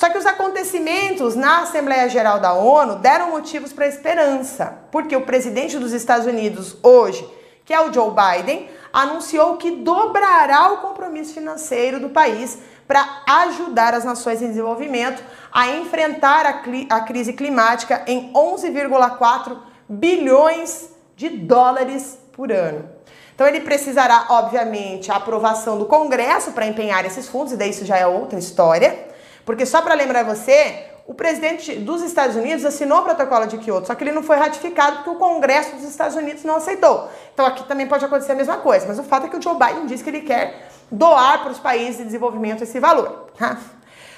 Só 0.00 0.08
que 0.08 0.16
os 0.16 0.24
acontecimentos 0.24 1.36
na 1.36 1.60
Assembleia 1.60 2.08
Geral 2.08 2.40
da 2.40 2.54
ONU 2.54 2.96
deram 2.96 3.32
motivos 3.32 3.70
para 3.70 3.86
esperança, 3.86 4.78
porque 4.90 5.14
o 5.14 5.26
presidente 5.26 5.78
dos 5.78 5.92
Estados 5.92 6.26
Unidos 6.26 6.78
hoje 6.82 7.28
que 7.70 7.74
é 7.74 7.80
o 7.80 7.92
Joe 7.92 8.10
Biden, 8.10 8.68
anunciou 8.92 9.56
que 9.56 9.70
dobrará 9.70 10.72
o 10.72 10.78
compromisso 10.78 11.32
financeiro 11.32 12.00
do 12.00 12.08
país 12.08 12.58
para 12.84 13.22
ajudar 13.44 13.94
as 13.94 14.02
nações 14.02 14.42
em 14.42 14.48
desenvolvimento 14.48 15.22
a 15.52 15.68
enfrentar 15.68 16.46
a, 16.46 16.96
a 16.96 17.00
crise 17.02 17.32
climática 17.32 18.02
em 18.08 18.32
11,4 18.32 19.56
bilhões 19.88 20.90
de 21.14 21.28
dólares 21.28 22.18
por 22.32 22.50
ano. 22.50 22.90
Então 23.36 23.46
ele 23.46 23.60
precisará, 23.60 24.26
obviamente, 24.30 25.12
a 25.12 25.14
aprovação 25.14 25.78
do 25.78 25.84
Congresso 25.84 26.50
para 26.50 26.66
empenhar 26.66 27.04
esses 27.04 27.28
fundos, 27.28 27.52
e 27.52 27.56
daí 27.56 27.70
isso 27.70 27.84
já 27.84 27.96
é 27.96 28.06
outra 28.06 28.36
história. 28.36 29.09
Porque 29.44 29.66
só 29.66 29.82
para 29.82 29.94
lembrar 29.94 30.22
você, 30.24 30.84
o 31.06 31.14
presidente 31.14 31.74
dos 31.74 32.02
Estados 32.02 32.36
Unidos 32.36 32.64
assinou 32.64 33.00
o 33.00 33.02
protocolo 33.02 33.46
de 33.46 33.58
Kyoto, 33.58 33.88
só 33.88 33.94
que 33.96 34.04
ele 34.04 34.12
não 34.12 34.22
foi 34.22 34.36
ratificado 34.36 34.98
porque 34.98 35.10
o 35.10 35.16
Congresso 35.16 35.74
dos 35.74 35.84
Estados 35.84 36.16
Unidos 36.16 36.44
não 36.44 36.56
aceitou. 36.56 37.10
Então 37.34 37.44
aqui 37.44 37.64
também 37.64 37.86
pode 37.86 38.04
acontecer 38.04 38.32
a 38.32 38.36
mesma 38.36 38.58
coisa, 38.58 38.86
mas 38.86 38.98
o 38.98 39.02
fato 39.02 39.26
é 39.26 39.28
que 39.28 39.36
o 39.36 39.42
Joe 39.42 39.54
Biden 39.54 39.86
disse 39.86 40.04
que 40.04 40.10
ele 40.10 40.20
quer 40.20 40.68
doar 40.88 41.42
para 41.42 41.50
os 41.50 41.58
países 41.58 41.98
de 41.98 42.04
desenvolvimento 42.04 42.62
esse 42.62 42.78
valor. 42.78 43.26
Tá? 43.36 43.58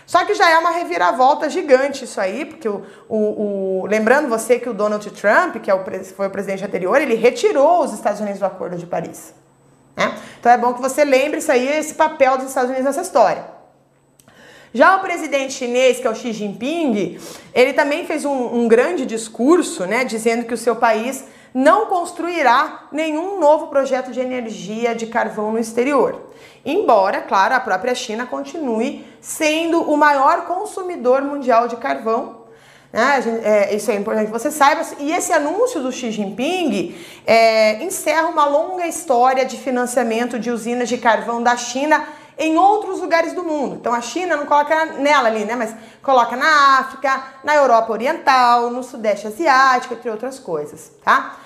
Só 0.06 0.24
que 0.26 0.34
já 0.34 0.50
é 0.50 0.58
uma 0.58 0.70
reviravolta 0.70 1.48
gigante 1.48 2.04
isso 2.04 2.20
aí, 2.20 2.44
porque 2.44 2.68
o, 2.68 2.84
o, 3.08 3.82
o, 3.82 3.86
lembrando 3.86 4.28
você 4.28 4.58
que 4.58 4.68
o 4.68 4.74
Donald 4.74 5.08
Trump, 5.12 5.56
que 5.62 5.70
é 5.70 5.74
o, 5.74 5.82
foi 6.14 6.26
o 6.26 6.30
presidente 6.30 6.62
anterior, 6.62 7.00
ele 7.00 7.14
retirou 7.14 7.82
os 7.82 7.94
Estados 7.94 8.20
Unidos 8.20 8.38
do 8.38 8.44
Acordo 8.44 8.76
de 8.76 8.84
Paris. 8.84 9.32
Né? 9.96 10.14
Então 10.38 10.52
é 10.52 10.58
bom 10.58 10.74
que 10.74 10.82
você 10.82 11.04
lembre 11.04 11.38
isso 11.38 11.50
aí, 11.50 11.66
esse 11.66 11.94
papel 11.94 12.36
dos 12.36 12.48
Estados 12.48 12.68
Unidos 12.68 12.84
nessa 12.84 13.00
história. 13.00 13.61
Já 14.74 14.96
o 14.96 15.00
presidente 15.00 15.52
chinês, 15.52 16.00
que 16.00 16.06
é 16.06 16.10
o 16.10 16.14
Xi 16.14 16.32
Jinping, 16.32 17.18
ele 17.54 17.74
também 17.74 18.06
fez 18.06 18.24
um, 18.24 18.54
um 18.54 18.68
grande 18.68 19.04
discurso, 19.04 19.84
né, 19.84 20.04
dizendo 20.04 20.46
que 20.46 20.54
o 20.54 20.58
seu 20.58 20.76
país 20.76 21.24
não 21.54 21.86
construirá 21.86 22.86
nenhum 22.90 23.38
novo 23.38 23.66
projeto 23.66 24.10
de 24.10 24.20
energia 24.20 24.94
de 24.94 25.06
carvão 25.06 25.52
no 25.52 25.58
exterior. 25.58 26.30
Embora, 26.64 27.20
claro, 27.20 27.54
a 27.54 27.60
própria 27.60 27.94
China 27.94 28.24
continue 28.24 29.04
sendo 29.20 29.82
o 29.82 29.96
maior 29.96 30.46
consumidor 30.46 31.20
mundial 31.20 31.68
de 31.68 31.76
carvão. 31.76 32.42
Né? 32.90 33.22
É, 33.42 33.74
isso 33.74 33.90
é 33.90 33.96
importante 33.96 34.26
que 34.26 34.32
você 34.32 34.50
saiba. 34.50 34.82
E 34.98 35.12
esse 35.12 35.32
anúncio 35.32 35.82
do 35.82 35.92
Xi 35.92 36.10
Jinping 36.10 36.94
é, 37.26 37.82
encerra 37.82 38.28
uma 38.28 38.46
longa 38.46 38.86
história 38.86 39.44
de 39.44 39.58
financiamento 39.58 40.38
de 40.38 40.50
usinas 40.50 40.88
de 40.88 40.96
carvão 40.96 41.42
da 41.42 41.56
China 41.56 42.06
em 42.42 42.56
outros 42.56 43.00
lugares 43.00 43.32
do 43.32 43.42
mundo. 43.42 43.76
Então 43.76 43.94
a 43.94 44.00
China 44.00 44.36
não 44.36 44.46
coloca 44.46 44.84
nela 44.84 45.28
ali, 45.28 45.44
né? 45.44 45.54
Mas 45.54 45.74
coloca 46.02 46.36
na 46.36 46.78
África, 46.78 47.22
na 47.44 47.54
Europa 47.54 47.92
Oriental, 47.92 48.70
no 48.70 48.82
Sudeste 48.82 49.26
Asiático, 49.26 49.94
entre 49.94 50.10
outras 50.10 50.38
coisas, 50.38 50.92
tá? 51.04 51.36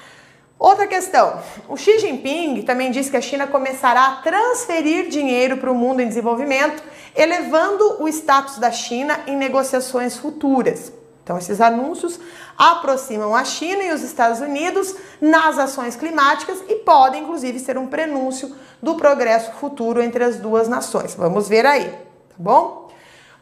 Outra 0.58 0.86
questão. 0.86 1.38
O 1.68 1.76
Xi 1.76 1.98
Jinping 1.98 2.62
também 2.62 2.90
disse 2.90 3.10
que 3.10 3.16
a 3.16 3.20
China 3.20 3.46
começará 3.46 4.06
a 4.06 4.16
transferir 4.22 5.08
dinheiro 5.08 5.58
para 5.58 5.70
o 5.70 5.74
mundo 5.74 6.00
em 6.00 6.08
desenvolvimento, 6.08 6.82
elevando 7.14 8.02
o 8.02 8.08
status 8.08 8.58
da 8.58 8.70
China 8.70 9.20
em 9.26 9.36
negociações 9.36 10.16
futuras. 10.16 10.90
Então, 11.26 11.36
esses 11.36 11.60
anúncios 11.60 12.20
aproximam 12.56 13.34
a 13.34 13.44
China 13.44 13.82
e 13.82 13.92
os 13.92 14.00
Estados 14.00 14.38
Unidos 14.38 14.94
nas 15.20 15.58
ações 15.58 15.96
climáticas 15.96 16.62
e 16.68 16.76
podem, 16.76 17.24
inclusive, 17.24 17.58
ser 17.58 17.76
um 17.76 17.88
prenúncio 17.88 18.54
do 18.80 18.94
progresso 18.94 19.50
futuro 19.54 20.00
entre 20.00 20.22
as 20.22 20.36
duas 20.36 20.68
nações. 20.68 21.16
Vamos 21.16 21.48
ver 21.48 21.66
aí, 21.66 21.90
tá 21.90 22.36
bom? 22.38 22.88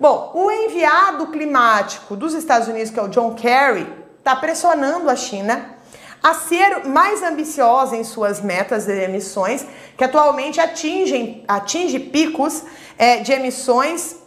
Bom, 0.01 0.32
o 0.35 0.51
enviado 0.51 1.26
climático 1.26 2.16
dos 2.16 2.32
Estados 2.32 2.68
Unidos, 2.68 2.91
que 2.91 2.99
é 2.99 3.03
o 3.03 3.09
John 3.09 3.35
Kerry, 3.35 3.87
está 4.18 4.35
pressionando 4.35 5.11
a 5.11 5.14
China 5.14 5.76
a 6.22 6.32
ser 6.32 6.87
mais 6.87 7.22
ambiciosa 7.22 7.95
em 7.95 8.03
suas 8.03 8.41
metas 8.41 8.87
de 8.87 8.99
emissões, 8.99 9.66
que 9.95 10.05
atualmente 10.05 10.59
atingem 10.59 11.45
atinge 11.47 11.99
picos 11.99 12.62
é, 12.97 13.18
de 13.18 13.30
emissões 13.30 14.24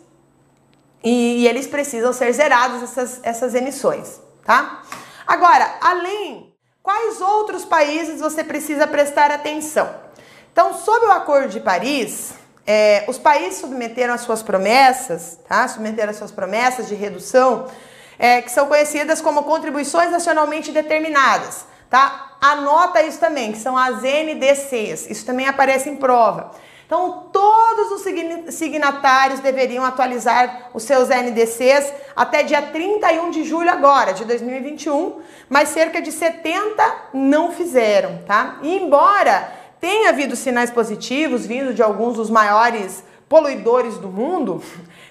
e, 1.04 1.44
e, 1.44 1.48
eles 1.48 1.68
precisam 1.68 2.12
ser 2.12 2.32
zerados 2.34 2.84
essas, 2.84 3.20
essas 3.24 3.56
emissões, 3.56 4.20
tá? 4.46 4.82
Agora, 5.26 5.76
além, 5.82 6.54
quais 6.82 7.22
outros 7.22 7.66
países 7.66 8.20
você 8.20 8.44
precisa 8.44 8.88
prestar 8.88 9.32
atenção? 9.32 9.90
Então, 10.52 10.74
sob 10.74 11.06
o 11.06 11.12
Acordo 11.12 11.50
de 11.50 11.60
Paris, 11.60 12.34
é, 12.66 13.06
os 13.08 13.18
países 13.18 13.60
submeteram 13.60 14.14
as 14.14 14.22
suas 14.22 14.44
promessas, 14.44 15.40
tá? 15.48 15.68
Submeteram 15.68 16.10
as 16.10 16.18
suas 16.18 16.32
promessas 16.32 16.88
de 16.88 16.96
redução, 16.96 17.68
é, 18.20 18.42
que 18.42 18.52
são 18.52 18.68
conhecidas 18.68 19.22
como 19.22 19.44
contribuições 19.44 20.12
nacionalmente 20.12 20.72
determinadas, 20.72 21.66
tá? 21.90 22.36
Anota 22.42 23.02
isso 23.04 23.20
também, 23.20 23.52
que 23.52 23.58
são 23.58 23.78
as 23.78 24.02
NDCs. 24.02 25.10
Isso 25.10 25.26
também 25.26 25.48
aparece 25.48 25.90
em 25.90 25.96
prova. 25.96 26.52
Então, 26.88 27.28
todos 27.34 27.92
os 27.92 28.54
signatários 28.56 29.42
deveriam 29.42 29.84
atualizar 29.84 30.70
os 30.74 30.84
seus 30.84 31.10
NDCs 31.10 31.94
até 32.16 32.44
dia 32.44 32.62
31 32.62 33.30
de 33.30 33.44
julho 33.44 33.70
agora, 33.70 34.14
de 34.14 34.24
2021, 34.24 35.20
mas 35.50 35.68
cerca 35.68 36.02
de 36.02 36.14
70 36.14 37.10
não 37.14 37.52
fizeram, 37.52 38.24
tá? 38.26 38.60
E 38.62 38.78
embora 38.78 39.52
tenha 39.82 40.10
havido 40.10 40.38
sinais 40.38 40.72
positivos 40.72 41.46
vindo 41.46 41.74
de 41.74 41.84
alguns 41.84 42.16
dos 42.16 42.30
maiores 42.30 43.04
poluidores 43.28 43.98
do 43.98 44.08
mundo, 44.08 44.64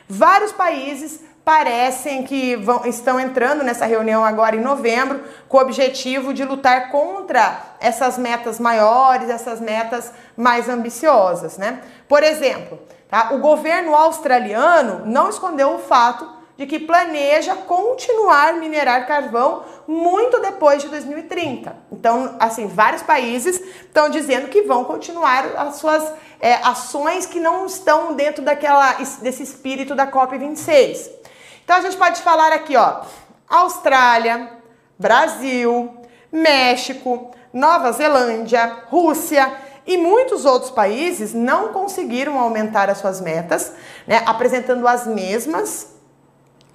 vários 0.08 0.52
países 0.52 1.20
parecem 1.46 2.24
que 2.24 2.56
vão, 2.56 2.84
estão 2.86 3.20
entrando 3.20 3.62
nessa 3.62 3.86
reunião 3.86 4.24
agora 4.24 4.56
em 4.56 4.60
novembro 4.60 5.22
com 5.48 5.58
o 5.58 5.60
objetivo 5.60 6.34
de 6.34 6.44
lutar 6.44 6.90
contra 6.90 7.76
essas 7.78 8.18
metas 8.18 8.58
maiores, 8.58 9.30
essas 9.30 9.60
metas 9.60 10.12
mais 10.36 10.68
ambiciosas, 10.68 11.56
né? 11.56 11.82
Por 12.08 12.24
exemplo, 12.24 12.80
tá? 13.08 13.28
o 13.32 13.38
governo 13.38 13.94
australiano 13.94 15.06
não 15.06 15.30
escondeu 15.30 15.72
o 15.76 15.78
fato 15.78 16.28
de 16.56 16.66
que 16.66 16.80
planeja 16.80 17.54
continuar 17.54 18.54
minerar 18.54 19.06
carvão 19.06 19.62
muito 19.86 20.40
depois 20.40 20.82
de 20.82 20.88
2030. 20.88 21.76
Então, 21.92 22.34
assim, 22.40 22.66
vários 22.66 23.04
países 23.04 23.60
estão 23.60 24.10
dizendo 24.10 24.48
que 24.48 24.62
vão 24.62 24.82
continuar 24.82 25.46
as 25.56 25.76
suas 25.76 26.12
é, 26.40 26.54
ações 26.54 27.24
que 27.24 27.38
não 27.38 27.66
estão 27.66 28.14
dentro 28.14 28.42
daquela, 28.42 28.94
desse 29.22 29.44
espírito 29.44 29.94
da 29.94 30.10
COP26. 30.10 31.25
Então 31.66 31.78
a 31.78 31.80
gente 31.80 31.96
pode 31.96 32.22
falar 32.22 32.52
aqui, 32.52 32.76
ó, 32.76 33.00
Austrália, 33.48 34.50
Brasil, 34.96 35.96
México, 36.30 37.32
Nova 37.52 37.90
Zelândia, 37.90 38.84
Rússia 38.86 39.52
e 39.84 39.96
muitos 39.98 40.44
outros 40.44 40.70
países 40.70 41.34
não 41.34 41.72
conseguiram 41.72 42.38
aumentar 42.38 42.88
as 42.88 42.98
suas 42.98 43.20
metas, 43.20 43.72
né, 44.06 44.22
apresentando 44.26 44.86
as 44.86 45.08
mesmas 45.08 45.88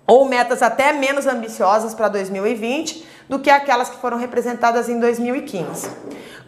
ou 0.06 0.26
metas 0.26 0.62
até 0.62 0.92
menos 0.92 1.26
ambiciosas 1.26 1.94
para 1.94 2.10
2020 2.10 3.08
do 3.30 3.40
que 3.40 3.50
aquelas 3.50 3.90
que 3.90 3.96
foram 3.96 4.18
representadas 4.18 4.90
em 4.90 5.00
2015. 5.00 5.90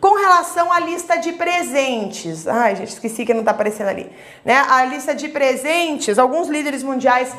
Com 0.02 0.20
relação 0.20 0.70
à 0.70 0.82
lista 0.82 1.16
de 1.16 1.32
presentes, 1.32 2.46
ai 2.46 2.76
gente, 2.76 2.90
esqueci 2.90 3.26
que 3.26 3.34
não 3.34 3.40
está 3.40 3.52
aparecendo 3.52 3.88
ali, 3.88 4.12
né? 4.44 4.66
A 4.68 4.84
lista 4.84 5.16
de 5.16 5.30
presentes, 5.30 6.20
alguns 6.20 6.50
líderes 6.50 6.84
mundiais 6.84 7.34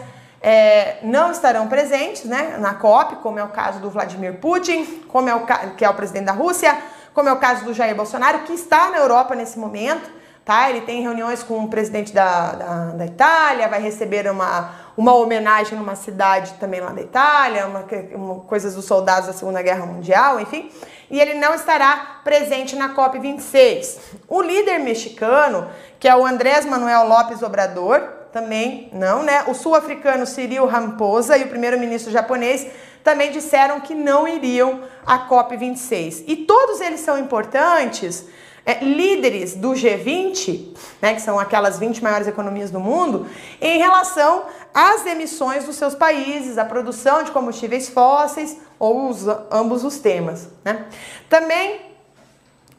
é, 0.47 0.99
não 1.03 1.31
estarão 1.31 1.69
presentes, 1.69 2.25
né, 2.25 2.59
na 2.59 2.75
COP, 2.75 3.17
como 3.17 3.39
é 3.39 3.43
o 3.43 3.49
caso 3.49 3.81
do 3.81 3.89
Vladimir 3.89 4.35
Putin, 4.35 4.85
como 5.09 5.27
é 5.27 5.35
o 5.35 5.47
que 5.75 5.83
é 5.83 5.89
o 5.89 5.95
presidente 5.95 6.27
da 6.27 6.33
Rússia, 6.33 6.77
como 7.15 7.31
é 7.31 7.33
o 7.33 7.39
caso 7.39 7.65
do 7.65 7.73
Jair 7.73 7.97
Bolsonaro, 7.97 8.41
que 8.41 8.53
está 8.53 8.91
na 8.91 8.99
Europa 8.99 9.35
nesse 9.35 9.59
momento, 9.59 10.11
tá? 10.45 10.69
Ele 10.69 10.83
tem 10.83 11.01
reuniões 11.01 11.43
com 11.43 11.65
o 11.65 11.69
presidente 11.69 12.13
da, 12.13 12.53
da, 12.53 12.85
da 12.91 13.07
Itália, 13.07 13.69
vai 13.69 13.81
receber 13.81 14.31
uma, 14.31 14.71
uma 14.99 15.15
homenagem 15.15 15.79
numa 15.79 15.97
cidade 15.97 16.53
também 16.61 16.81
lá 16.81 16.91
da 16.91 17.01
Itália, 17.01 17.67
uma, 17.67 17.87
uma, 18.15 18.41
coisas 18.41 18.75
dos 18.75 18.85
soldados 18.85 19.29
da 19.29 19.33
Segunda 19.33 19.63
Guerra 19.63 19.87
Mundial, 19.87 20.39
enfim 20.39 20.71
e 21.11 21.21
ele 21.21 21.35
não 21.35 21.55
estará 21.55 22.21
presente 22.25 22.75
na 22.75 22.95
COP26. 22.95 23.99
O 24.27 24.43
líder 24.43 24.79
mexicano, 24.79 25.71
que 26.01 26.09
é 26.09 26.17
o 26.17 26.27
Andrés 26.27 26.65
Manuel 26.65 27.07
Lopes 27.07 27.43
Obrador, 27.43 28.24
também 28.35 28.89
não, 28.93 29.23
né? 29.23 29.45
O 29.47 29.55
sul-africano 29.55 30.27
Cyril 30.27 30.67
Ramaphosa 30.67 31.39
e 31.39 31.45
o 31.45 31.49
primeiro-ministro 31.49 32.11
japonês 32.11 32.67
também 33.05 33.31
disseram 33.31 33.81
que 33.81 33.95
não 33.95 34.27
iriam 34.27 34.81
à 35.07 35.29
COP26. 35.29 36.25
E 36.27 36.35
todos 36.39 36.81
eles 36.81 36.99
são 36.99 37.17
importantes 37.17 38.27
é, 38.67 38.83
líderes 38.83 39.55
do 39.55 39.71
G20, 39.71 40.75
né, 41.01 41.15
que 41.15 41.23
são 41.23 41.39
aquelas 41.39 41.79
20 41.79 42.03
maiores 42.03 42.27
economias 42.27 42.73
do 42.73 42.81
mundo, 42.81 43.29
em 43.61 43.79
relação 43.79 44.47
às 44.75 45.07
emissões 45.07 45.65
dos 45.65 45.77
seus 45.77 45.95
países, 45.95 46.59
a 46.59 46.65
produção 46.65 47.23
de 47.23 47.31
combustíveis 47.31 47.89
fósseis 47.89 48.57
ou 48.81 49.11
os, 49.11 49.29
ambos 49.49 49.85
os 49.85 49.99
temas. 49.99 50.49
Né? 50.65 50.87
Também 51.29 51.94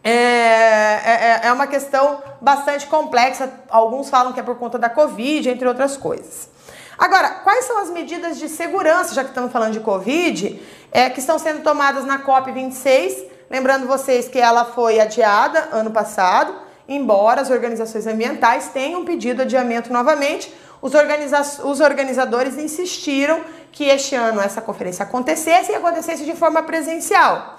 é, 0.09 1.41
é, 1.41 1.41
é, 1.43 1.51
uma 1.51 1.67
questão 1.67 2.21
bastante 2.39 2.85
complexa, 2.87 3.51
alguns 3.69 4.09
falam 4.09 4.31
que 4.33 4.39
é 4.39 4.43
por 4.43 4.55
conta 4.55 4.77
da 4.77 4.89
Covid, 4.89 5.49
entre 5.49 5.67
outras 5.67 5.97
coisas. 5.97 6.49
Agora, 6.97 7.29
quais 7.43 7.65
são 7.65 7.79
as 7.79 7.89
medidas 7.89 8.37
de 8.37 8.47
segurança, 8.47 9.13
já 9.13 9.23
que 9.23 9.29
estamos 9.29 9.51
falando 9.51 9.73
de 9.73 9.79
Covid, 9.81 10.61
é, 10.91 11.09
que 11.09 11.19
estão 11.19 11.37
sendo 11.37 11.61
tomadas 11.63 12.05
na 12.05 12.19
COP26 12.19 13.35
Lembrando 13.49 13.87
vocês 13.87 14.27
que 14.27 14.39
ela 14.39 14.65
foi 14.65 14.99
adiada 14.99 15.69
ano 15.71 15.91
passado, 15.91 16.53
embora 16.87 17.41
as 17.41 17.49
organizações 17.49 18.07
ambientais 18.07 18.69
tenham 18.69 19.05
pedido 19.05 19.43
adiamento 19.43 19.93
novamente. 19.93 20.53
Os, 20.81 20.93
organiza 20.93 21.41
os 21.63 21.79
organizadores 21.79 22.57
insistiram 22.57 23.41
que 23.71 23.85
este 23.85 24.15
ano 24.15 24.41
essa 24.41 24.61
conferência 24.61 25.03
acontecesse 25.03 25.71
e 25.71 25.75
acontecesse 25.75 26.25
de 26.25 26.35
forma 26.35 26.63
presencial. 26.63 27.54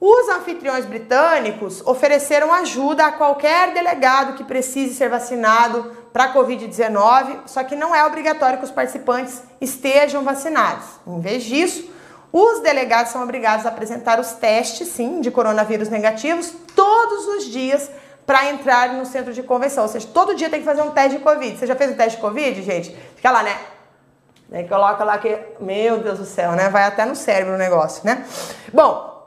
Os 0.00 0.28
anfitriões 0.28 0.84
britânicos 0.84 1.84
ofereceram 1.84 2.52
ajuda 2.54 3.06
a 3.06 3.12
qualquer 3.12 3.74
delegado 3.74 4.34
que 4.34 4.44
precise 4.44 4.94
ser 4.94 5.08
vacinado 5.08 5.92
para 6.12 6.24
a 6.24 6.34
Covid-19, 6.34 7.40
só 7.46 7.64
que 7.64 7.74
não 7.74 7.92
é 7.92 8.04
obrigatório 8.04 8.58
que 8.58 8.64
os 8.64 8.70
participantes 8.70 9.42
estejam 9.60 10.22
vacinados. 10.22 10.84
Em 11.04 11.20
vez 11.20 11.42
disso, 11.42 11.90
os 12.32 12.60
delegados 12.60 13.10
são 13.10 13.24
obrigados 13.24 13.66
a 13.66 13.70
apresentar 13.70 14.20
os 14.20 14.32
testes, 14.32 14.88
sim, 14.88 15.20
de 15.20 15.32
coronavírus 15.32 15.88
negativos 15.88 16.52
todos 16.76 17.26
os 17.26 17.44
dias 17.44 17.90
para 18.24 18.50
entrar 18.50 18.92
no 18.92 19.04
centro 19.04 19.32
de 19.32 19.42
convenção. 19.42 19.82
Ou 19.82 19.88
seja, 19.88 20.06
todo 20.14 20.34
dia 20.34 20.48
tem 20.48 20.60
que 20.60 20.66
fazer 20.66 20.82
um 20.82 20.90
teste 20.90 21.18
de 21.18 21.24
Covid. 21.24 21.58
Você 21.58 21.66
já 21.66 21.74
fez 21.74 21.90
o 21.90 21.94
teste 21.94 22.16
de 22.16 22.22
Covid, 22.22 22.62
gente? 22.62 22.96
Fica 23.16 23.32
lá, 23.32 23.42
né? 23.42 24.62
Coloca 24.68 25.02
lá 25.02 25.18
que, 25.18 25.36
meu 25.58 25.98
Deus 25.98 26.18
do 26.18 26.24
céu, 26.24 26.52
né? 26.52 26.68
Vai 26.68 26.84
até 26.84 27.04
no 27.04 27.16
cérebro 27.16 27.54
o 27.54 27.58
negócio, 27.58 28.02
né? 28.04 28.24
Bom, 28.72 29.17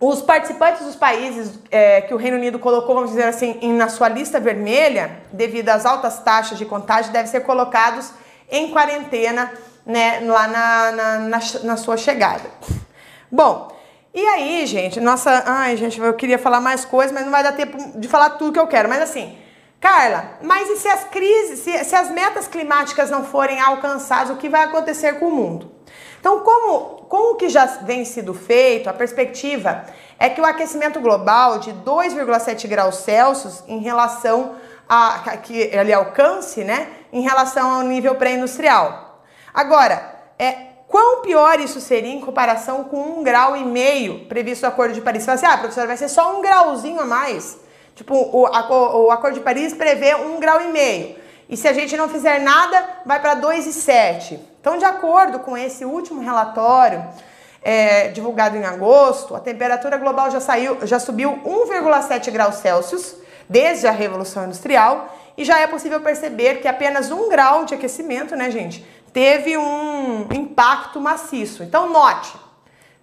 os 0.00 0.22
participantes 0.22 0.86
dos 0.86 0.96
países 0.96 1.58
é, 1.70 2.00
que 2.00 2.14
o 2.14 2.16
Reino 2.16 2.38
Unido 2.38 2.58
colocou, 2.58 2.94
vamos 2.94 3.10
dizer 3.10 3.24
assim, 3.24 3.58
em, 3.60 3.74
na 3.74 3.88
sua 3.90 4.08
lista 4.08 4.40
vermelha, 4.40 5.18
devido 5.30 5.68
às 5.68 5.84
altas 5.84 6.18
taxas 6.20 6.56
de 6.56 6.64
contágio, 6.64 7.12
devem 7.12 7.30
ser 7.30 7.40
colocados 7.40 8.10
em 8.50 8.70
quarentena 8.70 9.52
né, 9.84 10.20
lá 10.20 10.48
na, 10.48 10.92
na, 10.92 11.18
na, 11.18 11.40
na 11.64 11.76
sua 11.76 11.98
chegada. 11.98 12.48
Bom, 13.30 13.70
e 14.14 14.26
aí, 14.26 14.66
gente, 14.66 14.98
nossa. 14.98 15.44
Ai, 15.46 15.76
gente, 15.76 16.00
eu 16.00 16.14
queria 16.14 16.38
falar 16.38 16.60
mais 16.60 16.84
coisas, 16.84 17.12
mas 17.12 17.24
não 17.24 17.30
vai 17.30 17.42
dar 17.42 17.52
tempo 17.52 17.98
de 17.98 18.08
falar 18.08 18.30
tudo 18.30 18.52
que 18.52 18.58
eu 18.58 18.66
quero. 18.66 18.88
Mas 18.88 19.02
assim, 19.02 19.38
Carla, 19.80 20.38
mas 20.42 20.68
e 20.68 20.76
se 20.78 20.88
as 20.88 21.04
crises, 21.04 21.60
se, 21.60 21.84
se 21.84 21.94
as 21.94 22.10
metas 22.10 22.48
climáticas 22.48 23.10
não 23.10 23.24
forem 23.24 23.60
alcançadas, 23.60 24.30
o 24.30 24.36
que 24.36 24.48
vai 24.48 24.64
acontecer 24.64 25.18
com 25.18 25.26
o 25.28 25.30
mundo? 25.30 25.70
Então, 26.20 26.40
como, 26.40 27.06
com 27.08 27.32
o 27.32 27.34
que 27.36 27.48
já 27.48 27.64
vem 27.64 28.04
sido 28.04 28.34
feito, 28.34 28.90
a 28.90 28.92
perspectiva 28.92 29.86
é 30.18 30.28
que 30.28 30.40
o 30.40 30.44
aquecimento 30.44 31.00
global 31.00 31.58
de 31.58 31.72
2,7 31.72 32.68
graus 32.68 32.96
Celsius 32.96 33.64
em 33.66 33.78
relação 33.78 34.54
a 34.86 35.36
que 35.38 35.56
ele 35.56 35.92
alcance, 35.92 36.62
né, 36.62 36.88
em 37.12 37.22
relação 37.22 37.70
ao 37.70 37.82
nível 37.82 38.16
pré-industrial. 38.16 39.22
Agora, 39.54 40.14
é, 40.38 40.52
quão 40.88 41.22
pior 41.22 41.58
isso 41.58 41.80
seria 41.80 42.12
em 42.12 42.20
comparação 42.20 42.84
com 42.84 43.00
um 43.00 43.22
grau 43.22 43.56
e 43.56 43.64
meio 43.64 44.26
previsto 44.26 44.62
no 44.62 44.68
Acordo 44.68 44.92
de 44.92 45.00
Paris? 45.00 45.22
Você 45.22 45.26
fala 45.26 45.36
assim, 45.36 45.46
ah, 45.46 45.58
professora, 45.58 45.86
vai 45.86 45.96
ser 45.96 46.08
só 46.08 46.36
um 46.36 46.42
grauzinho 46.42 47.00
a 47.00 47.06
mais. 47.06 47.58
Tipo, 47.94 48.14
o, 48.14 48.46
a, 48.46 48.96
o 48.96 49.10
Acordo 49.10 49.34
de 49.34 49.40
Paris 49.40 49.72
prevê 49.72 50.14
um 50.16 50.38
grau 50.38 50.60
e 50.60 50.68
meio. 50.68 51.16
E 51.50 51.56
se 51.56 51.66
a 51.66 51.72
gente 51.72 51.96
não 51.96 52.08
fizer 52.08 52.38
nada, 52.38 52.88
vai 53.04 53.20
para 53.20 53.34
2,7. 53.34 54.38
Então, 54.60 54.78
de 54.78 54.84
acordo 54.84 55.40
com 55.40 55.58
esse 55.58 55.84
último 55.84 56.22
relatório, 56.22 57.04
é, 57.60 58.08
divulgado 58.08 58.56
em 58.56 58.64
agosto, 58.64 59.34
a 59.34 59.40
temperatura 59.40 59.96
global 59.96 60.30
já, 60.30 60.38
saiu, 60.38 60.78
já 60.86 61.00
subiu 61.00 61.40
1,7 61.44 62.30
graus 62.30 62.54
Celsius 62.56 63.16
desde 63.48 63.88
a 63.88 63.90
Revolução 63.90 64.44
Industrial 64.44 65.12
e 65.36 65.44
já 65.44 65.58
é 65.58 65.66
possível 65.66 66.00
perceber 66.00 66.60
que 66.60 66.68
apenas 66.68 67.10
um 67.10 67.28
grau 67.28 67.64
de 67.64 67.74
aquecimento, 67.74 68.36
né, 68.36 68.48
gente, 68.48 68.86
teve 69.12 69.56
um 69.58 70.28
impacto 70.32 71.00
maciço. 71.00 71.64
Então, 71.64 71.92
note, 71.92 72.32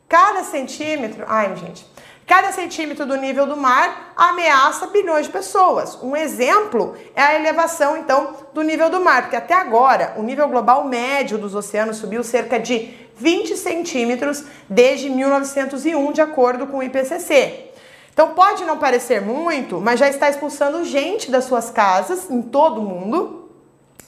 cada 0.07 0.43
centímetro, 0.45 1.25
ai, 1.27 1.53
gente, 1.57 1.85
cada 2.27 2.51
centímetro 2.51 3.05
do 3.05 3.15
nível 3.15 3.47
do 3.47 3.55
mar 3.55 4.13
ameaça 4.15 4.87
bilhões 4.87 5.27
de 5.27 5.31
pessoas. 5.31 5.97
Um 6.03 6.15
exemplo 6.15 6.93
é 7.15 7.21
a 7.21 7.35
elevação, 7.39 7.95
então, 7.95 8.35
do 8.53 8.61
nível 8.61 8.89
do 8.89 8.99
mar, 8.99 9.23
porque 9.23 9.37
até 9.37 9.53
agora 9.53 10.13
o 10.17 10.21
nível 10.21 10.47
global 10.49 10.83
médio 10.83 11.37
dos 11.37 11.55
oceanos 11.55 11.97
subiu 11.97 12.21
cerca 12.25 12.59
de 12.59 12.93
20 13.15 13.55
centímetros 13.55 14.43
desde 14.69 15.09
1901, 15.09 16.11
de 16.11 16.21
acordo 16.21 16.67
com 16.67 16.79
o 16.79 16.83
IPCC. 16.83 17.71
Então 18.11 18.33
pode 18.33 18.65
não 18.65 18.77
parecer 18.77 19.21
muito, 19.21 19.79
mas 19.79 19.99
já 19.99 20.09
está 20.09 20.29
expulsando 20.29 20.83
gente 20.83 21.31
das 21.31 21.45
suas 21.45 21.69
casas 21.69 22.29
em 22.29 22.41
todo 22.41 22.81
o 22.81 22.83
mundo 22.83 23.49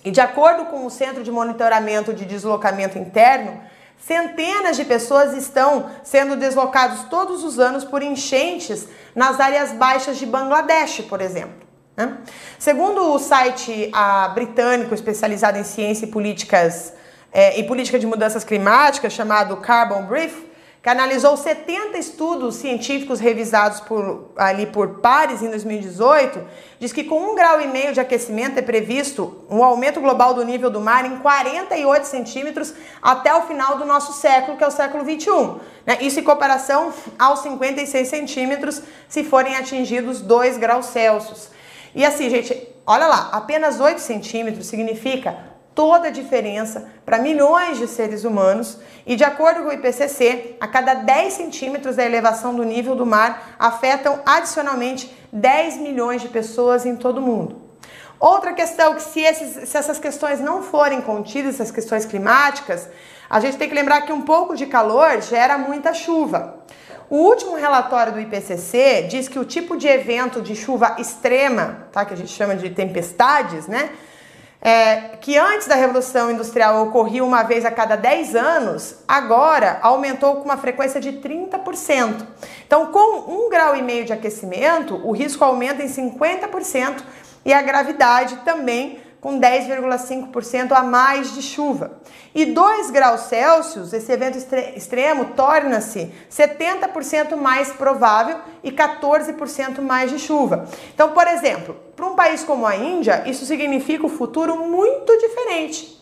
e 0.04 0.12
de 0.12 0.20
acordo 0.20 0.66
com 0.66 0.86
o 0.86 0.90
Centro 0.90 1.24
de 1.24 1.32
Monitoramento 1.32 2.14
de 2.14 2.26
Deslocamento 2.26 2.98
Interno, 2.98 3.62
centenas 4.00 4.78
de 4.78 4.86
pessoas 4.86 5.34
estão 5.36 5.91
sendo 6.04 6.36
deslocados 6.36 7.04
todos 7.10 7.43
os 7.43 7.60
anos 7.60 7.84
por 7.84 8.02
enchentes 8.02 8.88
nas 9.14 9.39
áreas 9.39 9.72
baixas 9.72 10.18
de 10.18 10.26
Bangladesh, 10.26 11.02
por 11.02 11.22
exemplo. 11.22 11.68
Né? 11.95 12.18
Segundo 12.58 13.14
o 13.14 13.20
site 13.20 13.89
a, 13.93 14.30
britânico 14.30 14.93
especializado 14.93 15.58
em 15.58 15.64
ciência 15.64 16.06
e 16.06 16.10
políticas 16.10 16.93
é, 17.32 17.60
e 17.60 17.64
política 17.64 18.00
de 18.00 18.08
mudanças 18.08 18.43
climáticas, 18.43 19.14
chamado 19.14 19.58
Carbon 19.58 20.06
Brief, 20.06 20.49
que 20.82 20.90
analisou 20.90 21.36
70 21.36 21.98
estudos 21.98 22.56
científicos 22.56 23.20
revisados 23.20 23.82
por, 23.82 24.32
ali 24.38 24.66
por 24.66 25.00
pares 25.00 25.42
em 25.42 25.50
2018, 25.50 26.42
diz 26.80 26.94
que 26.94 27.04
com 27.04 27.32
um 27.32 27.36
grau 27.36 27.60
e 27.60 27.68
meio 27.68 27.92
de 27.92 28.00
aquecimento 28.00 28.58
é 28.58 28.62
previsto 28.62 29.44
um 29.50 29.62
aumento 29.62 30.00
global 30.00 30.34
do 30.34 30.46
nível 30.46 30.70
do 30.70 30.80
mar 30.80 31.06
em 31.06 31.18
48 31.18 32.06
centímetros 32.06 32.74
até 33.02 33.34
o 33.34 33.42
final 33.42 33.78
do 33.78 33.86
nosso 33.86 34.14
século, 34.14 34.58
que 34.58 34.64
é 34.64 34.68
o 34.68 34.72
século 34.72 35.04
21. 35.04 35.60
Né? 35.86 35.98
Isso 36.00 36.22
em 36.22 36.24
comparação 36.24 36.94
aos 37.18 37.40
56 37.40 38.08
centímetros 38.08 38.82
se 39.10 39.26
forem 39.26 39.58
atingidos 39.58 40.22
2 40.22 40.58
graus 40.58 40.86
Celsius. 40.86 41.50
E 41.94 42.06
assim, 42.06 42.30
gente, 42.30 42.70
olha 42.88 43.08
lá, 43.08 43.30
apenas 43.34 43.82
8 43.82 44.00
centímetros 44.00 44.68
significa 44.68 45.49
toda 45.80 46.10
a 46.10 46.12
diferença 46.12 46.90
para 47.06 47.20
milhões 47.20 47.78
de 47.78 47.88
seres 47.88 48.26
humanos 48.26 48.80
e, 49.08 49.16
de 49.16 49.24
acordo 49.24 49.62
com 49.62 49.70
o 49.70 49.72
IPCC, 49.72 50.58
a 50.60 50.68
cada 50.68 50.94
10 50.94 51.32
centímetros 51.32 51.96
da 51.96 52.06
elevação 52.06 52.54
do 52.54 52.66
nível 52.66 52.96
do 52.96 53.06
mar 53.06 53.56
afetam 53.58 54.20
adicionalmente 54.26 55.10
10 55.32 55.78
milhões 55.78 56.22
de 56.22 56.28
pessoas 56.28 56.86
em 56.86 56.98
todo 56.98 57.20
o 57.20 57.22
mundo. 57.22 57.62
Outra 58.20 58.52
questão 58.52 58.94
que 58.94 59.02
se, 59.02 59.22
esses, 59.22 59.70
se 59.70 59.78
essas 59.78 59.98
questões 59.98 60.42
não 60.42 60.62
forem 60.62 61.00
contidas, 61.00 61.56
essas 61.56 61.72
questões 61.72 62.04
climáticas, 62.04 62.90
a 63.30 63.40
gente 63.40 63.56
tem 63.56 63.70
que 63.70 63.76
lembrar 63.76 64.02
que 64.02 64.12
um 64.12 64.24
pouco 64.24 64.58
de 64.58 64.66
calor 64.66 65.22
gera 65.22 65.58
muita 65.58 65.94
chuva. 65.94 66.58
O 67.10 67.20
último 67.20 67.56
relatório 67.56 68.12
do 68.12 68.20
IPCC 68.20 69.08
diz 69.10 69.30
que 69.30 69.40
o 69.40 69.46
tipo 69.46 69.78
de 69.78 69.88
evento 69.88 70.42
de 70.42 70.58
chuva 70.58 70.98
extrema, 71.00 71.88
tá, 71.94 72.04
que 72.04 72.14
a 72.14 72.18
gente 72.18 72.34
chama 72.34 72.54
de 72.54 72.70
tempestades, 72.70 73.66
né, 73.66 73.90
é, 74.62 75.18
que 75.22 75.38
antes 75.38 75.68
da 75.68 75.76
Revolução 75.76 76.30
Industrial 76.32 76.84
ocorria 76.84 77.24
uma 77.24 77.43
vez 77.43 77.64
a 77.64 77.72
cada 77.72 77.95
10 77.95 78.36
anos, 78.36 78.95
agora 79.07 79.80
aumentou 79.82 80.36
com 80.36 80.43
uma 80.43 80.57
frequência 80.57 80.99
de 80.99 81.14
30%. 81.14 82.26
Então, 82.68 82.88
com 82.88 83.32
um 83.32 83.49
grau 83.49 83.76
e 83.76 83.82
meio 83.82 84.05
de 84.05 84.12
aquecimento, 84.12 84.95
o 85.05 85.12
risco 85.12 85.43
aumenta 85.43 85.82
em 85.82 85.88
50% 85.88 87.01
e 87.45 87.53
a 87.53 87.62
gravidade 87.62 88.38
também 88.38 88.99
com 89.22 89.40
10,5% 89.40 90.72
a 90.72 90.82
mais 90.82 91.34
de 91.34 91.42
chuva. 91.42 92.00
E 92.34 92.46
2 92.46 92.92
graus 92.92 93.22
Celsius, 93.22 93.92
esse 93.92 94.12
evento 94.12 94.38
extremo 94.76 95.26
torna-se 95.36 96.12
70% 96.32 97.36
mais 97.36 97.72
provável 97.72 98.38
e 98.64 98.72
14% 98.72 99.82
mais 99.82 100.12
de 100.12 100.20
chuva. 100.20 100.68
Então, 100.94 101.12
por 101.12 101.28
exemplo, 101.28 101.76
para 101.96 102.06
um 102.06 102.16
país 102.16 102.44
como 102.44 102.66
a 102.66 102.76
Índia, 102.76 103.24
isso 103.26 103.46
significa 103.46 104.06
um 104.06 104.10
futuro 104.10 104.56
muito 104.56 105.18
diferente. 105.18 106.00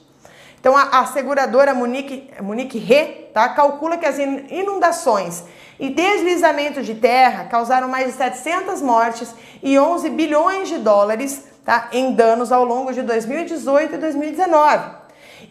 Então, 0.59 0.75
a, 0.75 0.99
a 0.99 1.05
seguradora 1.05 1.73
Munique, 1.73 2.29
Munique 2.41 2.77
Re 2.77 3.29
tá, 3.33 3.49
calcula 3.49 3.97
que 3.97 4.05
as 4.05 4.19
inundações 4.19 5.43
e 5.79 5.89
deslizamento 5.89 6.81
de 6.81 6.95
terra 6.95 7.45
causaram 7.45 7.87
mais 7.87 8.07
de 8.07 8.13
700 8.13 8.81
mortes 8.81 9.33
e 9.61 9.77
11 9.77 10.09
bilhões 10.09 10.67
de 10.67 10.77
dólares 10.79 11.45
tá, 11.67 11.89
em 11.91 12.13
danos 12.13 12.49
ao 12.49 12.63
longo 12.63 12.93
de 12.93 13.01
2018 13.01 13.95
e 13.95 13.97
2019. 13.97 14.89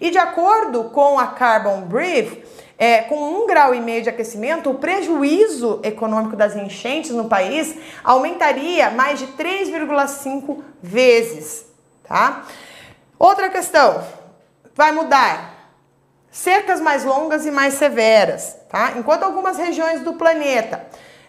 E 0.01 0.11
de 0.11 0.17
acordo 0.17 0.85
com 0.85 1.19
a 1.19 1.27
Carbon 1.27 1.83
Brief, 1.83 2.43
é, 2.79 3.03
com 3.03 3.23
um 3.23 3.47
grau 3.47 3.75
e 3.75 3.83
meio 3.83 4.03
de 4.03 4.09
aquecimento, 4.09 4.71
o 4.71 4.77
prejuízo 4.77 5.79
econômico 5.83 6.35
das 6.35 6.57
enchentes 6.57 7.11
no 7.11 7.29
país 7.29 7.77
aumentaria 8.03 8.89
mais 8.89 9.19
de 9.19 9.27
3,5 9.27 10.63
vezes, 10.83 11.67
tá? 12.09 12.47
Outra 13.19 13.51
questão, 13.51 14.03
vai 14.75 14.93
mudar. 14.93 15.55
Secas 16.31 16.81
mais 16.81 17.05
longas 17.05 17.45
e 17.45 17.51
mais 17.51 17.75
severas, 17.75 18.57
tá? 18.71 18.95
Enquanto 18.97 19.25
algumas 19.25 19.59
regiões 19.59 20.01
do 20.01 20.15
planeta 20.15 20.83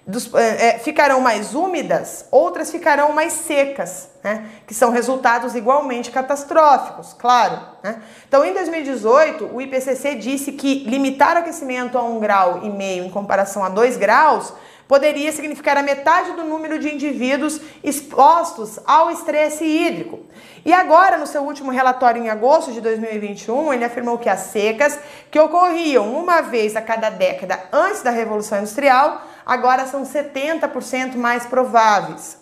dos, 0.08 0.34
é, 0.34 0.80
ficarão 0.80 1.20
mais 1.20 1.54
úmidas, 1.54 2.26
outras 2.32 2.72
ficarão 2.72 3.12
mais 3.12 3.34
secas, 3.34 4.08
né? 4.24 4.46
que 4.66 4.74
são 4.74 4.90
resultados 4.90 5.54
igualmente 5.54 6.12
catastróficos, 6.12 7.14
claro. 7.14 7.60
Né? 7.84 8.02
Então, 8.26 8.46
em 8.46 8.54
2018, 8.54 9.54
o 9.54 9.62
IPCC 9.62 10.16
disse 10.16 10.54
que 10.54 10.86
limitar 10.86 11.36
o 11.36 11.40
aquecimento 11.40 11.98
a 11.98 12.04
um 12.04 12.20
grau 12.20 12.62
e 12.64 12.70
meio 12.70 13.04
em 13.04 13.10
comparação 13.10 13.66
a 13.66 13.70
dois 13.70 13.98
graus 13.98 14.54
poderia 14.88 15.32
significar 15.34 15.78
a 15.78 15.84
metade 15.84 16.32
do 16.32 16.46
número 16.46 16.80
de 16.80 16.94
indivíduos 16.94 17.60
expostos 17.84 18.80
ao 18.86 19.12
estresse 19.12 19.66
hídrico. 19.66 20.22
E 20.66 20.72
agora, 20.72 21.18
no 21.18 21.28
seu 21.28 21.44
último 21.44 21.72
relatório 21.72 22.24
em 22.24 22.30
agosto 22.30 22.72
de 22.72 22.80
2021, 22.80 23.74
ele 23.74 23.84
afirmou 23.84 24.18
que 24.18 24.30
as 24.30 24.40
secas, 24.40 24.98
que 25.30 25.40
ocorriam 25.40 26.14
uma 26.14 26.42
vez 26.42 26.76
a 26.78 26.82
cada 26.82 27.10
década 27.10 27.60
antes 27.74 28.02
da 28.02 28.12
Revolução 28.12 28.60
Industrial, 28.60 29.22
agora 29.48 29.88
são 29.88 30.04
70% 30.04 31.16
mais 31.16 31.46
prováveis. 31.46 32.38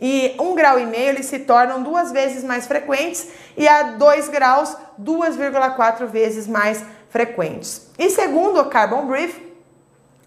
E 0.00 0.36
um 0.38 0.54
grau 0.54 0.78
e 0.78 0.86
meio 0.86 1.10
eles 1.10 1.26
se 1.26 1.40
tornam 1.40 1.82
duas 1.82 2.12
vezes 2.12 2.44
mais 2.44 2.66
frequentes 2.66 3.28
e 3.56 3.66
a 3.66 3.82
2 3.82 4.28
graus 4.28 4.76
2,4 5.00 6.06
vezes 6.06 6.46
mais 6.46 6.84
frequentes. 7.08 7.88
E 7.98 8.08
segundo 8.10 8.60
o 8.60 8.66
Carbon 8.66 9.06
Brief, 9.06 9.50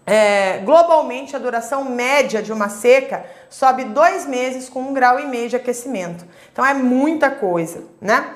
é, 0.06 0.58
globalmente 0.58 1.34
a 1.34 1.38
duração 1.38 1.84
média 1.84 2.42
de 2.42 2.52
uma 2.52 2.68
seca 2.68 3.24
sobe 3.48 3.84
dois 3.84 4.26
meses 4.26 4.68
com 4.68 4.82
um 4.82 4.92
grau 4.92 5.18
e 5.18 5.26
meio 5.26 5.48
de 5.48 5.56
aquecimento. 5.56 6.24
Então 6.52 6.64
é 6.64 6.74
muita 6.74 7.30
coisa, 7.30 7.84
né? 8.00 8.34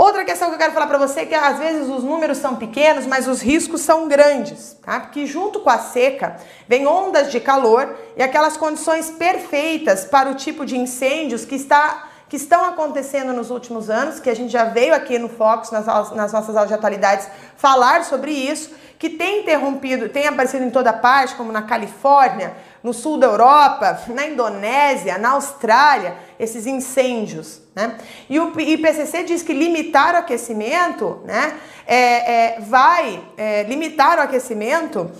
Outra 0.00 0.24
questão 0.24 0.48
que 0.48 0.54
eu 0.54 0.58
quero 0.58 0.72
falar 0.72 0.86
para 0.86 0.96
você 0.96 1.20
é 1.20 1.26
que 1.26 1.34
às 1.34 1.58
vezes 1.58 1.86
os 1.86 2.02
números 2.02 2.38
são 2.38 2.56
pequenos, 2.56 3.04
mas 3.04 3.28
os 3.28 3.42
riscos 3.42 3.82
são 3.82 4.08
grandes, 4.08 4.74
tá? 4.82 4.98
Porque 4.98 5.26
junto 5.26 5.60
com 5.60 5.68
a 5.68 5.76
seca 5.76 6.38
vem 6.66 6.86
ondas 6.86 7.30
de 7.30 7.38
calor 7.38 7.94
e 8.16 8.22
aquelas 8.22 8.56
condições 8.56 9.10
perfeitas 9.10 10.06
para 10.06 10.30
o 10.30 10.34
tipo 10.34 10.64
de 10.64 10.74
incêndios 10.74 11.44
que 11.44 11.54
está 11.54 12.08
que 12.30 12.36
estão 12.36 12.64
acontecendo 12.64 13.32
nos 13.32 13.50
últimos 13.50 13.90
anos, 13.90 14.20
que 14.20 14.30
a 14.30 14.36
gente 14.36 14.52
já 14.52 14.64
veio 14.64 14.94
aqui 14.94 15.18
no 15.18 15.28
Fox, 15.28 15.70
nas, 15.70 15.84
nas 16.12 16.32
nossas 16.32 16.56
aulas 16.56 16.68
de 16.68 16.74
atualidades, 16.74 17.28
falar 17.56 18.04
sobre 18.04 18.30
isso, 18.30 18.70
que 19.00 19.10
tem 19.10 19.40
interrompido, 19.40 20.08
tem 20.08 20.28
aparecido 20.28 20.64
em 20.64 20.70
toda 20.70 20.92
parte, 20.92 21.34
como 21.34 21.50
na 21.50 21.62
Califórnia, 21.62 22.54
no 22.82 22.92
sul 22.94 23.18
da 23.18 23.26
Europa, 23.26 24.00
na 24.08 24.26
Indonésia, 24.26 25.18
na 25.18 25.30
Austrália, 25.32 26.16
esses 26.38 26.66
incêndios. 26.66 27.60
Né? 27.74 27.96
E 28.28 28.40
o 28.40 28.58
IPCC 28.58 29.24
diz 29.24 29.42
que 29.42 29.52
limitar 29.52 30.14
o 30.14 30.18
aquecimento 30.18 31.20
né, 31.24 31.54
é, 31.86 32.56
é 32.56 32.60
vai 32.60 33.22
é, 33.36 33.62
limitar 33.64 34.18
o 34.18 34.22
aquecimento. 34.22 35.10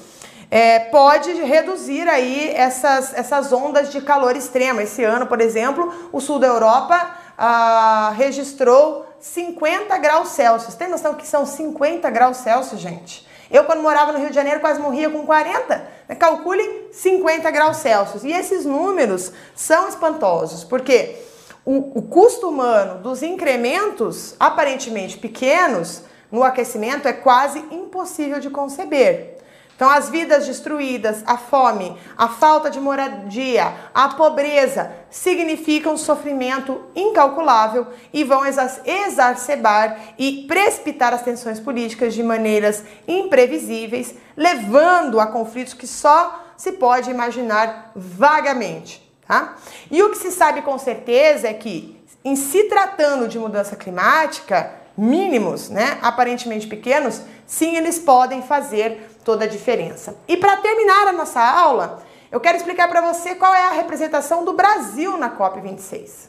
É, 0.51 0.81
pode 0.81 1.33
reduzir 1.33 2.09
aí 2.09 2.53
essas, 2.57 3.15
essas 3.15 3.53
ondas 3.53 3.93
de 3.93 4.01
calor 4.01 4.35
extremo. 4.37 4.81
Esse 4.81 5.05
ano, 5.05 5.27
por 5.27 5.41
exemplo, 5.41 6.09
o 6.11 6.21
sul 6.21 6.41
da 6.41 6.49
Europa 6.49 7.17
ah, 7.39 8.13
registrou 8.17 9.07
50 9.21 9.97
graus 9.99 10.31
Celsius. 10.31 10.75
Tem 10.75 10.89
noção 10.89 11.15
que 11.15 11.27
são 11.27 11.47
50 11.47 12.11
graus 12.11 12.39
Celsius, 12.39 12.81
gente? 12.81 13.25
Eu, 13.51 13.65
quando 13.65 13.83
morava 13.83 14.13
no 14.13 14.19
Rio 14.19 14.29
de 14.29 14.35
Janeiro, 14.35 14.61
quase 14.61 14.81
morria 14.81 15.11
com 15.11 15.25
40. 15.27 16.00
Calcule 16.15 16.89
50 16.93 17.51
graus 17.51 17.79
Celsius. 17.79 18.25
E 18.25 18.33
esses 18.33 18.65
números 18.65 19.33
são 19.55 19.89
espantosos, 19.89 20.65
porque 20.65 21.17
o, 21.65 21.99
o 21.99 22.03
custo 22.03 22.49
humano 22.49 23.01
dos 23.03 23.23
incrementos 23.23 24.35
aparentemente 24.39 25.19
pequenos 25.19 26.03
no 26.31 26.43
aquecimento 26.43 27.09
é 27.09 27.13
quase 27.13 27.59
impossível 27.71 28.41
de 28.41 28.51
conceber. 28.51 29.40
Então, 29.81 29.89
as 29.89 30.11
vidas 30.11 30.47
destruídas, 30.47 31.23
a 31.25 31.39
fome, 31.39 31.97
a 32.15 32.29
falta 32.29 32.69
de 32.69 32.79
moradia, 32.79 33.73
a 33.95 34.11
pobreza 34.11 34.93
significam 35.09 35.97
sofrimento 35.97 36.83
incalculável 36.95 37.87
e 38.13 38.23
vão 38.23 38.43
exacerbar 38.45 39.99
e 40.19 40.45
precipitar 40.47 41.15
as 41.15 41.23
tensões 41.23 41.59
políticas 41.59 42.13
de 42.13 42.23
maneiras 42.23 42.85
imprevisíveis, 43.09 44.15
levando 44.37 45.19
a 45.19 45.27
conflitos 45.29 45.73
que 45.73 45.87
só 45.87 46.45
se 46.59 46.73
pode 46.73 47.11
imaginar 47.11 47.91
vagamente. 47.97 49.11
Tá? 49.27 49.57
E 49.91 50.03
o 50.03 50.11
que 50.11 50.19
se 50.19 50.31
sabe 50.31 50.61
com 50.61 50.77
certeza 50.77 51.49
é 51.49 51.55
que, 51.55 51.99
em 52.23 52.37
se 52.37 52.65
tratando 52.65 53.27
de 53.27 53.39
mudança 53.39 53.75
climática, 53.77 54.79
mínimos, 54.95 55.71
né, 55.71 55.99
aparentemente 56.03 56.67
pequenos, 56.67 57.23
sim, 57.47 57.77
eles 57.77 57.99
podem 57.99 58.43
fazer 58.43 59.09
toda 59.31 59.45
a 59.45 59.49
diferença. 59.49 60.17
E 60.27 60.37
para 60.37 60.57
terminar 60.57 61.07
a 61.07 61.13
nossa 61.13 61.41
aula, 61.41 62.03
eu 62.33 62.41
quero 62.41 62.57
explicar 62.57 62.89
para 62.89 63.01
você 63.01 63.37
qual 63.37 63.55
é 63.55 63.65
a 63.65 63.71
representação 63.71 64.45
do 64.45 64.55
Brasil 64.55 65.17
na 65.17 65.31
COP26. 65.31 66.29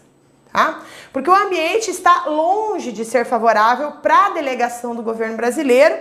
Tá? 0.53 0.83
Porque 1.11 1.27
o 1.27 1.33
ambiente 1.33 1.89
está 1.89 2.25
longe 2.27 2.91
de 2.91 3.03
ser 3.03 3.25
favorável 3.25 3.93
para 4.03 4.27
a 4.27 4.29
delegação 4.29 4.93
do 4.93 5.01
governo 5.01 5.35
brasileiro, 5.35 5.95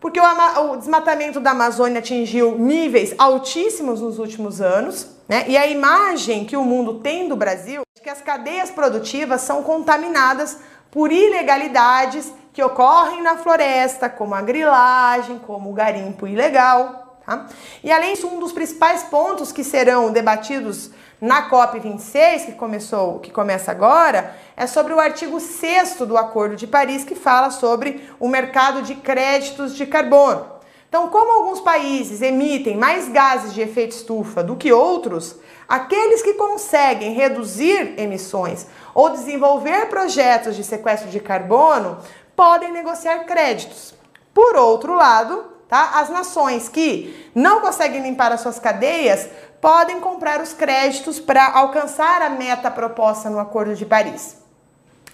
porque 0.00 0.18
o, 0.18 0.24
o, 0.72 0.76
desmatamento 0.76 1.38
da 1.38 1.52
Amazônia 1.52 2.00
atingiu 2.00 2.58
níveis 2.58 3.14
altíssimos 3.16 4.00
nos 4.00 4.18
últimos 4.18 4.60
anos, 4.60 5.06
né? 5.28 5.44
E 5.46 5.56
a 5.56 5.68
imagem 5.68 6.44
que 6.44 6.56
o 6.56 6.64
mundo 6.64 6.94
tem 6.94 7.28
do 7.28 7.36
Brasil 7.36 7.82
é 7.96 8.00
que 8.02 8.10
as 8.10 8.20
cadeias 8.20 8.72
produtivas 8.72 9.42
são 9.42 9.62
contaminadas 9.62 10.58
por 10.90 11.12
ilegalidades 11.12 12.32
que 12.54 12.62
ocorrem 12.62 13.20
na 13.20 13.36
floresta, 13.36 14.08
como 14.08 14.32
a 14.32 14.40
grilagem, 14.40 15.40
como 15.40 15.70
o 15.70 15.74
garimpo 15.74 16.28
ilegal. 16.28 17.18
Tá? 17.26 17.46
E 17.82 17.90
além 17.90 18.14
disso, 18.14 18.28
um 18.28 18.38
dos 18.38 18.52
principais 18.52 19.02
pontos 19.02 19.50
que 19.50 19.64
serão 19.64 20.12
debatidos 20.12 20.92
na 21.20 21.50
COP26, 21.50 22.46
que 22.46 22.52
começou, 22.52 23.18
que 23.18 23.32
começa 23.32 23.72
agora, 23.72 24.36
é 24.56 24.68
sobre 24.68 24.92
o 24.92 25.00
artigo 25.00 25.40
6 25.40 25.96
do 26.06 26.16
Acordo 26.16 26.54
de 26.54 26.66
Paris, 26.66 27.02
que 27.02 27.16
fala 27.16 27.50
sobre 27.50 28.08
o 28.20 28.28
mercado 28.28 28.82
de 28.82 28.94
créditos 28.94 29.74
de 29.74 29.84
carbono. 29.84 30.54
Então, 30.88 31.08
como 31.08 31.32
alguns 31.32 31.60
países 31.60 32.22
emitem 32.22 32.76
mais 32.76 33.08
gases 33.08 33.52
de 33.52 33.60
efeito 33.60 33.96
estufa 33.96 34.44
do 34.44 34.54
que 34.54 34.72
outros, 34.72 35.34
aqueles 35.68 36.22
que 36.22 36.34
conseguem 36.34 37.14
reduzir 37.14 37.94
emissões 37.98 38.68
ou 38.94 39.10
desenvolver 39.10 39.86
projetos 39.86 40.54
de 40.54 40.62
sequestro 40.62 41.10
de 41.10 41.18
carbono 41.18 41.98
podem 42.36 42.72
negociar 42.72 43.20
créditos. 43.24 43.94
Por 44.32 44.56
outro 44.56 44.94
lado, 44.94 45.44
tá, 45.68 45.92
as 45.94 46.08
nações 46.08 46.68
que 46.68 47.30
não 47.34 47.60
conseguem 47.60 48.02
limpar 48.02 48.32
as 48.32 48.40
suas 48.40 48.58
cadeias 48.58 49.28
podem 49.60 50.00
comprar 50.00 50.40
os 50.40 50.52
créditos 50.52 51.18
para 51.18 51.52
alcançar 51.52 52.20
a 52.20 52.28
meta 52.28 52.70
proposta 52.70 53.30
no 53.30 53.38
Acordo 53.38 53.74
de 53.74 53.86
Paris. 53.86 54.36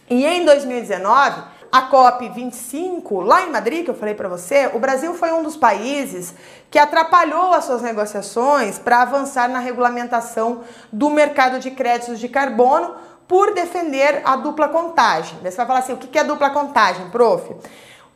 E 0.09 0.27
em 0.27 0.45
2019, 0.45 1.43
a 1.71 1.89
COP25, 1.89 3.25
lá 3.25 3.43
em 3.43 3.51
Madrid, 3.51 3.85
que 3.85 3.91
eu 3.91 3.95
falei 3.95 4.15
para 4.15 4.29
você, 4.29 4.69
o 4.75 4.81
Brasil 4.81 5.15
foi 5.15 5.33
um 5.33 5.41
dos 5.41 5.57
países 5.57 6.35
que 6.69 6.81
atrapalhou 6.81 7.53
as 7.53 7.65
suas 7.65 7.81
negociações 7.81 8.77
para 8.77 9.03
avançar 9.03 9.49
na 9.49 9.61
regulamentação 9.61 10.63
do 10.93 11.11
mercado 11.11 11.61
de 11.61 11.71
créditos 11.71 12.19
de 12.19 12.29
carbono 12.29 12.97
por 13.31 13.55
defender 13.55 14.23
a 14.25 14.35
dupla 14.35 14.67
contagem. 14.67 15.39
Você 15.41 15.57
vai 15.57 15.65
falar 15.65 15.79
assim: 15.79 15.93
o 15.93 15.99
que 15.99 16.19
é 16.19 16.25
dupla 16.25 16.51
contagem, 16.51 17.09
prof? 17.11 17.49
O 17.53 17.59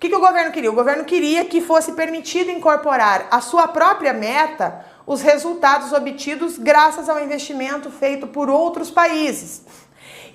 que, 0.01 0.13
o 0.13 0.19
governo 0.19 0.51
queria? 0.51 0.73
O 0.73 0.75
governo 0.75 1.05
queria 1.05 1.45
que 1.45 1.61
fosse 1.61 1.93
permitido 1.93 2.51
incorporar 2.51 3.29
a 3.31 3.41
sua 3.41 3.69
própria 3.69 4.13
meta 4.13 4.85
os 5.07 5.23
resultados 5.23 5.93
obtidos 5.93 6.59
graças 6.59 7.09
ao 7.09 7.23
investimento 7.23 7.91
feito 7.91 8.27
por 8.27 8.51
outros 8.51 8.91
países. 8.91 9.63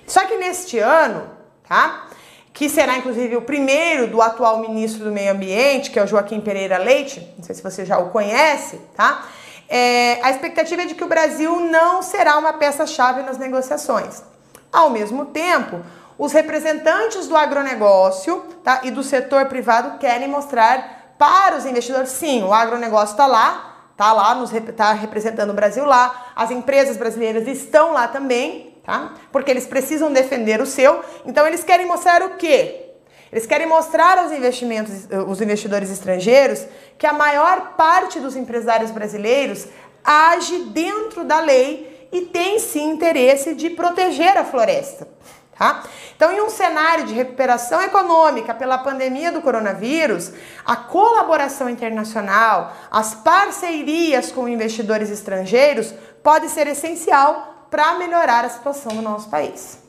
Só 0.06 0.24
que 0.24 0.38
neste 0.38 0.78
ano, 0.78 1.28
tá? 1.68 2.06
Que 2.50 2.66
será 2.70 2.96
inclusive 2.96 3.36
o 3.36 3.42
primeiro 3.42 4.06
do 4.06 4.22
atual 4.22 4.60
ministro 4.60 5.04
do 5.04 5.12
Meio 5.12 5.32
Ambiente, 5.32 5.90
que 5.90 5.98
é 5.98 6.04
o 6.04 6.06
Joaquim 6.06 6.40
Pereira 6.40 6.78
Leite, 6.78 7.20
não 7.36 7.44
sei 7.44 7.54
se 7.54 7.62
você 7.62 7.84
já 7.84 7.98
o 7.98 8.08
conhece, 8.08 8.80
tá? 8.96 9.28
É, 9.68 10.18
a 10.22 10.30
expectativa 10.30 10.82
é 10.82 10.86
de 10.86 10.94
que 10.94 11.04
o 11.04 11.08
Brasil 11.08 11.60
não 11.60 12.00
será 12.00 12.38
uma 12.38 12.54
peça-chave 12.54 13.22
nas 13.22 13.36
negociações. 13.36 14.30
Ao 14.72 14.90
mesmo 14.90 15.26
tempo, 15.26 15.80
os 16.18 16.32
representantes 16.32 17.26
do 17.26 17.36
agronegócio 17.36 18.44
tá, 18.62 18.80
e 18.84 18.90
do 18.90 19.02
setor 19.02 19.46
privado 19.46 19.98
querem 19.98 20.28
mostrar 20.28 21.14
para 21.18 21.56
os 21.56 21.66
investidores, 21.66 22.10
sim, 22.10 22.42
o 22.42 22.52
agronegócio 22.52 23.12
está 23.12 23.26
lá, 23.26 23.88
está 23.92 24.12
lá, 24.12 24.34
nos, 24.34 24.50
tá 24.76 24.92
representando 24.92 25.50
o 25.50 25.54
Brasil 25.54 25.84
lá, 25.84 26.32
as 26.34 26.50
empresas 26.50 26.96
brasileiras 26.96 27.46
estão 27.46 27.92
lá 27.92 28.08
também, 28.08 28.78
tá? 28.84 29.12
Porque 29.30 29.50
eles 29.50 29.66
precisam 29.66 30.12
defender 30.12 30.60
o 30.60 30.66
seu. 30.66 31.04
Então 31.26 31.46
eles 31.46 31.62
querem 31.62 31.86
mostrar 31.86 32.22
o 32.22 32.36
quê? 32.36 32.86
Eles 33.30 33.46
querem 33.46 33.66
mostrar 33.66 34.18
aos 34.18 34.32
investimentos, 34.32 35.06
os 35.28 35.40
investidores 35.40 35.90
estrangeiros 35.90 36.64
que 36.98 37.06
a 37.06 37.12
maior 37.12 37.74
parte 37.76 38.18
dos 38.18 38.34
empresários 38.34 38.90
brasileiros 38.90 39.66
age 40.02 40.64
dentro 40.64 41.24
da 41.24 41.40
lei 41.40 41.99
e 42.12 42.22
tem 42.22 42.58
sim 42.58 42.90
interesse 42.90 43.54
de 43.54 43.70
proteger 43.70 44.36
a 44.36 44.44
floresta. 44.44 45.08
Tá? 45.56 45.82
Então, 46.16 46.32
em 46.32 46.40
um 46.40 46.48
cenário 46.48 47.04
de 47.04 47.12
recuperação 47.12 47.82
econômica 47.82 48.54
pela 48.54 48.78
pandemia 48.78 49.30
do 49.30 49.42
coronavírus, 49.42 50.32
a 50.64 50.74
colaboração 50.74 51.68
internacional, 51.68 52.74
as 52.90 53.14
parcerias 53.14 54.32
com 54.32 54.48
investidores 54.48 55.10
estrangeiros 55.10 55.92
pode 56.22 56.48
ser 56.48 56.66
essencial 56.66 57.66
para 57.70 57.94
melhorar 57.96 58.44
a 58.44 58.48
situação 58.48 58.96
do 58.96 59.02
nosso 59.02 59.28
país. 59.28 59.79